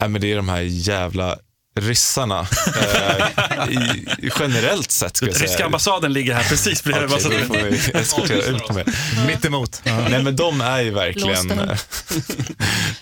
Nej, 0.00 0.08
men 0.08 0.20
det 0.20 0.32
är 0.32 0.36
de 0.36 0.48
här 0.48 0.60
jävla 0.60 1.38
ryssarna. 1.80 2.40
Eh, 2.40 3.70
i, 3.70 4.30
generellt 4.40 4.90
sett 4.90 5.16
ska 5.16 5.26
jag 5.26 5.36
säga. 5.36 5.46
Ryska 5.50 5.64
ambassaden 5.64 6.12
ligger 6.12 6.34
här 6.34 6.44
precis 6.48 6.84
bredvid. 6.84 7.10
Då 7.10 7.18
så- 7.18 7.30
får 7.30 7.62
vi 7.62 7.76
eskortera 8.00 8.42
ut 8.42 8.70
mig. 8.74 8.84
Mitt 9.26 9.44
emot. 9.44 9.82
Nej 9.84 10.22
men 10.22 10.36
de 10.36 10.60
är 10.60 10.80
ju 10.80 10.90
verkligen, 10.90 11.48
den. 11.48 11.68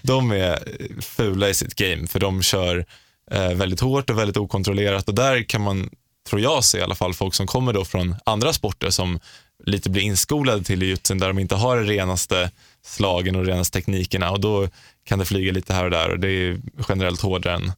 de 0.02 0.32
är 0.32 0.58
fula 1.02 1.48
i 1.48 1.54
sitt 1.54 1.74
game 1.74 2.06
för 2.06 2.20
de 2.20 2.42
kör 2.42 2.84
eh, 3.30 3.48
väldigt 3.52 3.80
hårt 3.80 4.10
och 4.10 4.18
väldigt 4.18 4.36
okontrollerat 4.36 5.08
och 5.08 5.14
där 5.14 5.42
kan 5.42 5.60
man, 5.60 5.90
tror 6.32 6.42
jag 6.42 6.64
se 6.64 6.78
i 6.78 6.82
alla 6.82 6.94
fall, 6.94 7.14
folk 7.14 7.34
som 7.34 7.46
kommer 7.46 7.72
då 7.72 7.84
från 7.84 8.16
andra 8.26 8.52
sporter 8.52 8.90
som 8.90 9.20
lite 9.64 9.90
blir 9.90 10.02
inskolade 10.02 10.64
till 10.64 10.82
jujutsun 10.82 11.18
där 11.18 11.28
de 11.28 11.38
inte 11.38 11.54
har 11.54 11.76
de 11.76 11.86
renaste 11.86 12.50
slagen 12.82 13.36
och 13.36 13.46
renaste 13.46 13.78
teknikerna 13.78 14.30
och 14.30 14.40
då 14.40 14.68
kan 15.04 15.18
det 15.18 15.24
flyga 15.24 15.52
lite 15.52 15.74
här 15.74 15.84
och 15.84 15.90
där 15.90 16.10
och 16.10 16.18
det 16.18 16.28
är 16.28 16.60
generellt 16.88 17.20
hårdare 17.20 17.54
än 17.54 17.72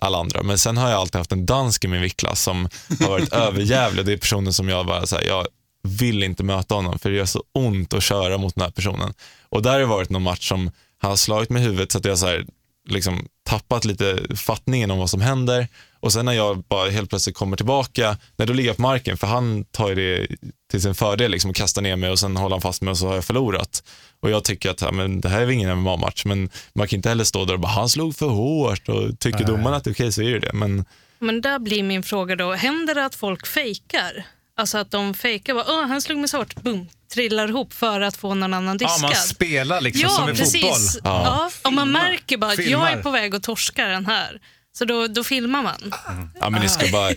alla 0.00 0.18
andra. 0.18 0.42
Men 0.42 0.58
sen 0.58 0.76
har 0.76 0.90
jag 0.90 1.00
alltid 1.00 1.18
haft 1.18 1.32
en 1.32 1.46
dansk 1.46 1.84
i 1.84 1.88
min 1.88 2.02
viktklass 2.02 2.42
som 2.42 2.68
har 3.00 3.08
varit 3.08 3.32
överjävlig. 3.32 4.06
Det 4.06 4.12
är 4.12 4.16
personen 4.16 4.52
som 4.52 4.68
jag 4.68 4.86
bara, 4.86 5.06
så 5.06 5.16
här, 5.16 5.24
jag 5.24 5.46
vill 5.82 6.22
inte 6.22 6.44
möta 6.44 6.74
honom 6.74 6.98
för 6.98 7.10
det 7.10 7.16
gör 7.16 7.26
så 7.26 7.44
ont 7.52 7.94
att 7.94 8.02
köra 8.02 8.38
mot 8.38 8.54
den 8.54 8.64
här 8.64 8.70
personen. 8.70 9.14
Och 9.48 9.62
där 9.62 9.72
har 9.72 9.80
det 9.80 9.86
varit 9.86 10.10
någon 10.10 10.22
match 10.22 10.48
som 10.48 10.70
han 10.98 11.10
har 11.10 11.16
slagit 11.16 11.50
med 11.50 11.62
huvudet 11.62 11.92
så 11.92 11.98
att 11.98 12.04
jag 12.04 12.18
så 12.18 12.26
här, 12.26 12.46
liksom 12.88 13.28
tappat 13.50 13.84
lite 13.84 14.36
fattningen 14.36 14.90
om 14.90 14.98
vad 14.98 15.10
som 15.10 15.20
händer. 15.20 15.68
Och 16.00 16.12
sen 16.12 16.24
när 16.24 16.32
jag 16.32 16.64
bara 16.68 16.90
helt 16.90 17.10
plötsligt 17.10 17.36
kommer 17.36 17.56
tillbaka, 17.56 18.16
när 18.36 18.46
då 18.46 18.52
ligger 18.52 18.70
jag 18.70 18.76
på 18.76 18.82
marken, 18.82 19.16
för 19.16 19.26
han 19.26 19.64
tar 19.64 19.94
det 19.94 20.26
till 20.70 20.82
sin 20.82 20.94
fördel 20.94 21.30
liksom, 21.30 21.50
och 21.50 21.56
kastar 21.56 21.82
ner 21.82 21.96
mig 21.96 22.10
och 22.10 22.18
sen 22.18 22.36
håller 22.36 22.54
han 22.54 22.60
fast 22.60 22.82
mig 22.82 22.90
och 22.90 22.98
så 22.98 23.06
har 23.06 23.14
jag 23.14 23.24
förlorat. 23.24 23.82
Och 24.20 24.30
jag 24.30 24.44
tycker 24.44 24.70
att 24.70 24.80
ja, 24.80 24.92
men 24.92 25.20
det 25.20 25.28
här 25.28 25.40
är 25.40 25.44
väl 25.44 25.54
ingen 25.54 25.78
MMA-match, 25.78 26.24
men 26.24 26.50
man 26.72 26.88
kan 26.88 26.96
inte 26.96 27.08
heller 27.08 27.24
stå 27.24 27.44
där 27.44 27.54
och 27.54 27.60
bara, 27.60 27.72
han 27.72 27.88
slog 27.88 28.16
för 28.16 28.28
hårt 28.28 28.88
och 28.88 29.18
tycker 29.18 29.38
Nej. 29.38 29.46
domaren 29.46 29.74
att 29.74 29.84
det 29.84 29.90
är 29.90 29.94
okej 29.94 30.12
så 30.12 30.22
är 30.22 30.32
det 30.32 30.38
det. 30.38 30.52
Men 30.52 30.84
Men 31.18 31.40
där 31.40 31.58
blir 31.58 31.82
min 31.82 32.02
fråga 32.02 32.36
då, 32.36 32.52
händer 32.52 32.94
det 32.94 33.04
att 33.04 33.14
folk 33.14 33.46
fejkar? 33.46 34.26
Alltså 34.60 34.78
att 34.78 34.90
de 34.90 35.14
fejkar, 35.14 35.54
bara, 35.54 35.64
Åh, 35.68 35.86
han 35.86 36.02
slog 36.02 36.18
mig 36.18 36.28
så 36.28 36.36
hårt, 36.36 36.54
boom, 36.54 36.88
trillar 37.14 37.48
ihop 37.48 37.72
för 37.74 38.00
att 38.00 38.16
få 38.16 38.34
någon 38.34 38.54
annan 38.54 38.78
Ja, 38.80 38.86
diskad. 38.88 39.02
man 39.02 39.14
spelar 39.14 39.80
liksom 39.80 40.02
ja, 40.02 40.08
som 40.08 40.28
i 40.28 40.32
precis. 40.32 40.62
fotboll. 40.62 41.00
Ja. 41.04 41.50
om 41.62 41.74
man 41.74 41.90
märker 41.92 42.36
bara 42.36 42.52
att 42.52 42.66
jag 42.66 42.92
är 42.92 43.02
på 43.02 43.10
väg 43.10 43.34
att 43.34 43.42
torska 43.42 43.86
den 43.86 44.06
här, 44.06 44.40
så 44.72 44.84
då, 44.84 45.06
då 45.06 45.24
filmar 45.24 45.62
man. 45.62 45.94
Ja, 46.40 46.50
men 46.50 46.62
ni 46.62 46.68
ska, 46.68 46.88
bara, 46.92 47.12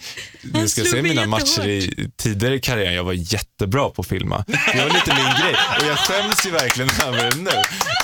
ni 0.53 0.67
ska 0.69 0.83
se 0.83 1.01
mina 1.01 1.25
matcher 1.25 1.67
i 1.67 2.09
tidigare 2.17 2.55
i 2.55 2.59
karriären. 2.59 2.93
Jag 2.93 3.03
var 3.03 3.13
jättebra 3.13 3.89
på 3.89 4.01
att 4.01 4.07
filma. 4.07 4.45
Det 4.47 4.81
var 4.83 4.89
lite 4.93 5.15
min 5.15 5.41
grej. 5.41 5.55
Och 5.79 5.85
jag 5.85 5.97
skäms 5.97 6.45
ju 6.45 6.51
verkligen 6.51 6.89
över 7.07 7.31
det 7.31 7.37
nu, 7.37 7.51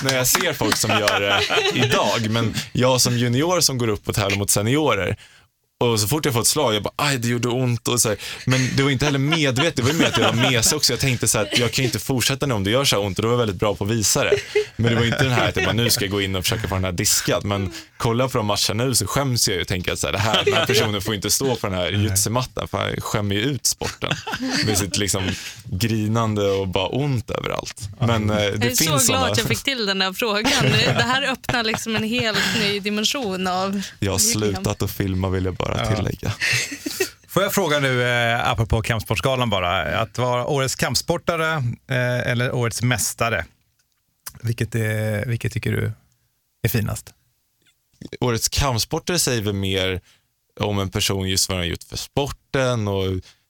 när 0.02 0.14
jag 0.16 0.26
ser 0.26 0.52
folk 0.52 0.76
som 0.76 0.90
gör 0.90 1.20
det 1.20 1.40
idag. 1.78 2.30
Men 2.30 2.54
jag 2.72 3.00
som 3.00 3.18
junior 3.18 3.60
som 3.60 3.78
går 3.78 3.88
upp 3.88 4.08
och 4.08 4.14
tävlar 4.14 4.38
mot 4.38 4.50
seniorer, 4.50 5.16
och 5.80 6.00
så 6.00 6.08
fort 6.08 6.24
jag 6.24 6.34
får 6.34 6.40
ett 6.40 6.46
slag, 6.46 6.74
jag 6.74 6.82
bara, 6.82 6.92
aj 6.96 7.18
det 7.18 7.28
gjorde 7.28 7.48
ont. 7.48 7.88
Och 7.88 8.00
så 8.00 8.08
här. 8.08 8.18
Men 8.46 8.76
det 8.76 8.82
var 8.82 8.90
inte 8.90 9.04
heller 9.04 9.18
medvetet, 9.18 9.76
det 9.76 9.82
var 9.82 9.90
ju 9.90 9.96
mer 9.96 10.06
att 10.06 10.18
jag 10.18 10.32
var 10.32 10.50
mesig 10.50 10.76
också. 10.76 10.92
Jag 10.92 11.00
tänkte 11.00 11.28
så 11.28 11.38
här, 11.38 11.44
att 11.44 11.58
jag 11.58 11.72
kan 11.72 11.82
ju 11.82 11.86
inte 11.88 11.98
fortsätta 11.98 12.46
nu 12.46 12.54
om 12.54 12.64
det 12.64 12.70
gör 12.70 12.84
så 12.84 12.96
här 12.96 13.04
ont 13.04 13.18
och 13.18 13.22
då 13.22 13.28
var 13.28 13.32
jag 13.32 13.38
väldigt 13.38 13.56
bra 13.60 13.74
på 13.74 13.84
att 13.84 13.90
visa 13.90 14.24
det. 14.24 14.36
Men 14.76 14.90
det 14.92 14.98
var 14.98 15.06
inte 15.06 15.22
den 15.24 15.32
här 15.32 15.48
att 15.48 15.56
jag 15.56 15.64
bara, 15.64 15.72
nu 15.72 15.90
ska 15.90 16.04
jag 16.04 16.12
gå 16.12 16.20
in 16.20 16.36
och 16.36 16.44
försöka 16.44 16.68
få 16.68 16.74
den 16.74 16.84
här 16.84 16.92
diskad. 16.92 17.44
Men 17.44 17.72
kolla 17.96 18.28
på 18.28 18.38
de 18.38 18.46
matcherna 18.46 18.84
nu 18.84 18.94
så 18.94 19.06
skäms 19.06 19.48
jag 19.48 19.54
ju 19.54 19.60
och 19.60 19.68
tänker 19.68 19.92
att 19.92 19.98
så 19.98 20.06
här, 20.06 20.12
det 20.12 20.18
här, 20.18 20.44
den 20.44 20.54
här 20.54 20.66
personen 20.66 21.02
får 21.02 21.14
inte 21.14 21.30
stå 21.30 21.56
på 21.56 21.66
den 21.66 21.76
här 21.78 21.90
jujutsu-mattan 21.90 22.68
för 22.68 22.78
han 22.78 23.00
skämmer 23.00 23.34
ju 23.34 23.40
ut 23.40 23.66
sporten. 23.66 24.10
Med 24.66 24.78
sitt 24.78 24.96
liksom 24.98 25.28
grinande 25.64 26.50
och 26.50 26.68
bara 26.68 26.86
ont 26.88 27.30
överallt. 27.30 27.88
Men 28.00 28.30
eh, 28.30 28.36
det 28.36 28.42
Jag 28.44 28.54
är 28.54 28.60
finns 28.60 28.78
så 28.78 28.84
glad 28.86 29.02
sådana. 29.02 29.26
att 29.26 29.38
jag 29.38 29.46
fick 29.46 29.62
till 29.62 29.86
den 29.86 29.98
där 29.98 30.12
frågan. 30.12 30.62
Det 30.86 31.02
här 31.02 31.22
öppnar 31.32 31.62
liksom 31.64 31.96
en 31.96 32.04
helt 32.04 32.38
ny 32.60 32.80
dimension 32.80 33.46
av 33.46 33.82
Jag 34.00 34.12
har 34.12 34.18
slutat 34.18 34.82
att 34.82 34.90
filma 34.90 35.28
vill 35.28 35.44
jag 35.44 35.54
bara 35.54 35.69
Ja. 35.78 35.96
tillägga. 35.96 36.32
Får 37.28 37.42
jag 37.42 37.54
fråga 37.54 37.78
nu, 37.78 38.02
eh, 38.02 38.50
apropå 38.50 38.82
Kampsportsgalan 38.82 39.50
bara, 39.50 39.82
att 39.82 40.18
vara 40.18 40.46
årets 40.46 40.74
kampsportare 40.74 41.52
eh, 41.88 42.30
eller 42.30 42.52
årets 42.54 42.82
mästare, 42.82 43.44
vilket, 44.42 44.74
är, 44.74 45.26
vilket 45.26 45.52
tycker 45.52 45.72
du 45.72 45.92
är 46.62 46.68
finast? 46.68 47.14
årets 48.20 48.48
kampsportare 48.48 49.18
säger 49.18 49.42
väl 49.42 49.54
mer 49.54 50.00
om 50.60 50.78
en 50.78 50.90
person 50.90 51.28
just 51.28 51.48
vad 51.48 51.58
den 51.58 51.64
har 51.64 51.70
gjort 51.70 51.82
för 51.82 51.96
sporten 51.96 52.88
och 52.88 53.04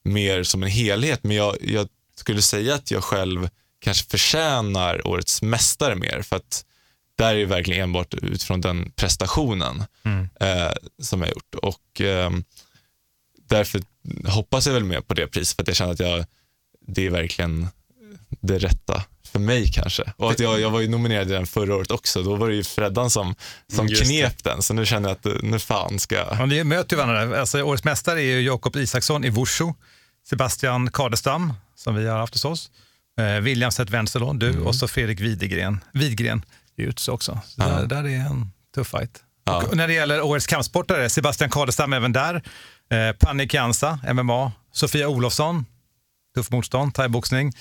mer 0.04 0.42
som 0.42 0.62
en 0.62 0.68
helhet. 0.68 1.24
Men 1.24 1.36
jag, 1.36 1.56
jag 1.60 1.88
skulle 2.16 2.42
säga 2.42 2.74
att 2.74 2.90
jag 2.90 3.04
själv 3.04 3.48
kanske 3.80 4.10
förtjänar 4.10 5.06
årets 5.06 5.42
mästare 5.42 5.94
mer 5.94 6.22
för 6.22 6.36
att 6.36 6.64
där 7.20 7.34
är 7.34 7.38
det 7.38 7.46
verkligen 7.46 7.82
enbart 7.82 8.14
utifrån 8.14 8.60
den 8.60 8.92
prestationen 8.96 9.84
eh, 10.40 10.72
som 11.02 11.20
jag 11.20 11.28
har 11.28 11.34
gjort. 11.34 11.54
Och 11.54 12.00
ehm, 12.00 12.44
därför 13.48 13.82
hoppas 14.26 14.66
jag 14.66 14.74
väl 14.74 14.84
mer 14.84 15.00
på 15.00 15.14
det 15.14 15.26
priset 15.26 15.56
för 15.56 15.62
att 15.62 15.68
jag 15.68 15.76
känner 15.76 15.92
att 15.92 16.00
jag, 16.00 16.24
det 16.86 17.06
är 17.06 17.10
verkligen 17.10 17.68
det 18.40 18.58
rätta 18.58 19.04
för 19.32 19.38
mig 19.38 19.72
kanske. 19.72 20.12
Och 20.16 20.30
att 20.30 20.40
jag, 20.40 20.60
jag 20.60 20.70
var 20.70 20.80
ju 20.80 20.88
nominerad 20.88 21.30
i 21.30 21.32
den 21.32 21.46
förra 21.46 21.76
året 21.76 21.90
också. 21.90 22.22
Då 22.22 22.36
var 22.36 22.48
det 22.48 22.54
ju 22.54 22.64
Freddan 22.64 23.10
som, 23.10 23.34
som 23.72 23.88
Just 23.88 24.02
det. 24.02 24.08
knep 24.08 24.44
den. 24.44 24.62
Så 24.62 24.74
nu 24.74 24.86
känner 24.86 25.08
jag 25.08 25.16
att 25.16 25.26
eh, 25.26 25.32
nu 25.42 25.58
fan 25.58 25.98
ska 25.98 26.14
jag... 26.14 26.26
Ja, 26.38 26.46
ni 26.46 26.64
möter 26.64 26.96
ju 26.96 27.02
varandra. 27.02 27.40
Alltså, 27.40 27.62
årets 27.62 27.84
mästare 27.84 28.20
är 28.20 28.24
ju 28.24 28.40
Jakob 28.40 28.76
Isaksson 28.76 29.24
i 29.24 29.30
Wushu, 29.30 29.72
Sebastian 30.28 30.90
Kadestam, 30.90 31.52
som 31.76 31.94
vi 31.94 32.06
har 32.08 32.18
haft 32.18 32.34
hos 32.34 32.44
oss, 32.44 32.70
eh, 33.18 33.40
William 33.40 33.72
Seth 33.72 33.92
Wenzelon, 33.92 34.38
du 34.38 34.60
och 34.60 34.74
så 34.74 34.88
Fredrik 34.88 35.20
Widgren, 35.20 35.80
Widgren 35.92 36.44
i 36.80 36.82
Jutsu 36.84 37.12
också. 37.12 37.40
Så 37.46 37.60
där, 37.60 37.86
där 37.86 38.04
är 38.08 38.16
en 38.16 38.50
tuff 38.74 38.88
fight. 38.90 39.22
Och 39.70 39.76
när 39.76 39.88
det 39.88 39.94
gäller 39.94 40.22
årets 40.22 40.46
kampsportare, 40.46 41.08
Sebastian 41.10 41.50
Kadestam 41.50 41.92
även 41.92 42.12
där, 42.12 42.34
eh, 42.90 43.16
Panni 43.18 43.48
Kianza, 43.48 43.98
MMA, 44.14 44.52
Sofia 44.72 45.08
Olofsson, 45.08 45.66
tuff 46.34 46.50
motstånd, 46.50 46.94
thaiboxning 46.94 47.52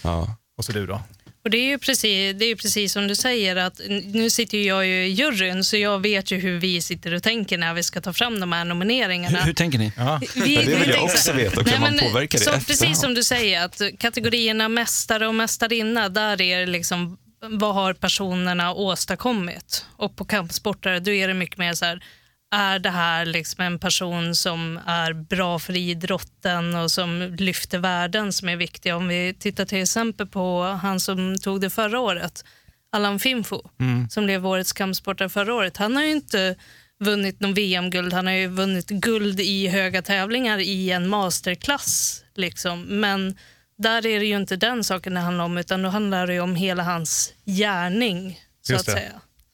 och 0.58 0.66
så 0.66 0.72
du 0.72 0.88
då. 0.88 1.02
Och 1.44 1.50
det 1.50 1.58
är 1.58 1.66
ju 1.66 1.78
precis, 1.80 2.36
det 2.40 2.46
är 2.46 2.50
ju 2.50 2.56
precis 2.56 2.94
som 2.94 3.08
du 3.08 3.16
säger, 3.16 3.56
att 3.56 3.82
nu 4.06 4.30
sitter 4.30 4.58
ju 4.58 4.64
jag 4.64 4.86
ju 4.86 5.06
i 5.06 5.10
juryn, 5.10 5.64
så 5.64 5.78
jag 5.78 6.00
vet 6.02 6.32
ju 6.32 6.38
hur 6.40 6.60
vi 6.60 6.82
sitter 6.82 7.14
och 7.14 7.24
tänker 7.24 7.58
när 7.58 7.74
vi 7.74 7.84
ska 7.84 8.02
ta 8.02 8.14
fram 8.14 8.40
de 8.40 8.52
här 8.52 8.66
nomineringarna. 8.66 9.38
Hur, 9.40 9.46
hur 9.46 9.54
tänker 9.54 9.80
ni? 9.80 9.86
Vi- 9.86 9.94
Ja, 9.98 10.20
det 10.36 10.42
vi 10.68 10.76
vill 10.76 10.90
jag 10.90 11.04
också 11.04 11.34
veta. 11.34 11.60
Och 11.60 11.68
kan 11.68 11.82
man 11.82 11.98
påverka 12.00 12.38
det 12.38 12.44
så? 12.44 12.52
Precis 12.52 13.00
som 13.02 13.14
du 13.14 13.24
säger, 13.24 13.66
att 13.66 13.82
kategorierna 14.00 14.70
mästare 14.70 15.28
och 15.28 15.36
mästarinna, 15.36 16.10
där 16.10 16.42
är 16.42 16.66
liksom 16.68 17.18
vad 17.42 17.74
har 17.74 17.94
personerna 17.94 18.74
åstadkommit? 18.74 19.86
Och 19.96 20.16
på 20.16 20.26
kampsportare, 20.26 21.00
då 21.00 21.12
är 21.12 21.28
det 21.28 21.34
mycket 21.34 21.58
mer 21.58 21.74
så 21.74 21.86
här, 21.86 22.04
är 22.52 22.80
det 22.80 22.90
här 22.90 23.26
liksom 23.26 23.64
en 23.64 23.80
person 23.80 24.36
som 24.36 24.80
är 24.86 25.14
bra 25.14 25.60
för 25.60 25.78
idrotten 25.78 26.76
och 26.76 26.92
som 26.92 27.36
lyfter 27.40 27.78
värden 27.78 28.34
som 28.34 28.50
är 28.50 28.56
viktiga? 28.56 28.96
Om 28.96 29.08
vi 29.08 29.34
tittar 29.40 29.66
till 29.66 29.82
exempel 29.82 30.28
på 30.28 30.64
han 30.64 31.00
som 31.00 31.38
tog 31.40 31.62
det 31.62 31.70
förra 31.70 32.00
året, 32.00 32.44
Allan 32.92 33.20
Finfo, 33.20 33.62
Mm. 33.80 34.10
som 34.10 34.26
blev 34.26 34.48
årets 34.48 34.74
kampsportare 34.74 35.30
förra 35.30 35.54
året. 35.54 35.78
Han 35.78 35.96
har 35.96 36.04
ju 36.04 36.12
inte 36.12 36.56
vunnit 37.00 37.40
någon 37.40 37.54
VM-guld, 37.54 38.14
han 38.14 38.26
har 38.26 38.34
ju 38.34 38.48
vunnit 38.48 38.90
guld 38.90 39.40
i 39.40 39.68
höga 39.68 40.02
tävlingar 40.02 40.58
i 40.60 40.92
en 40.92 41.08
masterklass. 41.10 42.24
Liksom. 42.36 42.82
Men 42.82 43.38
där 43.80 44.06
är 44.06 44.20
det 44.20 44.26
ju 44.26 44.36
inte 44.38 44.56
den 44.56 44.84
saken 44.84 45.14
det 45.14 45.20
handlar 45.20 45.46
om, 45.46 45.58
utan 45.58 45.82
då 45.82 45.90
handlar 45.90 46.28
det 46.28 46.34
ju 46.34 46.40
om 46.40 46.56
hela 46.56 46.84
hans 46.84 47.34
gärning, 47.46 48.40
så 48.62 48.76
att 48.76 48.86
säga. 48.86 49.12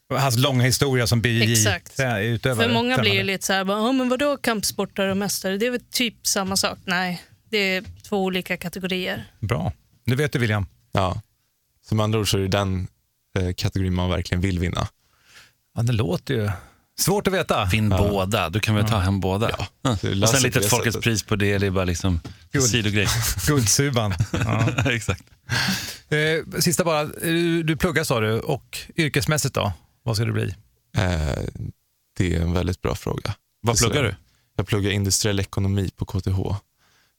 Hans 0.09 0.37
långa 0.37 0.63
historia 0.63 1.07
som 1.07 1.21
Exakt. 1.25 1.97
BJJ-utövare. 1.97 2.67
För 2.67 2.73
många 2.73 2.97
blir 2.97 3.13
ju 3.13 3.23
lite 3.23 3.45
så 3.45 3.53
här, 3.53 3.63
bara, 3.63 3.77
"Ja, 3.77 3.91
men 3.91 4.09
vadå 4.09 4.37
kampsportare 4.37 5.11
och 5.11 5.17
mästare? 5.17 5.57
Det 5.57 5.65
är 5.65 5.71
väl 5.71 5.81
typ 5.91 6.27
samma 6.27 6.55
sak? 6.57 6.77
Nej, 6.85 7.23
det 7.49 7.57
är 7.57 7.83
två 8.09 8.23
olika 8.23 8.57
kategorier. 8.57 9.25
Bra. 9.39 9.73
Nu 10.03 10.15
vet 10.15 10.31
du 10.31 10.39
William. 10.39 10.65
Ja. 10.91 11.21
Som 11.87 11.99
andra 11.99 12.19
ord 12.19 12.31
så 12.31 12.37
är 12.37 12.41
det 12.41 12.47
den 12.47 12.87
eh, 13.39 13.53
kategorin 13.53 13.93
man 13.93 14.09
verkligen 14.09 14.41
vill 14.41 14.59
vinna. 14.59 14.87
Ja, 15.75 15.81
det 15.83 15.93
låter 15.93 16.33
ju 16.33 16.49
svårt 16.99 17.27
att 17.27 17.33
veta. 17.33 17.65
Vinn 17.65 17.91
Ja. 17.91 17.97
båda, 17.97 18.49
du 18.49 18.59
kan 18.59 18.75
väl 18.75 18.85
ta 18.89 18.97
hem 18.97 19.19
båda. 19.19 19.51
Ja. 19.57 19.91
Och 19.91 20.29
sen 20.29 20.41
lite 20.41 20.59
det 20.59 20.67
Folkets 20.69 20.97
pris 20.97 21.23
på 21.23 21.35
det, 21.35 21.57
det 21.57 21.67
är 21.67 21.71
bara 21.71 21.85
liksom 21.85 22.19
sidogrej. 22.69 23.07
Guldsuban. 23.47 24.13
Ja. 24.31 24.69
Exakt. 24.91 25.23
Eh, 26.09 26.59
sista 26.61 26.83
bara, 26.83 27.03
du, 27.05 27.63
du 27.63 27.75
pluggar 27.77 28.03
sa 28.03 28.19
du 28.19 28.39
och 28.39 28.77
yrkesmässigt 28.97 29.55
då? 29.55 29.73
Vad 30.03 30.15
ska 30.15 30.25
du 30.25 30.31
bli? 30.31 30.55
Eh, 30.97 31.39
det 32.17 32.35
är 32.35 32.41
en 32.41 32.53
väldigt 32.53 32.81
bra 32.81 32.95
fråga. 32.95 33.35
Vad 33.61 33.77
Så- 33.77 33.85
pluggar 33.85 34.03
du? 34.03 34.15
Jag 34.57 34.67
pluggar 34.67 34.91
industriell 34.91 35.39
ekonomi 35.39 35.89
på 35.95 36.05
KTH. 36.05 36.39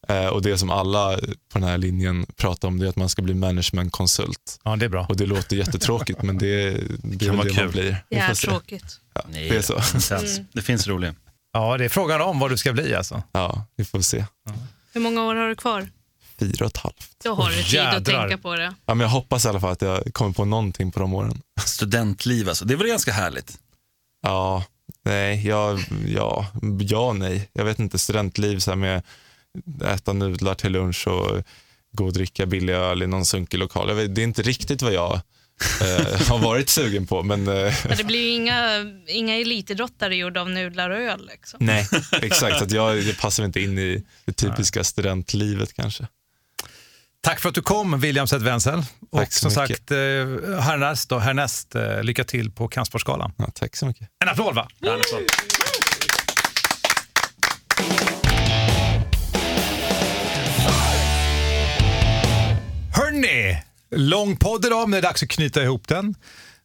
Eh, 0.08 0.26
och 0.26 0.42
det 0.42 0.58
som 0.58 0.70
alla 0.70 1.16
på 1.52 1.58
den 1.58 1.62
här 1.68 1.78
linjen 1.78 2.26
pratar 2.36 2.68
om 2.68 2.78
det 2.78 2.86
är 2.86 2.88
att 2.88 2.96
man 2.96 3.08
ska 3.08 3.22
bli 3.22 3.34
managementkonsult. 3.34 4.60
Ja, 4.64 4.76
det 4.76 4.84
är 4.84 4.88
bra. 4.88 5.06
Och 5.08 5.16
det 5.16 5.26
låter 5.26 5.56
jättetråkigt 5.56 6.22
men 6.22 6.38
det, 6.38 6.70
det 7.02 7.24
är 7.24 7.28
Kan 7.28 7.36
vara 7.36 7.48
det 7.48 7.54
kul. 7.54 7.62
man 7.64 7.72
blir. 7.72 8.04
Får 8.28 8.34
se. 8.34 8.46
tråkigt. 8.46 9.00
Ja, 9.24 9.30
Nej, 9.30 9.48
det 9.48 9.56
är 9.56 9.62
så. 9.62 10.14
alls. 10.14 10.40
Det 10.52 10.62
finns 10.62 10.86
roliga. 10.86 11.14
Ja, 11.52 11.78
det 11.78 11.84
är 11.84 11.88
frågan 11.88 12.20
om 12.20 12.38
vad 12.38 12.50
du 12.50 12.56
ska 12.56 12.72
bli 12.72 12.94
alltså. 12.94 13.22
Ja, 13.32 13.66
vi 13.76 13.84
får 13.84 14.00
se. 14.00 14.24
Hur 14.92 15.00
många 15.00 15.24
år 15.24 15.34
har 15.34 15.48
du 15.48 15.54
kvar? 15.54 15.88
Fyra 16.38 16.64
och 16.64 16.70
ett 16.70 16.76
halvt. 16.76 17.16
Då 17.24 17.34
har 17.34 17.50
du 17.50 17.56
tid 17.56 17.80
att 17.80 17.94
jädrar. 17.94 18.20
tänka 18.28 18.42
på 18.42 18.56
det. 18.56 18.74
Ja, 18.86 18.94
men 18.94 19.00
jag 19.00 19.08
hoppas 19.08 19.44
i 19.44 19.48
alla 19.48 19.60
fall 19.60 19.72
att 19.72 19.82
jag 19.82 20.14
kommer 20.14 20.32
på 20.32 20.44
någonting 20.44 20.92
på 20.92 21.00
de 21.00 21.14
åren. 21.14 21.42
Studentliv 21.64 22.48
alltså, 22.48 22.64
det 22.64 22.74
är 22.74 22.78
väl 22.78 22.86
ganska 22.86 23.12
härligt? 23.12 23.58
Ja, 24.22 24.64
nej, 25.04 25.46
ja, 25.46 25.78
ja, 26.06 26.46
ja, 26.80 27.12
nej. 27.12 27.50
Jag 27.52 27.64
vet 27.64 27.78
inte, 27.78 27.98
studentliv 27.98 28.58
så 28.58 28.70
här 28.70 28.76
med 28.76 29.02
äta 29.84 30.12
nudlar 30.12 30.54
till 30.54 30.72
lunch 30.72 31.08
och 31.08 31.42
gå 31.92 32.04
och 32.06 32.12
dricka 32.12 32.46
billig 32.46 32.72
öl 32.72 33.02
i 33.02 33.06
någon 33.06 33.24
sunkig 33.24 33.58
lokal. 33.58 33.88
Jag 33.88 33.94
vet, 33.94 34.14
det 34.14 34.20
är 34.20 34.24
inte 34.24 34.42
riktigt 34.42 34.82
vad 34.82 34.92
jag 34.92 35.20
eh, 35.80 36.28
har 36.28 36.38
varit 36.38 36.68
sugen 36.68 37.06
på, 37.06 37.22
men 37.22 37.48
eh, 37.48 37.74
Men 37.88 37.96
det 37.96 38.04
blir 38.04 38.22
ju 38.22 38.30
inga, 38.30 38.84
inga 39.06 39.34
elitidrottare 39.36 40.16
gjorda 40.16 40.40
av 40.40 40.50
nudlar 40.50 40.90
och 40.90 40.98
öl. 40.98 41.28
Liksom. 41.32 41.58
nej, 41.62 41.88
exakt. 42.22 42.62
Att 42.62 42.70
jag, 42.70 42.98
jag 42.98 43.18
passar 43.18 43.44
inte 43.44 43.60
in 43.60 43.78
i 43.78 44.04
det 44.24 44.32
typiska 44.32 44.84
studentlivet 44.84 45.72
kanske. 45.74 46.06
Tack 47.20 47.40
för 47.40 47.48
att 47.48 47.54
du 47.54 47.62
kom, 47.62 48.00
William 48.00 48.26
Seth 48.26 48.44
Wenzel. 48.44 48.82
Och 49.10 49.18
Tack 49.18 49.32
så 49.32 49.50
som 49.50 49.62
mycket. 49.62 49.78
sagt, 49.78 49.90
eh, 49.90 50.60
härnäst, 50.60 51.08
då, 51.08 51.18
härnäst 51.18 51.74
eh, 51.74 52.02
lycka 52.02 52.24
till 52.24 52.50
på 52.50 52.68
Kampsportsgalan. 52.68 53.32
Ja, 53.36 53.50
tack 53.54 53.76
så 53.76 53.86
mycket. 53.86 54.08
En 54.24 54.28
applåd 54.28 54.54
va? 54.54 54.68
Hörni, 62.94 63.62
lång 63.90 64.36
podd 64.36 64.64
idag, 64.64 64.80
men 64.88 64.90
det 64.90 64.98
är 64.98 65.02
dags 65.02 65.22
att 65.22 65.28
knyta 65.28 65.62
ihop 65.62 65.88
den. 65.88 66.14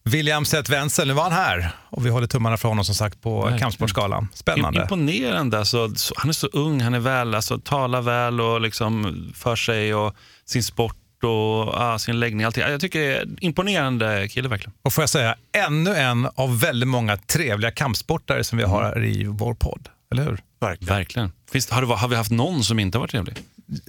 William 0.04 0.46
Seth 0.46 0.72
Wenzel, 0.72 1.08
nu 1.08 1.14
var 1.14 1.24
han 1.24 1.32
här 1.32 1.72
och 1.90 2.06
vi 2.06 2.10
håller 2.10 2.28
tummarna 2.28 2.58
för 2.58 2.70
honom 2.70 2.86
som 2.86 2.96
sagt 2.96 3.22
på 3.22 3.38
Verkligen. 3.40 3.60
kampsportsgalan. 3.60 4.28
Spännande. 4.34 4.82
Imponerande. 4.82 5.60
Alltså, 5.60 5.96
så- 5.96 6.14
han 6.18 6.30
är 6.30 6.34
så 6.34 6.48
ung, 6.48 6.82
han 6.82 6.94
är 6.94 7.00
väl, 7.00 7.36
alltså, 7.36 7.60
talar 7.60 8.02
väl 8.02 8.42
och 8.42 8.62
liksom 8.62 9.16
för 9.36 9.56
sig 9.56 9.94
och 9.96 10.16
sin 10.46 10.64
sport 10.64 10.96
och 11.24 11.82
ah, 11.82 12.00
sin 12.00 12.20
läggning. 12.20 12.46
Allting. 12.46 12.64
Jag 12.64 12.82
tycker 12.82 13.00
det 13.00 13.16
är 13.16 13.28
imponerande 13.40 14.28
kille 14.28 14.50
verkligen. 14.50 14.74
Och 14.82 14.94
får 14.94 15.02
jag 15.02 15.10
säga, 15.10 15.36
ännu 15.68 15.96
en 15.96 16.28
av 16.36 16.60
väldigt 16.60 16.90
många 16.90 17.18
trevliga 17.18 17.72
kampsportare 17.72 18.44
som 18.44 18.58
vi 18.58 18.64
har 18.64 18.84
här 18.84 19.04
i 19.06 19.24
vår 19.24 19.54
podd. 19.54 19.90
Eller 20.12 20.24
hur? 20.24 20.40
Verkligen. 20.60 21.32
Finns, 21.52 21.70
har, 21.70 21.82
det, 21.82 21.88
har 21.96 22.08
vi 22.08 22.16
haft 22.16 22.32
någon 22.32 22.64
som 22.64 22.80
inte 22.80 22.98
varit 22.98 23.12
trevlig? 23.12 23.36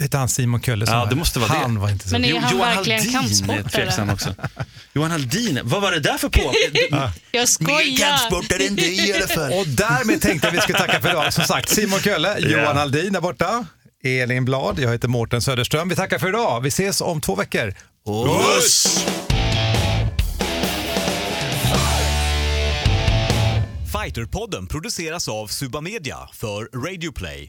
Hette 0.00 0.16
han 0.18 0.28
Simon 0.28 0.60
Kölle 0.62 0.84
Ja, 0.88 1.06
det 1.10 1.16
måste 1.16 1.38
vara 1.38 1.48
han 1.52 1.74
det. 1.74 1.80
var 1.80 1.90
inte 1.90 2.08
så 2.08 2.12
Men 2.14 2.24
är 2.24 2.28
Jo- 2.28 2.38
han 2.42 2.52
Johan 2.56 2.76
verkligen 2.76 3.14
Halldin 3.14 3.50
är 3.50 3.62
kampsportare? 3.62 4.12
också. 4.12 4.34
Johan 4.94 5.10
Halldin, 5.10 5.60
vad 5.64 5.82
var 5.82 5.92
det 5.92 6.00
där 6.00 6.18
för 6.18 6.28
på? 6.28 6.54
Jag 7.32 7.48
skojar. 7.48 8.66
än 8.68 8.76
dig 8.76 9.08
i 9.08 9.12
alla 9.14 9.26
fall. 9.26 9.52
Och 9.52 9.66
därmed 9.68 10.20
tänkte 10.20 10.46
jag 10.48 10.52
vi 10.52 10.60
skulle 10.60 10.78
tacka 10.78 11.00
för 11.00 11.08
idag. 11.10 11.32
Som 11.32 11.44
sagt, 11.44 11.68
Simon 11.68 12.00
Kölle. 12.00 12.38
Johan 12.38 12.78
Aldin 12.78 13.12
där 13.12 13.20
borta, 13.20 13.66
Elin 14.04 14.44
Blad, 14.44 14.78
jag 14.78 14.92
heter 14.92 15.08
Mårten 15.08 15.42
Söderström. 15.42 15.88
Vi 15.88 15.96
tackar 15.96 16.18
för 16.18 16.28
idag. 16.28 16.60
Vi 16.60 16.68
ses 16.68 17.00
om 17.00 17.20
två 17.20 17.34
veckor. 17.34 17.74
Puss! 18.06 19.04
Fighterpodden 23.92 24.66
produceras 24.66 25.28
av 25.28 25.46
Suba 25.46 25.80
Media 25.80 26.16
för 26.32 26.88
Radio 26.88 27.12
Play. 27.12 27.48